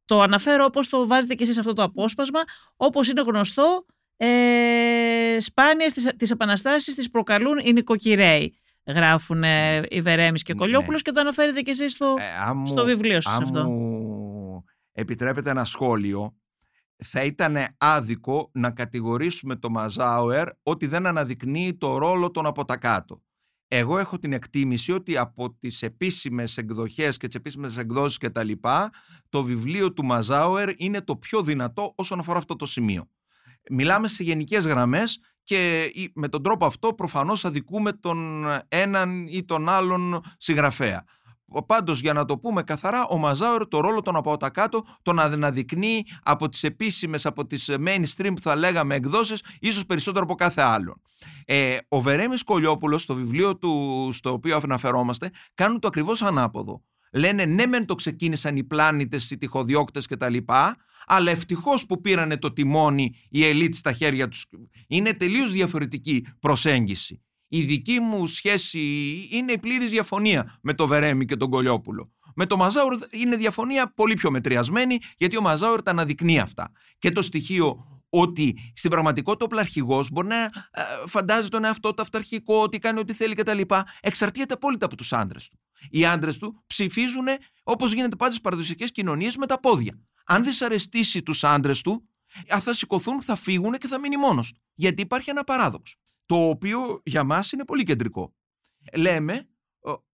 Το 0.05 0.21
αναφέρω 0.21 0.65
όπως 0.65 0.89
το 0.89 1.07
βάζετε 1.07 1.33
και 1.33 1.43
εσείς 1.43 1.57
αυτό 1.57 1.73
το 1.73 1.83
απόσπασμα, 1.83 2.39
όπως 2.75 3.09
είναι 3.09 3.21
γνωστό 3.21 3.85
ε, 4.17 5.37
σπάνιες 5.39 5.93
τις, 5.93 6.09
τις 6.17 6.31
επαναστάσεις 6.31 6.95
τις 6.95 7.09
προκαλούν 7.09 7.57
οι 7.57 7.73
νοικοκυρέοι 7.73 8.60
γράφουν 8.87 9.43
οι 9.89 10.01
Βερέμις 10.01 10.43
και 10.43 10.53
Κολιόπουλος 10.53 11.01
ναι. 11.03 11.09
και 11.09 11.11
το 11.11 11.19
αναφέρετε 11.19 11.61
και 11.61 11.71
εσείς 11.71 11.91
στο, 11.91 12.15
ε, 12.19 12.67
στο 12.67 12.85
βιβλίο 12.85 13.21
σας 13.21 13.33
αν 13.35 13.43
αυτό. 13.43 13.69
Μου 13.69 14.63
επιτρέπετε 14.91 15.49
ένα 15.49 15.65
σχόλιο, 15.65 16.35
θα 17.03 17.23
ήταν 17.23 17.57
άδικο 17.77 18.49
να 18.53 18.71
κατηγορήσουμε 18.71 19.55
το 19.55 19.69
Μαζάουερ 19.69 20.47
ότι 20.63 20.87
δεν 20.87 21.05
αναδεικνύει 21.05 21.77
το 21.77 21.97
ρόλο 21.97 22.31
των 22.31 22.45
από 22.45 22.65
τα 22.65 22.77
κάτω. 22.77 23.21
Εγώ 23.67 23.97
έχω 23.97 24.19
την 24.19 24.33
εκτίμηση 24.33 24.91
ότι 24.91 25.17
από 25.17 25.53
τις 25.53 25.81
επίσημες 25.81 26.57
εκδοχές 26.57 27.17
και 27.17 27.27
τις 27.27 27.35
επίσημες 27.35 27.77
εκδόσεις 27.77 28.17
και 28.17 28.29
τα 28.29 28.43
λοιπά, 28.43 28.89
το 29.29 29.43
βιβλίο 29.43 29.93
του 29.93 30.05
Μαζάουερ 30.05 30.69
είναι 30.75 31.01
το 31.01 31.15
πιο 31.15 31.41
δυνατό 31.41 31.93
όσον 31.95 32.19
αφορά 32.19 32.37
αυτό 32.37 32.55
το 32.55 32.65
σημείο. 32.65 33.09
Μιλάμε 33.69 34.07
σε 34.07 34.23
γενικές 34.23 34.65
γραμμές 34.65 35.19
και 35.51 35.91
με 36.13 36.27
τον 36.27 36.43
τρόπο 36.43 36.65
αυτό 36.65 36.93
προφανώς 36.93 37.45
αδικούμε 37.45 37.91
τον 37.91 38.45
έναν 38.67 39.27
ή 39.27 39.43
τον 39.43 39.69
άλλον 39.69 40.21
συγγραφέα. 40.37 41.03
Πάντως 41.65 41.99
για 41.99 42.13
να 42.13 42.25
το 42.25 42.37
πούμε 42.37 42.63
καθαρά 42.63 43.07
ο 43.07 43.17
Μαζάουερ 43.17 43.67
το 43.67 43.79
ρόλο 43.79 44.01
των 44.01 44.15
από 44.15 44.37
τα 44.37 44.49
κάτω 44.49 44.85
τον 45.01 45.19
αναδεικνύει 45.19 46.05
από 46.23 46.49
τις 46.49 46.63
επίσημες, 46.63 47.25
από 47.25 47.45
τις 47.45 47.69
mainstream 47.85 48.31
που 48.35 48.41
θα 48.41 48.55
λέγαμε 48.55 48.95
εκδόσεις 48.95 49.43
ίσως 49.59 49.85
περισσότερο 49.85 50.23
από 50.23 50.35
κάθε 50.35 50.61
άλλον. 50.61 51.01
Ε, 51.45 51.77
ο 51.87 52.01
Βερέμις 52.01 52.43
Κολιόπουλος 52.43 53.01
στο 53.01 53.13
βιβλίο 53.13 53.57
του 53.57 54.09
στο 54.13 54.31
οποίο 54.31 54.59
αναφερόμαστε 54.63 55.29
κάνουν 55.53 55.79
το 55.79 55.87
ακριβώς 55.87 56.21
ανάποδο. 56.21 56.83
Λένε 57.13 57.45
ναι 57.45 57.65
μεν 57.65 57.85
το 57.85 57.95
ξεκίνησαν 57.95 58.55
οι 58.55 58.63
πλάνητες, 58.63 59.31
οι 59.31 59.37
τυχοδιώκτες 59.37 60.05
κτλ 60.07 60.37
αλλά 61.05 61.31
ευτυχώς 61.31 61.85
που 61.85 62.01
πήρανε 62.01 62.37
το 62.37 62.53
τιμόνι 62.53 63.13
οι 63.29 63.45
ελίτ 63.45 63.73
στα 63.73 63.93
χέρια 63.93 64.27
τους. 64.27 64.45
Είναι 64.87 65.13
τελείως 65.13 65.51
διαφορετική 65.51 66.25
προσέγγιση. 66.39 67.21
Η 67.47 67.61
δική 67.61 67.99
μου 67.99 68.27
σχέση 68.27 68.79
είναι 69.31 69.51
η 69.51 69.57
πλήρης 69.57 69.89
διαφωνία 69.89 70.57
με 70.61 70.73
το 70.73 70.87
Βερέμι 70.87 71.25
και 71.25 71.35
τον 71.35 71.49
Κολιόπουλο. 71.49 72.11
Με 72.35 72.45
το 72.45 72.57
Μαζάουρ 72.57 72.97
είναι 73.11 73.35
διαφωνία 73.35 73.93
πολύ 73.93 74.13
πιο 74.13 74.31
μετριασμένη 74.31 74.97
γιατί 75.17 75.37
ο 75.37 75.41
Μαζάουρ 75.41 75.81
τα 75.81 75.91
αναδεικνύει 75.91 76.39
αυτά. 76.39 76.71
Και 76.97 77.11
το 77.11 77.21
στοιχείο 77.21 77.85
ότι 78.09 78.71
στην 78.75 78.89
πραγματικότητα 78.89 79.45
ο 79.45 79.47
πλαρχηγός 79.47 80.09
μπορεί 80.11 80.27
να 80.27 80.43
ε, 80.43 80.49
φαντάζει 81.05 81.47
τον 81.47 81.63
εαυτό 81.63 81.93
του 81.93 82.01
αυταρχικό, 82.01 82.61
ότι 82.61 82.79
κάνει 82.79 82.99
ό,τι 82.99 83.13
θέλει 83.13 83.35
κτλ. 83.35 83.61
Εξαρτιέται 84.01 84.53
απόλυτα 84.53 84.85
από 84.85 84.95
τους 84.95 85.13
άντρες 85.13 85.47
του. 85.49 85.59
Οι 85.89 86.05
άντρες 86.05 86.37
του 86.37 86.63
ψηφίζουν 86.67 87.25
όπως 87.63 87.93
γίνεται 87.93 88.15
πάντα 88.15 88.31
στις 88.31 88.43
παραδοσιακές 88.43 88.91
κοινωνίες 88.91 89.35
με 89.35 89.45
τα 89.45 89.59
πόδια 89.59 89.99
αν 90.25 90.43
δυσαρεστήσει 90.43 91.23
τους 91.23 91.43
άντρες 91.43 91.81
του, 91.81 92.09
θα 92.47 92.73
σηκωθούν, 92.73 93.21
θα 93.21 93.35
φύγουν 93.35 93.73
και 93.73 93.87
θα 93.87 93.99
μείνει 93.99 94.17
μόνος 94.17 94.51
του. 94.51 94.61
Γιατί 94.73 95.01
υπάρχει 95.01 95.29
ένα 95.29 95.43
παράδοξο, 95.43 95.97
το 96.25 96.49
οποίο 96.49 97.01
για 97.05 97.23
μας 97.23 97.51
είναι 97.51 97.65
πολύ 97.65 97.83
κεντρικό. 97.83 98.35
Λέμε 98.95 99.49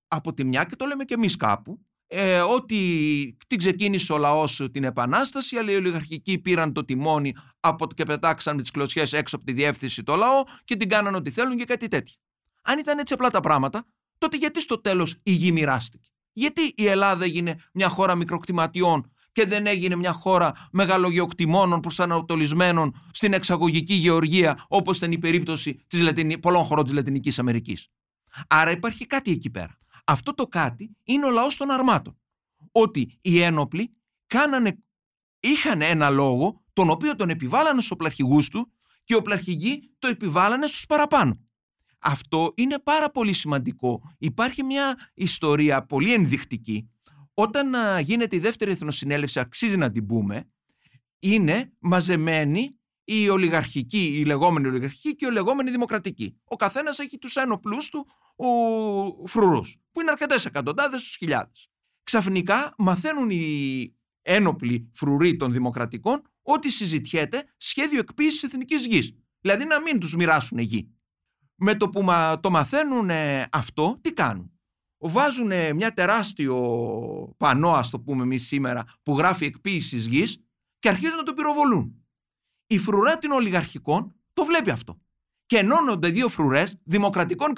από 0.08 0.34
τη 0.34 0.44
μια 0.44 0.64
και 0.64 0.76
το 0.76 0.86
λέμε 0.86 1.04
και 1.04 1.14
εμείς 1.14 1.36
κάπου, 1.36 1.86
ε, 2.08 2.40
ότι 2.40 3.38
την 3.48 3.58
ξεκίνησε 3.58 4.14
ο 4.14 4.18
λαός 4.18 4.68
την 4.72 4.84
επανάσταση, 4.84 5.58
αλλά 5.58 5.72
οι 5.72 5.76
ολιγαρχικοί 5.76 6.40
πήραν 6.40 6.74
το 6.74 6.86
τιμόνι 6.86 7.34
από 7.60 7.88
και 7.88 8.04
πετάξαν 8.04 8.56
με 8.56 8.62
τις 8.62 8.72
κλωτσιές 8.72 9.14
έξω 9.14 9.36
από 9.36 9.46
τη 9.46 9.52
διεύθυνση 9.52 10.04
το 10.04 10.16
λαό 10.16 10.44
και 10.64 10.76
την 10.76 10.90
κάναν 10.90 11.16
ό,τι 11.16 11.30
θέλουν 11.30 11.58
και 11.58 11.66
κάτι 11.66 11.88
τέτοιο. 11.88 12.16
Αν 12.64 12.80
ήταν 12.80 13.00
έτσι 13.00 13.14
απλά 13.14 13.30
τα 13.30 13.40
πράγματα, 13.40 13.86
τότε 14.18 14.38
γιατί 14.38 14.62
στο 14.62 14.82
τέλος 14.82 15.16
η 15.24 15.32
γη 15.32 15.52
μοιράστηκε; 15.52 16.10
Γιατί 16.34 16.74
η 16.76 16.88
Ελλάδα 16.88 17.24
έγινε 17.24 17.56
μια 17.74 17.90
χώρα 17.90 18.16
μικροκτηματιών 18.16 19.12
και 19.38 19.46
δεν 19.46 19.68
έγινε 19.68 19.96
μια 19.96 20.12
χώρα 20.12 20.68
μεγαλογεοκτημόνων 20.72 21.80
προσανατολισμένων 21.80 23.02
στην 23.12 23.34
εξαγωγική 23.34 23.94
γεωργία 23.94 24.66
όπως 24.68 24.98
ήταν 24.98 25.12
η 25.12 25.18
περίπτωση 25.18 25.80
της 25.88 26.02
Λατινι... 26.02 26.40
πολλών 26.40 26.64
χωρών 26.64 26.84
της 26.84 26.94
Λατινικής 26.94 27.40
Αμερικής. 27.40 27.88
Άρα 28.48 28.72
υπάρχει 28.72 29.06
κάτι 29.06 29.32
εκεί 29.32 29.50
πέρα. 29.50 29.78
Αυτό 30.06 30.34
το 30.34 30.48
κάτι 30.48 30.96
είναι 31.04 31.26
ο 31.26 31.32
λαός 31.32 31.58
των 31.58 31.72
αρμάτων. 31.72 32.20
Ότι 32.72 33.18
οι 33.22 33.42
ένοπλοι 33.42 33.96
κάνανε, 34.28 34.84
είχαν 35.40 35.82
ένα 35.82 36.10
λόγο 36.10 36.64
τον 36.74 36.90
οποίο 36.90 37.16
τον 37.16 37.30
επιβάλλανε 37.30 37.78
στους 37.78 37.92
οπλαρχηγούς 37.92 38.50
του 38.50 38.72
και 39.04 39.14
οι 39.14 39.18
οπλαρχηγοί 39.18 39.92
το 40.00 40.08
επιβάλλανε 40.08 40.68
στους 40.68 40.86
παραπάνω. 40.86 41.40
Αυτό 42.00 42.54
είναι 42.56 42.80
πάρα 42.80 43.12
πολύ 43.12 43.34
σημαντικό. 43.34 44.02
Υπάρχει 44.18 44.64
μια 44.64 45.10
ιστορία 45.14 45.86
πολύ 45.86 46.14
ενδεικτική 46.14 46.90
όταν 47.40 47.76
γίνεται 48.02 48.36
η 48.36 48.40
δεύτερη 48.40 48.72
εθνοσυνέλευση, 48.72 49.40
αξίζει 49.40 49.78
να 49.78 49.92
την 49.92 50.06
πούμε, 50.06 50.50
είναι 51.20 51.74
μαζεμένοι 51.80 52.80
η 53.04 53.30
ολιγαρχική, 53.30 54.20
η 54.20 54.24
λεγόμενη 54.24 54.68
ολιγαρχική 54.68 55.16
και 55.16 55.26
η 55.26 55.32
λεγόμενη 55.32 55.72
δημοκρατική. 55.72 56.40
Ο 56.44 56.56
καθένας 56.56 57.00
έχει 57.00 57.18
τους 57.18 57.36
ένοπλους 57.36 57.90
του 57.90 58.08
ο 58.36 59.28
φρουρούς, 59.28 59.78
που 59.92 60.02
είναι 60.02 60.12
αρκετές 60.12 60.46
εκατοντάδες 60.46 61.02
στου 61.02 61.18
χιλιάδες. 61.18 61.68
Ξαφνικά 62.04 62.74
μαθαίνουν 62.78 63.30
οι 63.30 63.96
ένοπλοι 64.22 64.90
φρουροί 64.94 65.36
των 65.36 65.52
δημοκρατικών 65.52 66.22
ότι 66.42 66.70
συζητιέται 66.70 67.44
σχέδιο 67.58 68.00
εκποίησης 68.00 68.44
εθνικής 68.44 68.86
γης. 68.86 69.14
Δηλαδή 69.42 69.66
να 69.66 69.82
μην 69.82 70.00
τους 70.00 70.16
μοιράσουν 70.16 70.58
γη. 70.58 70.92
Με 71.56 71.76
το 71.76 71.90
που 71.90 72.06
το 72.42 72.50
μαθαίνουν 72.50 73.10
αυτό, 73.52 74.00
τι 74.02 74.14
κάνουν; 74.14 74.57
Βάζουν 74.98 75.76
μια 75.76 75.92
τεράστιο 75.94 76.56
πανό, 77.38 77.74
ας 77.74 77.90
το 77.90 78.00
πούμε 78.00 78.24
εμείς 78.24 78.48
σήμερα, 78.48 78.84
που 79.04 79.18
γράφει 79.18 79.46
εκποίηση 79.46 79.98
γης 79.98 80.38
και 80.80 80.90
αρχίζουν 80.90 81.16
να 81.16 81.24
το 81.24 81.34
πυροβολούν. 81.34 82.06
Η 82.68 82.78
φρουρά 82.78 83.18
των 83.18 83.32
ολιγαρχικών 83.32 84.16
το 84.34 84.46
βλέπει 84.46 84.70
αυτό. 84.70 85.02
Και 85.46 85.58
ενώνονται 85.58 86.10
δύο 86.10 86.30
φρουρές, 86.30 86.80
δημοκρατικών 86.84 87.54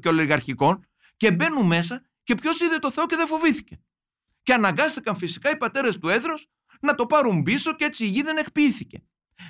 και 0.00 0.08
ολιγαρχικών, 0.08 0.84
και 1.16 1.32
μπαίνουν 1.32 1.66
μέσα 1.66 2.02
και 2.22 2.34
ποιος 2.34 2.60
είδε 2.60 2.78
το 2.78 2.90
Θεό 2.90 3.06
και 3.06 3.16
δεν 3.16 3.26
φοβήθηκε. 3.26 3.82
Και 4.42 4.52
αναγκάστηκαν 4.52 5.16
φυσικά 5.16 5.50
οι 5.50 5.56
πατέρες 5.56 5.98
του 5.98 6.08
έδρος 6.08 6.46
να 6.80 6.94
το 6.94 7.06
πάρουν 7.06 7.42
πίσω 7.42 7.74
και 7.74 7.84
έτσι 7.84 8.04
η 8.04 8.08
γη 8.08 8.22
δεν 8.22 8.36
εκποιήθηκε. 8.36 9.02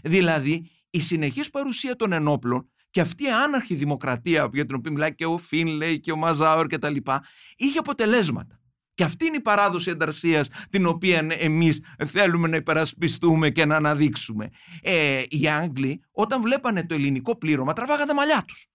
Δηλαδή, 0.03 0.70
η 0.91 1.01
συνεχής 1.01 1.51
παρουσία 1.51 1.97
των 1.97 2.12
ενόπλων 2.12 2.70
και 2.91 3.01
αυτή 3.01 3.24
η 3.24 3.30
άναρχη 3.30 3.74
δημοκρατία 3.74 4.51
για 4.53 4.66
την 4.66 4.74
οποία 4.74 4.91
μιλάει 4.91 5.14
και 5.14 5.26
ο 5.26 5.38
Φίνλεϊ 5.38 6.01
και 6.01 6.12
ο 6.12 6.16
Μαζάουρ 6.16 6.66
και 6.66 6.78
τα 6.78 6.88
λοιπά, 6.88 7.24
είχε 7.57 7.78
αποτελέσματα. 7.78 8.61
Και 8.95 9.07
αυτή 9.07 9.26
είναι 9.26 9.36
η 9.36 9.41
παράδοση 9.41 9.91
ενταρσίας 9.91 10.49
την 10.70 10.86
οποία 10.86 11.26
εμείς 11.38 11.82
θέλουμε 12.07 12.49
να 12.49 12.57
υπερασπιστούμε 12.57 13.51
και 13.51 13.64
να 13.64 13.76
αναδείξουμε. 13.76 14.49
Ε, 14.82 15.22
οι 15.28 15.49
Άγγλοι 15.49 16.03
όταν 16.11 16.43
βλέπανε 16.43 16.86
το 16.86 16.95
ελληνικό 16.95 17.38
πλήρωμα 17.38 17.72
τραβάγανε 17.72 18.07
τα 18.07 18.14
μαλλιά 18.14 18.45
τους. 18.47 18.66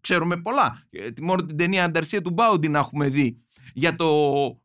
Ξέρουμε 0.00 0.36
πολλά. 0.36 0.80
Ε, 0.90 1.08
μόνο 1.22 1.44
την 1.44 1.56
ταινία 1.56 1.84
Ανταρσία 1.84 2.22
του 2.22 2.30
Μπάουντι 2.30 2.68
να 2.68 2.78
έχουμε 2.78 3.08
δει 3.08 3.44
για 3.74 3.94
το 3.94 4.08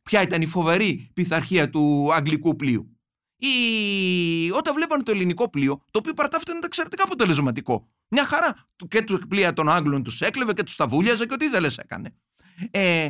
ποια 0.03 0.22
ήταν 0.22 0.41
η 0.41 0.45
φοβερή 0.45 1.10
πειθαρχία 1.14 1.70
του 1.70 2.14
αγγλικού 2.14 2.55
πλοίου. 2.55 2.99
Ή 3.41 4.51
όταν 4.51 4.73
βλέπανε 4.73 5.03
το 5.03 5.11
ελληνικό 5.11 5.49
πλοίο, 5.49 5.81
το 5.91 5.99
οποίο 5.99 6.13
παρτάφτα 6.13 6.51
ήταν 6.51 6.63
εξαιρετικά 6.65 7.03
αποτελεσματικό. 7.03 7.87
Μια 8.07 8.25
χαρά. 8.25 8.55
Και 8.87 9.01
του 9.01 9.27
πλοία 9.27 9.53
των 9.53 9.69
Άγγλων 9.69 10.03
τους 10.03 10.21
έκλεβε 10.21 10.53
και 10.53 10.63
τους 10.63 10.75
τα 10.75 10.87
βούλιαζε 10.87 11.25
και 11.25 11.33
ό,τι 11.33 11.45
ήθελες 11.45 11.77
έκανε. 11.77 12.15
Ε, 12.71 13.09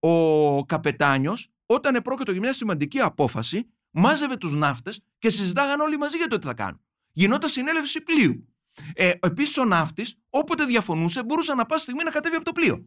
ο 0.00 0.64
καπετάνιος, 0.64 1.48
όταν 1.66 1.94
επρόκειτο 1.94 2.30
για 2.30 2.40
μια 2.40 2.52
σημαντική 2.52 3.00
απόφαση, 3.00 3.68
μάζευε 3.90 4.36
τους 4.36 4.54
ναύτες 4.54 5.00
και 5.18 5.30
συζητάγαν 5.30 5.80
όλοι 5.80 5.96
μαζί 5.96 6.16
για 6.16 6.26
το 6.26 6.38
τι 6.38 6.46
θα 6.46 6.54
κάνουν. 6.54 6.80
Γινόταν 7.12 7.50
συνέλευση 7.50 8.00
πλοίου. 8.00 8.48
Ε, 8.94 9.12
Επίσης, 9.20 9.58
ο 9.58 9.64
ναύτης, 9.64 10.14
όποτε 10.30 10.64
διαφωνούσε, 10.64 11.24
μπορούσε 11.24 11.54
να 11.54 11.66
πάσει 11.66 11.82
στιγμή 11.82 12.02
να 12.04 12.10
κατέβει 12.10 12.36
από 12.36 12.44
το 12.44 12.52
πλοίο. 12.52 12.86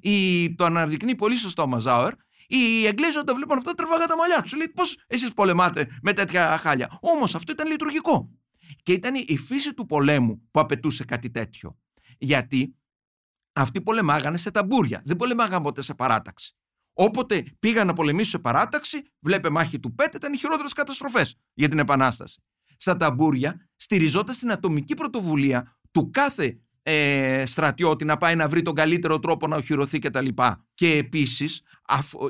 Η, 0.00 0.54
το 0.54 0.64
αναδεικνύει 0.64 1.14
πολύ 1.14 1.36
σωστά 1.36 1.62
ο 1.62 1.66
Μαζάουερ. 1.66 2.12
Οι 2.46 2.86
Εγγλέζοι 2.86 3.18
όταν 3.18 3.34
βλέπουν 3.34 3.56
αυτό 3.56 3.74
τρεβάγαν 3.74 4.08
τα 4.08 4.16
μαλλιά 4.16 4.42
τους. 4.42 4.54
Λέει 4.54 4.68
πώς 4.68 4.98
εσείς 5.06 5.32
πολεμάτε 5.32 5.88
με 6.02 6.12
τέτοια 6.12 6.58
χάλια; 6.58 6.98
Όμως 7.00 7.34
αυτό 7.34 7.52
ήταν 7.52 7.66
λειτουργικό. 7.66 8.30
Και 8.82 8.92
ήταν 8.92 9.14
η 9.14 9.36
φύση 9.36 9.74
του 9.74 9.86
πολέμου 9.86 10.48
που 10.50 10.60
απαιτούσε 10.60 11.04
κάτι 11.04 11.30
τέτοιο. 11.30 11.78
Γιατί 12.18 12.76
αυτοί 13.52 13.82
πολεμάγανε 13.82 14.36
σε 14.36 14.50
ταμπούρια. 14.50 15.02
Δεν 15.04 15.16
πολεμάγανε 15.16 15.62
ποτέ 15.62 15.82
σε 15.82 15.94
παράταξη. 15.94 16.56
Όποτε 16.92 17.44
πήγαν 17.58 17.86
να 17.86 17.92
πολεμήσουν 17.92 18.30
σε 18.30 18.38
παράταξη, 18.38 19.02
βλέπε 19.20 19.50
μάχη 19.50 19.80
του 19.80 19.94
Πέτ, 19.94 20.14
ήταν 20.14 20.32
οι 20.32 20.36
χειρότερες 20.36 20.72
καταστροφές 20.72 21.36
για 21.54 21.68
την 21.68 21.78
Επανάσταση. 21.78 22.42
Στα 22.76 22.96
ταμπούρια 22.96 23.68
στηριζόταν 23.76 24.34
στην 24.34 24.52
ατομική 24.52 24.94
πρωτοβουλία 24.94 25.78
του 25.90 26.10
κάθε 26.10 26.60
ε, 26.86 27.42
στρατιώτη 27.46 28.04
να 28.04 28.16
πάει 28.16 28.34
να 28.34 28.48
βρει 28.48 28.62
τον 28.62 28.74
καλύτερο 28.74 29.18
τρόπο 29.18 29.46
να 29.46 29.56
οχυρωθεί 29.56 29.98
κτλ. 29.98 30.26
Και, 30.26 30.54
και 30.74 30.92
επίσης 30.96 31.62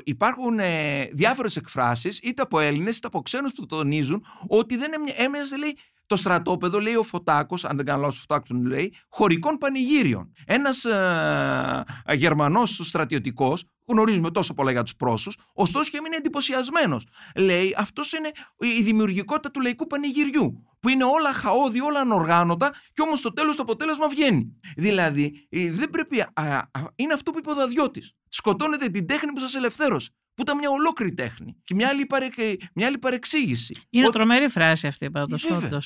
υπάρχουν 0.03 0.59
ε, 0.59 1.05
διάφορες 1.11 1.55
εκφράσεις 1.55 2.19
είτε 2.23 2.41
από 2.41 2.59
Έλληνες 2.59 2.97
είτε 2.97 3.07
από 3.07 3.21
ξένους 3.21 3.53
που 3.53 3.65
τονίζουν 3.65 4.25
ότι 4.47 4.77
δεν 4.77 4.91
έμοιαζε 5.17 5.57
λέει 5.57 5.77
το 6.05 6.15
στρατόπεδο, 6.15 6.79
λέει 6.79 6.95
ο 6.95 7.03
Φωτάκος, 7.03 7.65
αν 7.65 7.75
δεν 7.75 7.85
κάνω 7.85 8.01
λάθος, 8.01 8.19
Φωτάκο 8.19 8.45
τον 8.47 8.65
λέει, 8.65 8.93
χωρικών 9.09 9.57
πανηγύριων. 9.57 10.31
Ένας 10.45 10.85
ε, 10.85 11.83
Γερμανός 12.13 12.79
στρατιωτικός, 12.83 13.63
γνωρίζουμε 13.87 14.31
τόσο 14.31 14.53
πολλά 14.53 14.71
για 14.71 14.83
τους 14.83 14.95
πρόσου, 14.95 15.31
ωστόσο 15.53 15.89
και 15.91 15.97
έμεινε 15.97 16.15
εντυπωσιασμένος. 16.15 17.07
Λέει, 17.35 17.75
αυτός 17.77 18.11
είναι 18.13 18.31
η 18.77 18.81
δημιουργικότητα 18.81 19.51
του 19.51 19.61
λαϊκού 19.61 19.87
πανηγυριού. 19.87 20.63
Που 20.79 20.89
είναι 20.89 21.03
όλα 21.03 21.33
χαόδη, 21.33 21.81
όλα 21.81 21.99
ανοργάνωτα, 21.99 22.73
και 22.91 23.01
όμως 23.01 23.19
στο 23.19 23.33
τέλος 23.33 23.55
το 23.55 23.61
αποτέλεσμα 23.61 24.07
βγαίνει. 24.07 24.59
Δηλαδή, 24.75 25.47
ε, 25.49 25.71
δεν 25.71 25.89
πρέπει. 25.89 26.21
Α, 26.21 26.61
είναι 26.95 27.13
αυτό 27.13 27.31
που 27.31 27.37
είπε 27.37 27.51
ο 27.51 27.55
Δαδιώτης. 27.55 28.13
Σκοτώνετε 28.29 28.87
την 28.87 29.07
τέχνη 29.07 29.31
που 29.31 29.39
σας 29.39 29.55
ελευθέρωσε 29.55 30.09
που 30.35 30.41
ήταν 30.41 30.57
μια 30.57 30.69
ολόκληρη 30.69 31.13
τέχνη 31.13 31.55
και 31.63 31.75
μια 31.75 31.87
άλλη, 31.87 32.05
παρε... 32.05 32.27
μια 32.73 32.87
άλλη 32.87 32.97
παρεξήγηση. 32.97 33.81
Είναι 33.89 34.07
Ο... 34.07 34.09
τρομερή 34.09 34.49
φράση 34.49 34.87
αυτή 34.87 35.11
πάντως. 35.11 35.47
Βέβαια, 35.47 35.79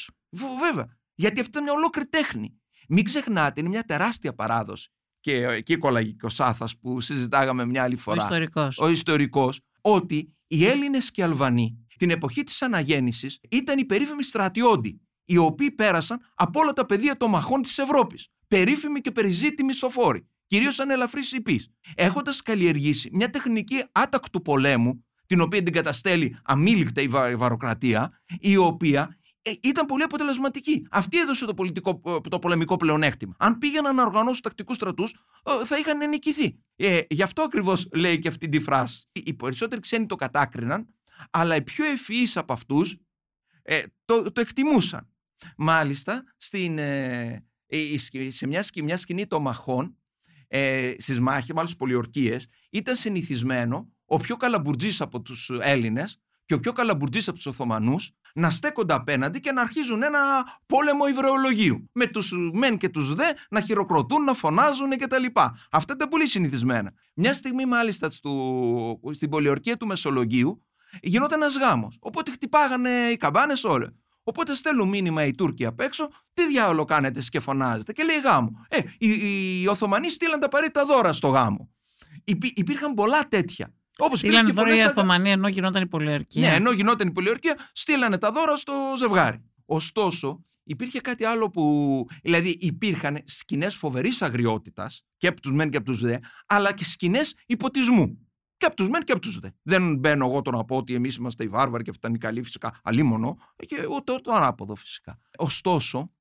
βέβαια. 0.59 0.97
Γιατί 1.15 1.39
αυτή 1.39 1.51
ήταν 1.51 1.63
μια 1.63 1.73
ολόκληρη 1.73 2.07
τέχνη. 2.07 2.59
Μην 2.89 3.03
ξεχνάτε, 3.03 3.59
είναι 3.59 3.69
μια 3.69 3.83
τεράστια 3.83 4.33
παράδοση. 4.33 4.89
Και 5.19 5.45
εκεί 5.45 5.77
κολλάγει 5.77 6.15
και 6.15 6.25
ο 6.25 6.29
Σάθα 6.29 6.69
που 6.81 7.01
συζητάγαμε 7.01 7.65
μια 7.65 7.83
άλλη 7.83 7.95
φορά. 7.95 8.21
Ο 8.21 8.23
ιστορικός. 8.23 8.77
Ο 8.79 8.89
ιστορικός, 8.89 9.61
ότι 9.81 10.35
οι 10.47 10.65
Έλληνες 10.65 11.11
και 11.11 11.21
οι 11.21 11.23
Αλβανοί 11.23 11.85
την 11.97 12.09
εποχή 12.09 12.43
της 12.43 12.61
αναγέννησης 12.61 13.39
ήταν 13.49 13.79
οι 13.79 13.85
περίφημοι 13.85 14.23
στρατιώτοι, 14.23 15.01
οι 15.25 15.37
οποίοι 15.37 15.71
πέρασαν 15.71 16.19
από 16.35 16.59
όλα 16.59 16.73
τα 16.73 16.85
πεδία 16.85 17.17
των 17.17 17.29
μαχών 17.29 17.61
της 17.61 17.77
Ευρώπης. 17.77 18.27
Περίφημοι 18.47 19.01
και 19.01 19.11
περιζήτημοι 19.11 19.73
σοφόροι 19.73 20.27
κυρίως 20.49 20.75
σαν 20.75 20.89
ελαφρύς 20.89 21.31
υπή. 21.31 21.61
Έχοντας 21.95 22.41
καλλιεργήσει 22.41 23.09
μια 23.13 23.29
τεχνική 23.29 23.83
άτακτου 23.91 24.41
πολέμου, 24.41 25.05
την 25.25 25.41
οποία 25.41 25.63
την 25.63 25.73
καταστέλει 25.73 26.37
αμήλικτα 26.43 27.01
η 27.01 27.35
βαροκρατία, 27.35 28.21
η 28.39 28.57
οποία 28.57 29.17
ε, 29.41 29.51
ήταν 29.61 29.85
πολύ 29.85 30.03
αποτελεσματική. 30.03 30.87
Αυτή 30.91 31.19
έδωσε 31.19 31.45
το, 31.45 31.53
πολιτικό, 31.53 32.01
ε, 32.05 32.29
το 32.29 32.39
πολεμικό 32.39 32.77
πλεονέκτημα. 32.77 33.35
Αν 33.39 33.57
πήγαιναν 33.57 33.95
να 33.95 34.03
οργανώσουν 34.03 34.41
τακτικούς 34.41 34.75
στρατούς, 34.75 35.15
ε, 35.43 35.65
θα 35.65 35.77
είχαν 35.77 36.09
νικηθεί. 36.09 36.59
Ε, 36.75 36.99
γι' 37.09 37.23
αυτό 37.23 37.41
ακριβώς 37.41 37.87
λέει 37.93 38.19
και 38.19 38.27
αυτή 38.27 38.49
τη 38.49 38.59
φράση. 38.59 39.05
Οι 39.11 39.33
περισσότεροι 39.33 39.81
ξένοι 39.81 40.05
το 40.05 40.15
κατάκριναν, 40.15 40.87
αλλά 41.29 41.55
οι 41.55 41.61
πιο 41.61 41.85
ευφυείς 41.85 42.37
από 42.37 42.53
αυτούς 42.53 42.97
ε, 43.61 43.81
το, 44.05 44.31
το 44.31 44.41
εκτιμούσαν. 44.41 45.09
Μάλιστα, 45.57 46.23
στην, 46.37 46.77
ε, 46.77 47.43
σε 48.29 48.47
μια, 48.47 48.65
μια 48.83 48.97
σκηνή 48.97 49.27
των 49.27 49.41
μαχών, 49.41 49.98
ε, 50.51 50.91
στις 50.97 51.19
μάχες, 51.19 51.51
μάλλον 51.53 51.69
στι 51.69 51.77
πολιορκίες, 51.77 52.47
ήταν 52.69 52.95
συνηθισμένο 52.95 53.91
ο 54.05 54.17
πιο 54.17 54.37
καλαμπουρτζή 54.37 54.95
από 54.99 55.21
τους 55.21 55.49
Έλληνες 55.61 56.19
και 56.45 56.53
ο 56.53 56.59
πιο 56.59 56.71
καλαμπουρτζή 56.71 57.19
από 57.19 57.33
τους 57.33 57.45
Οθωμανούς 57.45 58.11
να 58.33 58.49
στέκονται 58.49 58.93
απέναντι 58.93 59.39
και 59.39 59.51
να 59.51 59.61
αρχίζουν 59.61 60.03
ένα 60.03 60.19
πόλεμο 60.65 61.07
υβρεολογίου. 61.07 61.89
Με 61.93 62.05
τους 62.05 62.33
μεν 62.53 62.77
και 62.77 62.89
τους 62.89 63.13
δε 63.13 63.25
να 63.49 63.61
χειροκροτούν, 63.61 64.23
να 64.23 64.33
φωνάζουν 64.33 64.89
κτλ. 64.89 65.25
Αυτά 65.71 65.93
ήταν 65.95 66.09
πολύ 66.09 66.27
συνηθισμένα. 66.27 66.93
Μια 67.15 67.33
στιγμή, 67.33 67.65
μάλιστα, 67.65 68.11
στο, 68.11 68.99
στην 69.11 69.29
πολιορκία 69.29 69.77
του 69.77 69.87
Μεσολογίου, 69.87 70.65
γινόταν 71.01 71.41
ένας 71.41 71.57
γάμος. 71.57 71.97
Οπότε 71.99 72.31
χτυπάγανε 72.31 72.89
οι 72.89 73.15
καμπάνες 73.15 73.63
όλα. 73.63 73.93
Οπότε 74.29 74.55
στέλνουν 74.55 74.89
μήνυμα 74.89 75.25
οι 75.25 75.33
Τούρκοι 75.33 75.65
απ' 75.65 75.79
έξω, 75.79 76.09
τι 76.33 76.47
διάολο 76.47 76.85
κάνετε 76.85 77.21
και 77.29 77.39
φωνάζετε. 77.39 77.91
Και 77.91 78.03
λέει 78.03 78.19
γάμο. 78.19 78.51
Ε, 78.69 78.77
οι, 78.97 79.09
οι 79.61 79.67
Οθωμανοί 79.67 80.09
στείλαν 80.09 80.39
τα 80.39 80.45
απαραίτητα 80.45 80.85
δώρα 80.85 81.13
στο 81.13 81.27
γάμο. 81.27 81.69
Υπή, 82.23 82.51
υπήρχαν 82.55 82.93
πολλά 82.93 83.27
τέτοια. 83.27 83.73
Όπως 83.97 84.19
στείλανε 84.19 84.51
δώρα 84.51 84.75
οι 84.75 84.85
Οθωμανοί 84.85 85.31
ενώ 85.31 85.47
γινόταν 85.47 85.81
η 85.81 85.87
πολιορκία. 85.87 86.49
Ναι, 86.49 86.55
ενώ 86.55 86.71
γινόταν 86.71 87.07
η 87.07 87.11
πολιορκία, 87.11 87.57
στείλανε 87.71 88.17
τα 88.17 88.31
δώρα 88.31 88.55
στο 88.55 88.73
ζευγάρι. 88.97 89.43
Ωστόσο, 89.65 90.45
υπήρχε 90.63 90.99
κάτι 90.99 91.23
άλλο 91.23 91.49
που. 91.49 92.05
Δηλαδή, 92.23 92.57
υπήρχαν 92.59 93.21
σκηνές 93.25 93.75
φοβερής 93.75 94.21
αγριότητας 94.21 95.03
και 95.17 95.27
από 95.27 95.41
τους 95.41 95.51
μεν 95.51 95.69
και 95.69 95.77
από 95.77 95.85
τους 95.85 96.01
δε, 96.01 96.17
αλλά 96.47 96.73
και 96.73 96.85
σκηνές 96.85 97.35
υποτισμού. 97.45 98.28
Και 98.59 98.65
από 98.65 98.75
τους 98.75 98.89
μεν 98.89 99.03
και 99.03 99.11
από 99.11 99.21
τους 99.21 99.39
δε. 99.39 99.49
Δεν 99.61 99.97
μπαίνω 99.97 100.25
εγώ 100.25 100.41
το 100.41 100.51
να 100.51 100.65
πω 100.65 100.77
ότι 100.77 100.93
εμείς 100.93 101.15
είμαστε 101.15 101.43
οι 101.43 101.47
βάρβαροι 101.47 101.83
και 101.83 101.89
αυτά 101.89 102.07
είναι 102.07 102.17
καλοί 102.17 102.43
φυσικά. 102.43 102.79
Αλίμονο. 102.83 103.37
Και 103.55 103.81
το, 104.03 104.21
το 104.21 104.33
ανάποδο 104.33 104.75
φυσικά. 104.75 105.19
Ωστόσο, 105.37 106.11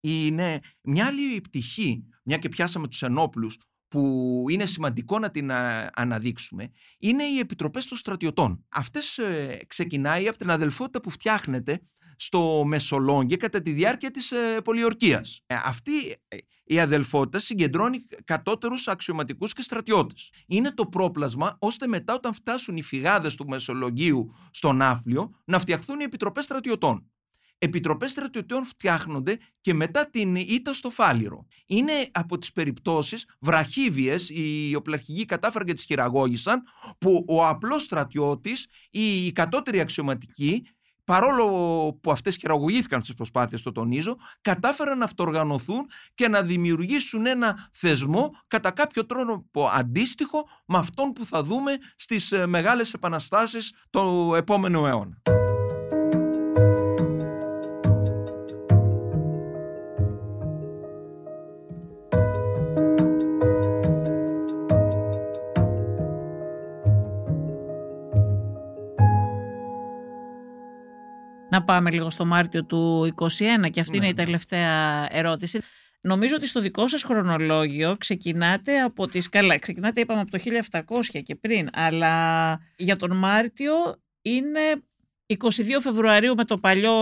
είναι 0.00 0.60
μια 0.80 1.06
άλλη 1.06 1.40
πτυχή, 1.40 2.04
μια 2.24 2.36
και 2.36 2.48
πιάσαμε 2.48 2.88
τους 2.88 3.02
ενόπλους, 3.02 3.58
που 3.88 4.44
είναι 4.48 4.66
σημαντικό 4.66 5.18
να 5.18 5.30
την 5.30 5.52
αναδείξουμε, 5.94 6.68
είναι 6.98 7.24
οι 7.24 7.38
επιτροπές 7.38 7.86
των 7.86 7.98
στρατιωτών. 7.98 8.64
Αυτές 8.68 9.18
ε, 9.18 9.58
ξεκινάει 9.66 10.28
από 10.28 10.38
την 10.38 10.50
αδελφότητα 10.50 11.00
που 11.00 11.10
φτιάχνεται 11.10 11.80
στο 12.16 12.64
Μεσολόγγι 12.66 13.36
κατά 13.36 13.62
τη 13.62 13.70
διάρκεια 13.70 14.10
της 14.10 14.32
ε, 14.32 14.60
πολιορκίας. 14.64 15.40
Ε, 15.46 15.56
αυτή 15.64 15.92
ε, 16.28 16.36
η 16.64 16.80
αδελφότητα 16.80 17.38
συγκεντρώνει 17.38 18.04
κατώτερους 18.24 18.88
αξιωματικούς 18.88 19.52
και 19.52 19.62
στρατιώτες. 19.62 20.30
Είναι 20.46 20.70
το 20.70 20.86
πρόπλασμα 20.86 21.56
ώστε 21.58 21.86
μετά 21.86 22.14
όταν 22.14 22.34
φτάσουν 22.34 22.76
οι 22.76 22.82
φυγάδες 22.82 23.34
του 23.34 23.48
Μεσολογγίου 23.48 24.34
στο 24.50 24.72
Ναύπλιο 24.72 25.30
να 25.44 25.58
φτιαχθούν 25.58 26.00
οι 26.00 26.04
επιτροπές 26.04 26.44
στρατιωτών. 26.44 27.08
Επιτροπές 27.58 28.10
στρατιωτών 28.10 28.64
φτιάχνονται 28.64 29.38
και 29.60 29.74
μετά 29.74 30.10
την 30.10 30.36
ήττα 30.36 30.72
στο 30.72 30.90
Φάληρο. 30.90 31.46
Είναι 31.66 31.92
από 32.12 32.38
τις 32.38 32.52
περιπτώσεις 32.52 33.26
βραχίβιες, 33.40 34.28
οι 34.28 34.74
οπλαρχηγοί 34.74 35.24
κατάφεραν 35.24 35.66
και 35.66 35.72
τις 35.72 35.84
χειραγώγησαν, 35.84 36.62
που 36.98 37.24
ο 37.28 37.46
απλός 37.46 37.82
στρατιώτης 37.82 38.66
ή 38.90 39.26
οι 39.26 39.32
κατώτεροι 39.32 39.80
αξιωματικοί 39.80 40.66
παρόλο 41.04 41.46
που 42.00 42.10
αυτές 42.10 42.36
χειραγωγήθηκαν 42.36 43.02
στις 43.02 43.14
προσπάθειες, 43.14 43.62
το 43.62 43.72
τονίζω, 43.72 44.16
κατάφεραν 44.40 44.98
να 44.98 45.04
αυτοργανωθούν 45.04 45.86
και 46.14 46.28
να 46.28 46.42
δημιουργήσουν 46.42 47.26
ένα 47.26 47.68
θεσμό 47.72 48.30
κατά 48.46 48.70
κάποιο 48.70 49.06
τρόπο 49.06 49.66
αντίστοιχο 49.66 50.48
με 50.66 50.78
αυτόν 50.78 51.12
που 51.12 51.24
θα 51.24 51.42
δούμε 51.42 51.72
στις 51.96 52.32
ε, 52.32 52.46
μεγάλες 52.46 52.92
επαναστάσεις 52.92 53.72
του 53.90 54.34
επόμενου 54.36 54.86
αιώνα. 54.86 55.22
Να 71.66 71.72
πάμε 71.74 71.90
λίγο 71.90 72.10
στο 72.10 72.24
Μάρτιο 72.24 72.64
του 72.64 73.12
2021 73.16 73.70
και 73.70 73.80
αυτή 73.80 73.96
είναι 73.96 74.06
η 74.06 74.08
Ναι. 74.08 74.24
τελευταία 74.24 75.06
ερώτηση. 75.10 75.60
Νομίζω 76.00 76.34
ότι 76.36 76.46
στο 76.46 76.60
δικό 76.60 76.88
σας 76.88 77.02
χρονολόγιο 77.02 77.96
ξεκινάτε 77.96 78.80
από 78.80 79.06
τις... 79.06 79.28
Καλά, 79.28 79.58
ξεκινάτε 79.58 80.00
είπαμε 80.00 80.20
από 80.20 80.30
το 80.30 80.38
1700 80.70 81.20
και 81.22 81.34
πριν, 81.34 81.68
αλλά 81.72 82.58
για 82.76 82.96
τον 82.96 83.16
Μάρτιο 83.16 83.72
είναι 84.22 84.60
22 85.26 85.36
Φεβρουαρίου 85.80 86.34
με 86.34 86.44
το 86.44 86.56
παλιό 86.56 86.94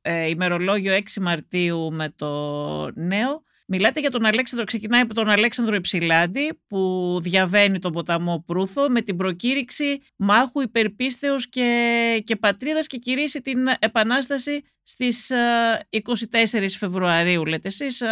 ε, 0.00 0.28
ημερολόγιο, 0.28 0.94
6 0.94 1.00
Μαρτίου 1.22 1.92
με 1.92 2.12
το 2.16 2.90
νέο. 2.94 3.42
Μιλάτε 3.66 4.00
για 4.00 4.10
τον 4.10 4.24
Αλέξανδρο, 4.24 4.66
ξεκινάει 4.66 5.00
από 5.00 5.14
τον 5.14 5.28
Αλέξανδρο 5.28 5.74
Υψηλάντη 5.74 6.58
που 6.66 7.18
διαβαίνει 7.22 7.78
τον 7.78 7.92
ποταμό 7.92 8.42
Προύθο 8.46 8.88
με 8.88 9.00
την 9.02 9.16
προκήρυξη 9.16 10.00
μάχου 10.16 10.60
υπερπίστεως 10.60 11.48
και, 11.48 12.22
και 12.24 12.36
πατρίδας 12.36 12.86
και 12.86 12.98
κηρύσσει 12.98 13.40
την 13.40 13.58
επανάσταση 13.78 14.62
στις 14.82 15.30
ε, 15.30 15.88
24 15.90 16.66
Φεβρουαρίου 16.78 17.44
λέτε 17.44 17.68
εσείς 17.68 18.00
ε, 18.00 18.08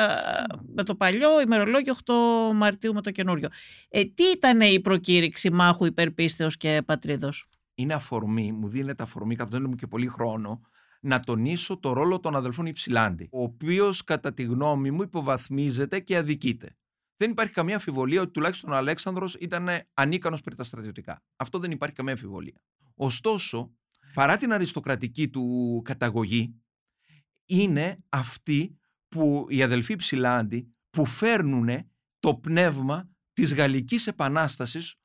με 0.74 0.82
το 0.82 0.94
παλιό 0.94 1.40
ημερολόγιο 1.40 1.94
8 2.04 2.12
Μαρτίου 2.54 2.94
με 2.94 3.00
το 3.00 3.10
καινούριο. 3.10 3.48
Ε, 3.88 4.04
τι 4.04 4.24
ήταν 4.24 4.60
η 4.60 4.80
προκήρυξη 4.80 5.50
μάχου 5.50 5.84
υπερπίστεως 5.84 6.56
και 6.56 6.82
πατρίδος; 6.86 7.46
είναι 7.74 7.94
αφορμή, 7.94 8.52
μου 8.52 8.68
δίνεται 8.68 9.02
αφορμή, 9.02 9.34
καθώς 9.34 9.52
δεν 9.52 9.60
έχουμε 9.60 9.76
και 9.76 9.86
πολύ 9.86 10.06
χρόνο, 10.06 10.60
να 11.04 11.20
τονίσω 11.20 11.78
το 11.78 11.92
ρόλο 11.92 12.20
των 12.20 12.36
αδελφών 12.36 12.66
Υψηλάντη, 12.66 13.28
ο 13.32 13.42
οποίος 13.42 14.04
κατά 14.04 14.32
τη 14.32 14.42
γνώμη 14.42 14.90
μου 14.90 15.02
υποβαθμίζεται 15.02 16.00
και 16.00 16.16
αδικείται. 16.16 16.76
Δεν 17.16 17.30
υπάρχει 17.30 17.52
καμία 17.52 17.74
αμφιβολία 17.74 18.20
ότι 18.20 18.30
τουλάχιστον 18.30 18.70
ο 18.70 18.74
Αλέξανδρος 18.74 19.34
ήταν 19.34 19.68
ανίκανος 19.94 20.40
περί 20.40 20.56
τα 20.56 20.64
στρατιωτικά. 20.64 21.22
Αυτό 21.36 21.58
δεν 21.58 21.70
υπάρχει 21.70 21.94
καμία 21.94 22.12
αμφιβολία. 22.12 22.60
Ωστόσο, 22.94 23.72
παρά 24.14 24.36
την 24.36 24.52
αριστοκρατική 24.52 25.28
του 25.28 25.80
καταγωγή, 25.84 26.54
είναι 27.46 28.04
αυτοί 28.08 28.78
που 29.08 29.46
οι 29.48 29.62
αδελφοί 29.62 29.96
Ψηλάντη 29.96 30.74
που 30.90 31.06
φέρνουν 31.06 31.68
το 32.20 32.34
πνεύμα 32.34 33.10
της 33.32 33.54
Γαλλικής 33.54 34.06
Επανάστασης 34.06 34.96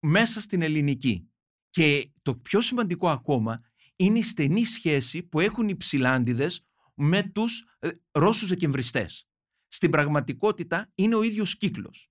μέσα 0.00 0.40
στην 0.40 0.62
ελληνική. 0.62 1.30
Και 1.70 2.12
το 2.22 2.34
πιο 2.34 2.60
σημαντικό 2.60 3.08
ακόμα 3.08 3.60
είναι 4.04 4.18
η 4.18 4.22
στενή 4.22 4.64
σχέση 4.64 5.22
που 5.22 5.40
έχουν 5.40 5.68
οι 5.68 5.76
Ψηλάντιδες 5.76 6.64
με 6.94 7.22
τους 7.22 7.64
ε, 7.78 7.88
Ρώσους 8.10 8.48
δεκεμβριστές. 8.48 9.26
Στην 9.68 9.90
πραγματικότητα 9.90 10.92
είναι 10.94 11.14
ο 11.14 11.22
ίδιος 11.22 11.56
κύκλος. 11.56 12.10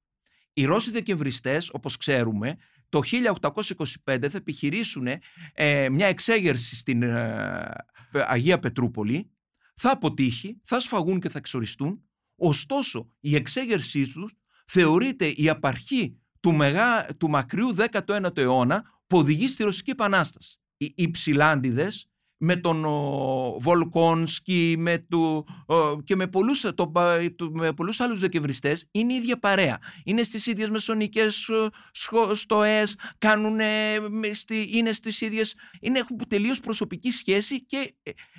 Οι 0.53 0.65
Ρώσοι 0.65 0.91
δεκεμβριστές, 0.91 1.69
όπως 1.69 1.97
ξέρουμε, 1.97 2.55
το 2.89 3.01
1825 4.05 4.27
θα 4.29 4.37
επιχειρήσουν 4.37 5.07
ε, 5.53 5.89
μια 5.89 6.07
εξέγερση 6.07 6.75
στην 6.75 7.01
ε, 7.01 7.73
Αγία 8.11 8.59
Πετρούπολη, 8.59 9.31
θα 9.73 9.91
αποτύχει, 9.91 10.59
θα 10.63 10.79
σφαγούν 10.79 11.19
και 11.19 11.29
θα 11.29 11.37
εξοριστούν, 11.37 12.03
ωστόσο 12.35 13.11
η 13.19 13.35
εξέγερσή 13.35 14.07
τους 14.13 14.33
θεωρείται 14.65 15.27
η 15.27 15.49
απαρχή 15.49 16.19
του, 16.39 16.53
μεγά, 16.53 17.05
του 17.05 17.29
μακριού 17.29 17.75
19ου 17.75 18.37
αιώνα 18.37 18.83
που 19.07 19.17
οδηγεί 19.17 19.47
στη 19.47 19.63
Ρωσική 19.63 19.89
Επανάσταση. 19.89 20.60
Οι, 20.81 20.93
οι 20.95 21.11
Ψηλάντιδες 21.11 22.05
με 22.37 22.55
τον 22.55 22.85
ο, 22.85 23.57
Βολκόνσκι 23.59 24.75
με 24.77 24.97
του, 24.97 25.47
ο, 25.65 26.01
και 26.01 26.15
με 26.15 26.27
πολλούς, 26.27 26.61
το, 26.61 26.91
το, 27.35 27.51
με 27.51 27.73
πολλούς 27.73 27.99
άλλους 27.99 28.19
δεκεμβριστές 28.19 28.87
είναι 28.91 29.13
η 29.13 29.15
ίδια 29.15 29.39
παρέα. 29.39 29.77
Είναι 30.03 30.23
στις 30.23 30.45
ίδιες 30.45 30.69
μεσονικές 30.69 31.49
σχο, 31.91 32.35
στοές, 32.35 32.95
κάνουν, 33.17 33.59
στη, 34.33 34.69
είναι 34.77 34.91
στις 34.91 35.21
ίδιες, 35.21 35.55
είναι, 35.81 35.99
έχουν 35.99 36.17
τελείως 36.27 36.59
προσωπική 36.59 37.11
σχέση 37.11 37.65
και, 37.65 37.95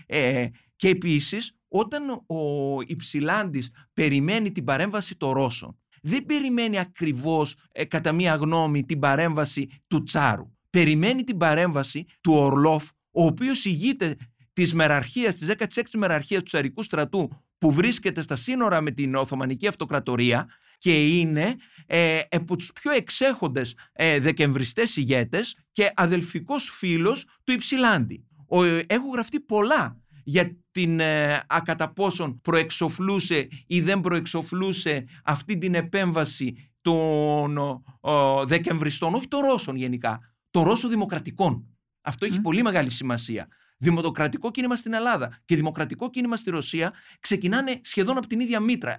ε, 0.07 0.47
και 0.77 0.89
επίσης 0.89 1.57
όταν 1.69 2.11
ο 2.11 2.81
Υψηλάντης 2.87 3.71
περιμένει 3.93 4.53
την 4.53 4.65
παρέμβαση 4.65 5.17
των 5.17 5.33
Ρώσων 5.33 5.77
δεν 6.03 6.25
περιμένει 6.25 6.79
ακριβώς 6.79 7.57
ε, 7.73 7.85
κατά 7.85 8.13
μία 8.13 8.35
γνώμη 8.35 8.85
την 8.85 8.99
παρέμβαση 8.99 9.69
του 9.87 10.03
Τσάρου. 10.03 10.51
Περιμένει 10.77 11.25
την 11.25 11.37
παρέμβαση 11.37 12.05
του 12.21 12.33
Ορλόφ, 12.33 12.89
ο 13.11 13.25
οποίος 13.25 13.65
ηγείται 13.65 14.17
της 14.53 14.75
μεραρχίας, 14.75 15.35
της 15.35 15.49
16ης 15.49 15.97
μεραρχίας 15.97 16.43
του 16.43 16.49
Τσαρικού 16.49 16.83
στρατού 16.83 17.31
που 17.59 17.73
βρίσκεται 17.73 18.23
στα 18.23 18.37
σύνορα 18.37 18.81
με 18.81 18.91
την 18.91 19.15
Οθωμανική 19.15 19.67
Αυτοκρατορία 19.67 20.49
και 20.79 21.19
είναι 21.19 21.55
ε, 21.87 22.19
από 22.31 22.57
τους 22.57 22.73
πιο 22.73 22.93
εξέχοντες 22.93 23.77
ε, 23.93 24.19
δεκεμβριστές 24.19 24.97
ηγέτες 24.97 25.57
και 25.73 25.91
αδελφικός 25.95 26.71
φίλος 26.71 27.27
του 27.45 27.53
Υψηλάντη. 27.53 28.27
Ο, 28.49 28.65
έχουν 28.65 29.13
γραφτεί 29.13 29.41
πολλά 29.41 30.01
για 30.25 30.57
την 30.71 31.01
ε, 31.01 31.41
ακατα 31.47 31.93
πόσον 31.93 32.41
προεξοφλούσε 32.41 33.49
ή 33.67 33.81
δεν 33.81 34.01
προεξοφλούσε 34.01 35.05
αυτή 35.25 35.59
την 35.59 35.75
επέμβαση 35.75 36.73
των 36.81 37.59
ο, 38.01 38.45
δεκεμβριστών, 38.45 39.15
όχι 39.15 39.29
των 39.29 39.41
Ρώσων 39.41 39.77
γενικά, 39.77 40.32
των 40.53 40.63
Ρώσων 40.63 40.91
δημοκρατικών. 40.91 41.67
Αυτό 42.01 42.27
έχει 42.27 42.41
πολύ 42.41 42.63
μεγάλη 42.63 42.91
σημασία. 42.91 43.47
Δημοκρατικό 43.79 44.51
κίνημα 44.51 44.77
στην 44.77 44.93
Ελλάδα 44.93 45.39
και 45.45 45.57
δημοκρατικό 45.57 46.11
κίνημα 46.11 46.37
στη 46.37 46.51
Ρωσία 46.51 46.93
ξεκινάνε 47.21 47.81
σχεδόν 47.83 48.17
από 48.17 48.27
την 48.27 48.41
ίδια 48.41 48.61
μήτρα. 48.61 48.97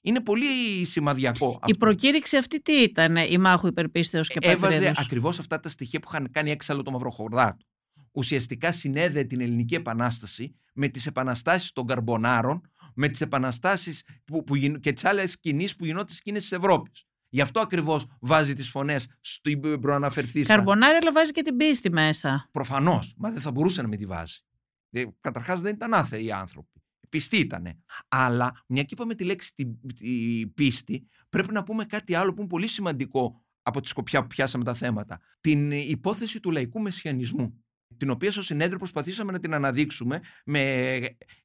Είναι 0.00 0.20
πολύ 0.20 0.84
σημαδιακό. 0.84 1.50
Η 1.52 1.58
αυτό. 1.60 1.76
προκήρυξη 1.76 2.36
αυτή 2.36 2.62
τι 2.62 2.72
ήταν, 2.72 3.16
η 3.16 3.38
μάχου 3.38 3.66
υπερπίστεως 3.66 4.28
και 4.28 4.38
Έβαζε 4.42 4.74
πατρίδος. 4.74 4.98
ακριβώς 4.98 5.38
αυτά 5.38 5.60
τα 5.60 5.68
στοιχεία 5.68 6.00
που 6.00 6.08
είχαν 6.12 6.30
κάνει 6.30 6.50
έξαλλο 6.50 6.82
το 6.82 6.90
Μαυροχορδάτο. 6.90 7.64
Ουσιαστικά 8.12 8.72
συνέδεε 8.72 9.24
την 9.24 9.40
Ελληνική 9.40 9.74
Επανάσταση 9.74 10.54
με 10.74 10.88
τις 10.88 11.06
επαναστάσεις 11.06 11.72
των 11.72 11.86
Καρμπονάρων, 11.86 12.70
με 12.94 13.08
τις 13.08 13.20
επαναστάσεις 13.20 14.04
που, 14.24 14.44
που, 14.44 14.56
και 14.56 14.92
τις 14.92 15.04
άλλες 15.04 15.38
κινήσεις 15.38 15.76
που 15.76 15.84
γινόταν 15.84 16.08
στις 16.08 16.22
κίνησεις 16.22 16.48
της 16.48 16.58
Ευρώπης. 16.58 17.06
Γι' 17.34 17.40
αυτό 17.40 17.60
ακριβώς 17.60 18.06
βάζει 18.20 18.54
τις 18.54 18.68
φωνές 18.68 19.08
στην 19.20 19.80
προαναφερθήσα. 19.80 20.54
Καρμπονάρη 20.54 20.98
αλλά 21.00 21.12
βάζει 21.12 21.30
και 21.30 21.42
την 21.42 21.56
πίστη 21.56 21.90
μέσα. 21.90 22.48
Προφανώς, 22.50 23.14
μα 23.16 23.30
δεν 23.30 23.40
θα 23.40 23.50
μπορούσε 23.50 23.82
να 23.82 23.88
με 23.88 23.96
τη 23.96 24.06
βάζει. 24.06 24.38
Ε, 24.90 25.04
καταρχάς 25.20 25.60
δεν 25.60 25.74
ήταν 25.74 25.94
άθεοι 25.94 26.24
οι 26.24 26.32
άνθρωποι. 26.32 26.82
Πιστοί 27.08 27.36
ήτανε. 27.36 27.78
Αλλά 28.08 28.62
μια 28.66 28.82
και 28.82 28.94
είπαμε 28.94 29.14
τη 29.14 29.24
λέξη 29.24 29.54
τη, 29.54 29.64
τη 29.94 30.46
πίστη, 30.54 31.08
πρέπει 31.28 31.52
να 31.52 31.62
πούμε 31.62 31.84
κάτι 31.84 32.14
άλλο 32.14 32.32
που 32.34 32.40
είναι 32.40 32.48
πολύ 32.48 32.66
σημαντικό 32.66 33.44
από 33.62 33.80
τη 33.80 33.88
σκοπιά 33.88 34.20
που 34.20 34.26
πιάσαμε 34.26 34.64
τα 34.64 34.74
θέματα. 34.74 35.20
Την 35.40 35.70
υπόθεση 35.70 36.40
του 36.40 36.50
λαϊκού 36.50 36.80
μεσιανισμού 36.80 37.64
την 38.02 38.10
οποία 38.10 38.32
στο 38.32 38.42
συνέδριο 38.42 38.78
προσπαθήσαμε 38.78 39.32
να 39.32 39.38
την 39.38 39.54
αναδείξουμε 39.54 40.20
με 40.44 41.00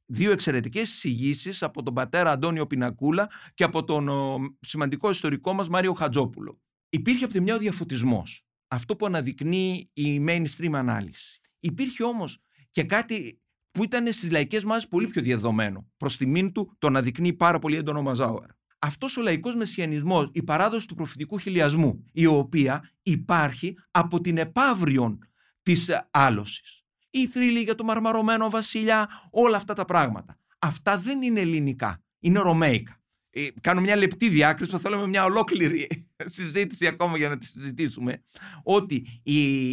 δύο 0.06 0.32
εξαιρετικές 0.32 0.90
εισηγήσεις 0.90 1.64
από 1.64 1.84
τον 1.84 1.94
πατέρα 1.94 2.32
Αντώνιο 2.32 2.68
Πινακούλα 2.68 3.30
και 3.54 3.64
από 3.64 3.84
τον 3.84 4.08
ο, 4.10 4.38
σημαντικό 4.60 5.10
ιστορικό 5.10 5.54
μας 5.54 5.70
Μάριο 5.70 5.94
Χατζόπουλο. 5.94 6.62
Υπήρχε 6.90 7.24
από 7.24 7.34
τη 7.34 7.40
μια 7.40 7.56
ο 7.56 7.58
διαφωτισμός, 7.58 8.46
αυτό 8.68 8.96
που 8.96 9.06
αναδεικνύει 9.06 9.90
η 9.94 10.26
mainstream 10.28 10.72
ανάλυση. 10.74 11.40
Υπήρχε 11.60 12.04
όμως 12.04 12.40
και 12.70 12.84
κάτι 12.84 13.42
που 13.72 13.84
ήταν 13.84 14.14
στις 14.14 14.32
λαϊκές 14.32 14.64
μάζες 14.64 14.88
πολύ 14.88 15.08
πιο 15.08 15.22
διαδεδομένο. 15.22 15.88
Προς 15.98 16.18
τιμήν 16.18 16.52
του 16.52 16.76
το 16.78 16.88
αναδεικνύει 16.88 17.34
πάρα 17.34 17.60
πολύ 17.60 17.76
έντονο 17.76 18.02
Μαζάουερ. 18.02 18.50
Αυτός 18.80 19.18
ο 19.18 19.22
λαϊκός 19.22 19.56
μεσιανισμός, 19.56 20.30
η 20.32 20.44
παράδοση 20.44 20.88
του 20.88 20.96
προφητικού 20.96 21.38
χιλιασμού, 21.38 22.06
η 22.12 22.26
οποία 22.26 22.92
υπάρχει 23.04 23.78
από 23.92 24.22
την 24.22 24.38
επαύριον 24.38 25.20
της 25.68 25.92
άλωσης. 26.12 26.84
Η 27.10 27.28
θρύλη 27.28 27.60
για 27.60 27.76
το 27.76 27.84
μαρμαρωμένο 27.84 28.50
βασιλιά, 28.50 29.08
όλα 29.32 29.58
αυτά 29.58 29.74
τα 29.74 29.86
πράγματα. 29.86 30.40
Αυτά 30.60 30.98
δεν 30.98 31.22
είναι 31.22 31.40
ελληνικά, 31.40 32.04
είναι 32.20 32.40
ρωμαϊκά. 32.40 33.02
Ε, 33.30 33.48
κάνω 33.62 33.82
μια 33.82 33.96
λεπτή 33.96 34.30
διάκριση, 34.30 34.72
θα 34.72 34.80
θέλαμε 34.80 35.08
μια 35.08 35.24
ολόκληρη 35.24 35.88
συζήτηση 36.38 36.88
ακόμα 36.88 37.18
για 37.18 37.30
να 37.30 37.38
τη 37.38 37.46
συζητήσουμε, 37.46 38.24
ότι 38.64 39.06
οι, 39.24 39.72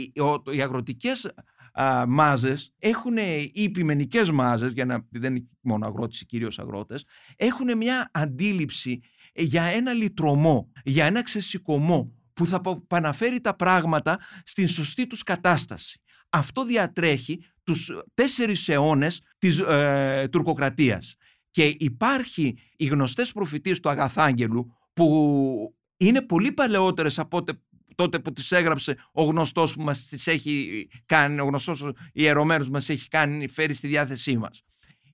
οι 0.53 0.63
αγροτικές 0.63 1.33
α, 1.73 2.07
μάζες 2.07 2.73
έχουν, 2.79 3.17
οι 3.53 3.63
επιμενικές 3.63 4.31
μάζες, 4.31 4.73
για 4.73 4.85
να, 4.85 5.07
δεν 5.11 5.35
είναι 5.35 5.47
μόνο 5.61 5.87
αγρότες 5.87 6.21
ή 6.21 6.27
κυρίως 6.27 6.59
αγρότες, 6.59 7.05
έχουν 7.37 7.77
μια 7.77 8.11
αντίληψη 8.13 9.01
για 9.35 9.63
ένα 9.63 9.93
λιτρωμό, 9.93 10.71
για 10.85 11.05
ένα 11.05 11.23
ξεσηκωμό, 11.23 12.13
που 12.35 12.47
θα 12.47 12.61
επαναφέρει 12.67 13.41
τα 13.41 13.57
πράγματα 13.57 14.19
στην 14.45 14.69
σωστή 14.69 15.07
τους 15.07 15.23
κατάσταση. 15.23 16.01
Αυτό 16.31 16.65
διατρέχει 16.65 17.45
τους 17.65 17.91
τέσσερις 18.15 18.69
αιώνες 18.69 19.21
της 19.39 19.59
ε, 19.59 20.29
τουρκοκρατίας. 20.33 21.15
Και 21.51 21.75
υπάρχει 21.79 22.57
οι 22.77 22.87
γνωστές 22.87 23.33
προφητείες 23.33 23.81
του 23.81 23.89
Αγαθάγγελου 23.89 24.73
που 24.93 25.75
είναι 25.97 26.23
πολύ 26.23 26.53
παλαιότερες 26.53 27.19
από 27.19 27.43
τότε 27.95 28.19
που 28.19 28.33
τις 28.33 28.53
έγραψε 28.53 28.97
ο 29.13 29.25
γνωστός 29.25 29.75
που 29.75 29.83
μας 29.83 30.09
τις 30.09 30.27
έχει 30.27 30.89
κάνει, 31.07 31.41
ο 31.41 31.45
γνωστός 31.45 31.93
ιερωμένος 32.13 32.71
μας 32.71 32.89
έχει 32.89 33.09
κάνει, 33.09 33.49
φέρει 33.49 33.75
στη 33.75 33.87
διάθεσή 33.87 34.37
μας. 34.37 34.63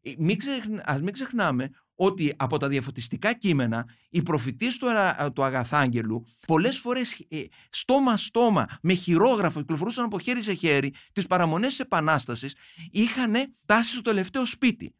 Ε, 0.02 0.12
μην 0.18 0.36
ας 0.84 1.00
μην 1.00 1.12
ξεχνάμε 1.12 1.68
ότι 2.02 2.32
από 2.36 2.56
τα 2.56 2.68
διαφωτιστικά 2.68 3.32
κείμενα 3.34 3.86
οι 4.10 4.22
προφητείες 4.22 4.76
του, 4.76 4.86
του 5.34 5.44
Αγαθάγγελου 5.44 6.24
πολλές 6.46 6.78
φορές 6.78 7.24
ε, 7.28 7.42
στόμα-στόμα 7.70 8.66
με 8.82 8.92
χειρόγραφο 8.92 9.60
κυκλοφορούσαν 9.60 10.04
από 10.04 10.18
χέρι 10.18 10.42
σε 10.42 10.52
χέρι 10.52 10.94
τις 11.12 11.26
παραμονές 11.26 11.68
της 11.68 11.78
Επανάστασης 11.78 12.54
είχαν 12.90 13.34
τάσει 13.66 13.92
στο 13.92 14.00
τελευταίο 14.00 14.44
σπίτι. 14.44 14.94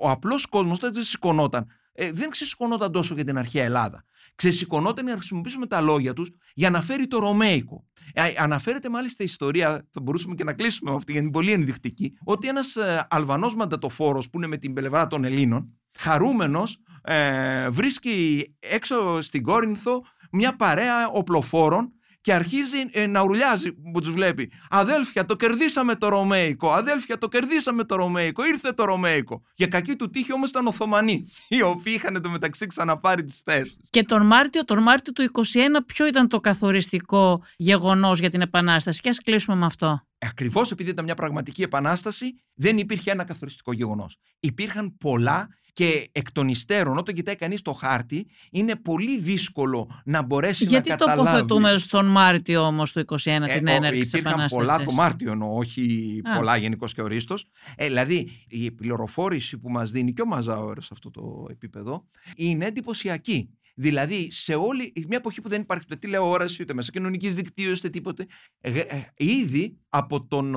ο 0.00 0.10
απλός 0.10 0.46
κόσμος 0.46 0.78
δεν 0.78 1.02
σηκωνόταν 1.02 1.66
ε, 1.94 2.12
δεν 2.12 2.30
ξεσηκωνόταν 2.30 2.92
τόσο 2.92 3.14
για 3.14 3.24
την 3.24 3.38
αρχαία 3.38 3.64
Ελλάδα. 3.64 4.04
Ξεσηκωνόταν 4.34 5.04
για 5.04 5.12
να 5.12 5.18
χρησιμοποιήσουμε 5.18 5.66
τα 5.66 5.80
λόγια 5.80 6.12
τους 6.12 6.30
για 6.54 6.70
να 6.70 6.82
φέρει 6.82 7.06
το 7.06 7.18
Ρωμαϊκό. 7.18 7.86
Ε, 8.12 8.22
αναφέρεται 8.38 8.88
μάλιστα 8.88 9.22
η 9.22 9.26
ιστορία, 9.26 9.88
θα 9.90 10.00
μπορούσαμε 10.00 10.34
και 10.34 10.44
να 10.44 10.52
κλείσουμε 10.52 10.90
με 10.90 10.96
αυτή, 10.96 11.12
γιατί 11.12 11.26
είναι 11.26 11.36
πολύ 11.36 11.52
ενδεικτική, 11.52 12.12
ότι 12.24 12.48
ένας 12.48 12.76
ε, 12.76 13.06
Αλβανός 13.10 13.54
μαντατοφόρος 13.54 14.30
που 14.30 14.38
είναι 14.38 14.46
με 14.46 14.56
την 14.56 14.72
πλευρά 14.72 15.06
των 15.06 15.24
Ελλήνων, 15.24 15.81
χαρούμενος, 15.98 16.78
ε, 17.02 17.68
βρίσκει 17.68 18.46
έξω 18.58 19.22
στην 19.22 19.42
Κόρινθο 19.42 20.04
μια 20.30 20.56
παρέα 20.56 21.08
οπλοφόρων 21.08 21.92
και 22.22 22.32
αρχίζει 22.32 22.76
ε, 22.90 23.06
να 23.06 23.20
ουρλιάζει 23.20 23.72
που 23.72 24.00
τους 24.00 24.12
βλέπει. 24.12 24.52
Αδέλφια, 24.70 25.24
το 25.24 25.36
κερδίσαμε 25.36 25.94
το 25.94 26.08
Ρωμαϊκό. 26.08 26.70
Αδέλφια, 26.70 27.18
το 27.18 27.28
κερδίσαμε 27.28 27.84
το 27.84 27.96
Ρωμαϊκό. 27.96 28.44
Ήρθε 28.44 28.72
το 28.72 28.84
Ρωμαϊκό. 28.84 29.42
Για 29.54 29.66
κακή 29.66 29.96
του 29.96 30.10
τύχη 30.10 30.32
όμως 30.32 30.48
ήταν 30.48 30.66
Οθωμανοί, 30.66 31.26
οι 31.48 31.62
οποίοι 31.62 31.92
είχαν 31.96 32.22
το 32.22 32.28
μεταξύ 32.28 32.66
ξαναπάρει 32.66 33.24
τις 33.24 33.40
θέσεις. 33.44 33.78
Και 33.90 34.02
τον 34.02 34.26
Μάρτιο, 34.26 34.64
τον 34.64 34.82
Μάρτιο 34.82 35.12
του 35.12 35.22
21, 35.22 35.84
ποιο 35.86 36.06
ήταν 36.06 36.28
το 36.28 36.40
καθοριστικό 36.40 37.42
γεγονός 37.56 38.18
για 38.18 38.30
την 38.30 38.40
Επανάσταση; 38.40 39.00
Και 39.00 39.08
ας 39.08 39.18
κλείσουμε 39.18 39.56
με 39.56 39.66
αυτό. 39.66 40.06
Ακριβώς 40.24 40.70
επειδή 40.70 40.90
ήταν 40.90 41.04
μια 41.04 41.14
πραγματική 41.14 41.62
επανάσταση, 41.62 42.34
δεν 42.54 42.78
υπήρχε 42.78 43.10
ένα 43.10 43.24
καθοριστικό 43.24 43.72
γεγονός. 43.72 44.16
Υπήρχαν 44.40 44.96
πολλά 44.96 45.48
και 45.72 46.08
εκ 46.12 46.32
των 46.32 46.48
υστέρων, 46.48 46.98
όταν 46.98 47.14
κοιτάει 47.14 47.36
κανείς 47.36 47.62
το 47.62 47.72
χάρτη, 47.72 48.26
είναι 48.50 48.76
πολύ 48.76 49.20
δύσκολο 49.20 49.90
να 50.04 50.22
μπορέσει 50.22 50.64
Γιατί 50.64 50.88
να 50.88 50.96
καταλάβει. 50.96 51.20
Γιατί 51.28 51.40
τοποθετούμε 51.40 51.78
στον 51.78 52.06
Μάρτιο 52.06 52.66
όμως 52.66 52.92
του 52.92 53.04
21 53.06 53.16
ε, 53.24 53.58
την 53.58 53.66
έναρξη 53.66 54.00
της 54.00 54.12
Υπήρχαν 54.12 54.46
πολλά 54.48 54.78
το 54.78 54.92
Μάρτιο, 54.92 55.32
εννοώ, 55.32 55.56
όχι 55.56 56.20
Α. 56.24 56.36
πολλά 56.36 56.56
γενικώς 56.56 56.94
και 56.94 57.02
ορίστο. 57.02 57.36
Ε, 57.76 57.86
δηλαδή, 57.86 58.28
η 58.48 58.70
πληροφόρηση 58.70 59.58
που 59.58 59.70
μας 59.70 59.90
δίνει 59.90 60.12
και 60.12 60.22
ο 60.22 60.26
Μαζάουερ 60.26 60.80
σε 60.82 60.88
αυτό 60.92 61.10
το 61.10 61.46
επίπεδο 61.50 62.08
είναι 62.36 62.66
εντυπωσιακή. 62.66 63.50
Δηλαδή, 63.74 64.30
σε 64.30 64.54
όλη 64.54 64.92
μια 65.08 65.16
εποχή 65.16 65.40
που 65.40 65.48
δεν 65.48 65.60
υπάρχει 65.60 65.84
ούτε 65.84 65.96
τηλεόραση, 65.96 66.62
ούτε 66.62 66.74
μέσα 66.74 66.90
κοινωνική 66.90 67.28
δικτύωσης, 67.28 67.78
ούτε 67.78 67.88
τίποτε, 67.88 68.26
ε, 68.60 68.78
ε, 68.78 69.06
ήδη 69.16 69.78
από 69.88 70.26
τον 70.26 70.54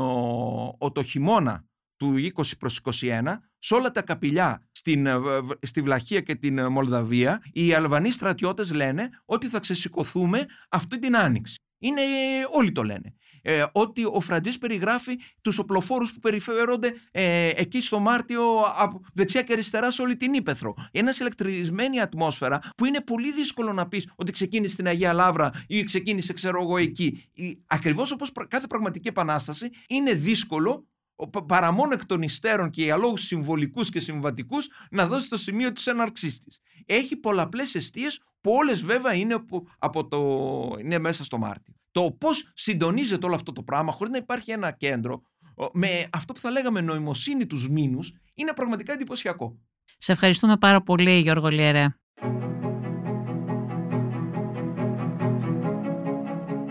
ο, 0.77 0.91
το 0.91 1.03
χειμώνα 1.03 1.65
του 1.97 2.15
20 2.35 2.57
προς 2.59 2.81
21, 3.01 3.21
σε 3.57 3.73
όλα 3.73 3.91
τα 3.91 4.01
καπηλιά 4.01 4.67
στην, 4.71 5.05
ε, 5.05 5.19
στη 5.61 5.81
Βλαχία 5.81 6.21
και 6.21 6.35
την 6.35 6.57
ε, 6.57 6.67
Μολδαβία, 6.67 7.43
οι 7.53 7.73
Αλβανοί 7.73 8.11
στρατιώτες 8.11 8.73
λένε 8.73 9.09
ότι 9.25 9.47
θα 9.47 9.59
ξεσηκωθούμε 9.59 10.45
αυτή 10.69 10.99
την 10.99 11.17
άνοιξη. 11.17 11.55
Είναι, 11.79 12.01
όλοι 12.51 12.71
το 12.71 12.83
λένε. 12.83 13.15
Ε, 13.47 13.63
ότι 13.71 14.05
ο 14.11 14.21
Φραντζής 14.21 14.57
περιγράφει 14.57 15.19
τους 15.41 15.57
οπλοφόρους 15.57 16.13
που 16.13 16.19
περιφέρονται 16.19 16.93
ε, 17.11 17.49
εκεί 17.55 17.81
στο 17.81 17.99
Μάρτιο 17.99 18.43
από 18.75 19.01
δεξιά 19.13 19.41
και 19.41 19.53
αριστερά 19.53 19.91
σε 19.91 20.01
όλη 20.01 20.15
την 20.15 20.33
Ήπεθρο. 20.33 20.73
Ένας 20.91 21.19
ηλεκτρισμένη 21.19 22.01
ατμόσφαιρα 22.01 22.59
που 22.77 22.85
είναι 22.85 23.01
πολύ 23.01 23.31
δύσκολο 23.31 23.73
να 23.73 23.87
πεις 23.87 24.09
ότι 24.15 24.31
ξεκίνησε 24.31 24.73
στην 24.73 24.87
Αγία 24.87 25.13
Λάβρα 25.13 25.51
ή 25.67 25.83
ξεκίνησε 25.83 26.33
ξέρω 26.33 26.61
εγώ 26.61 26.77
εκεί. 26.77 27.23
Ακριβώς 27.67 28.11
όπως 28.11 28.31
κάθε 28.47 28.67
πραγματική 28.67 29.07
επανάσταση 29.07 29.69
είναι 29.87 30.13
δύσκολο 30.13 30.87
παρά 31.47 31.71
μόνο 31.71 31.93
εκ 31.93 32.05
των 32.05 32.21
υστέρων 32.21 32.69
και 32.69 32.83
για 32.83 32.97
λόγους 32.97 33.21
συμβολικούς 33.21 33.89
και 33.89 33.99
συμβατικούς 33.99 34.69
να 34.91 35.07
δώσει 35.07 35.29
το 35.29 35.37
σημείο 35.37 35.71
της 35.71 35.87
έναρξής 35.87 36.39
της. 36.39 36.59
Έχει 36.85 37.15
πολλαπλές 37.15 37.75
αιστείες 37.75 38.21
που 38.45 38.51
όλες 38.51 38.83
βέβαια 38.83 39.13
είναι, 39.13 39.45
από 39.77 40.07
το, 40.07 40.19
είναι 40.79 40.97
μέσα 40.99 41.23
στο 41.23 41.37
Μάρτιο. 41.37 41.73
Το 41.91 42.15
πώς 42.19 42.51
συντονίζεται 42.53 43.25
όλο 43.25 43.35
αυτό 43.35 43.51
το 43.51 43.63
πράγμα 43.63 43.91
χωρίς 43.91 44.11
να 44.11 44.17
υπάρχει 44.17 44.51
ένα 44.51 44.71
κέντρο 44.71 45.21
με 45.73 46.05
αυτό 46.11 46.33
που 46.33 46.39
θα 46.39 46.51
λέγαμε 46.51 46.81
νοημοσύνη 46.81 47.45
τους 47.45 47.69
μήνους 47.69 48.13
είναι 48.33 48.53
πραγματικά 48.53 48.93
εντυπωσιακό. 48.93 49.57
Σε 49.97 50.11
ευχαριστούμε 50.11 50.57
πάρα 50.57 50.81
πολύ 50.81 51.19
Γιώργο 51.19 51.47
Λιερέ. 51.47 51.87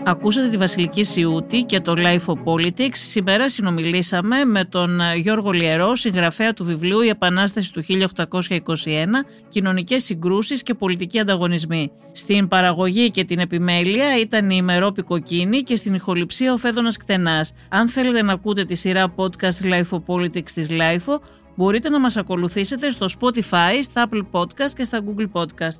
Ακούσατε 0.07 0.49
τη 0.49 0.57
Βασιλική 0.57 1.03
Σιούτη 1.03 1.63
και 1.63 1.79
το 1.79 1.93
Life 1.97 2.25
of 2.25 2.43
Politics. 2.43 2.95
Σήμερα 2.95 3.49
συνομιλήσαμε 3.49 4.45
με 4.45 4.63
τον 4.63 4.99
Γιώργο 5.17 5.51
Λιερό, 5.51 5.95
συγγραφέα 5.95 6.53
του 6.53 6.65
βιβλίου 6.65 7.01
«Η 7.01 7.07
Επανάσταση 7.07 7.73
του 7.73 7.81
1821. 7.81 9.25
Κοινωνικές 9.47 10.03
συγκρούσεις 10.03 10.63
και 10.63 10.73
πολιτικοί 10.73 11.19
ανταγωνισμοί». 11.19 11.91
Στην 12.11 12.47
παραγωγή 12.47 13.11
και 13.11 13.23
την 13.23 13.39
επιμέλεια 13.39 14.19
ήταν 14.19 14.49
η 14.49 14.55
ημερόπη 14.57 15.01
Κοκκίνη 15.01 15.61
και 15.61 15.75
στην 15.75 15.93
ηχοληψία 15.93 16.53
ο 16.53 16.57
Φέδωνας 16.57 16.97
Κτενάς. 16.97 17.53
Αν 17.69 17.89
θέλετε 17.89 18.21
να 18.21 18.33
ακούτε 18.33 18.65
τη 18.65 18.75
σειρά 18.75 19.13
podcast 19.15 19.73
Life 19.73 19.89
of 19.89 20.03
Politics 20.05 20.51
της 20.51 20.67
Life, 20.69 21.19
μπορείτε 21.55 21.89
να 21.89 21.99
μας 21.99 22.17
ακολουθήσετε 22.17 22.89
στο 22.89 23.05
Spotify, 23.19 23.79
στα 23.81 24.09
Apple 24.09 24.39
Podcast 24.39 24.71
και 24.75 24.83
στα 24.83 25.01
Google 25.03 25.41
Podcast. 25.41 25.79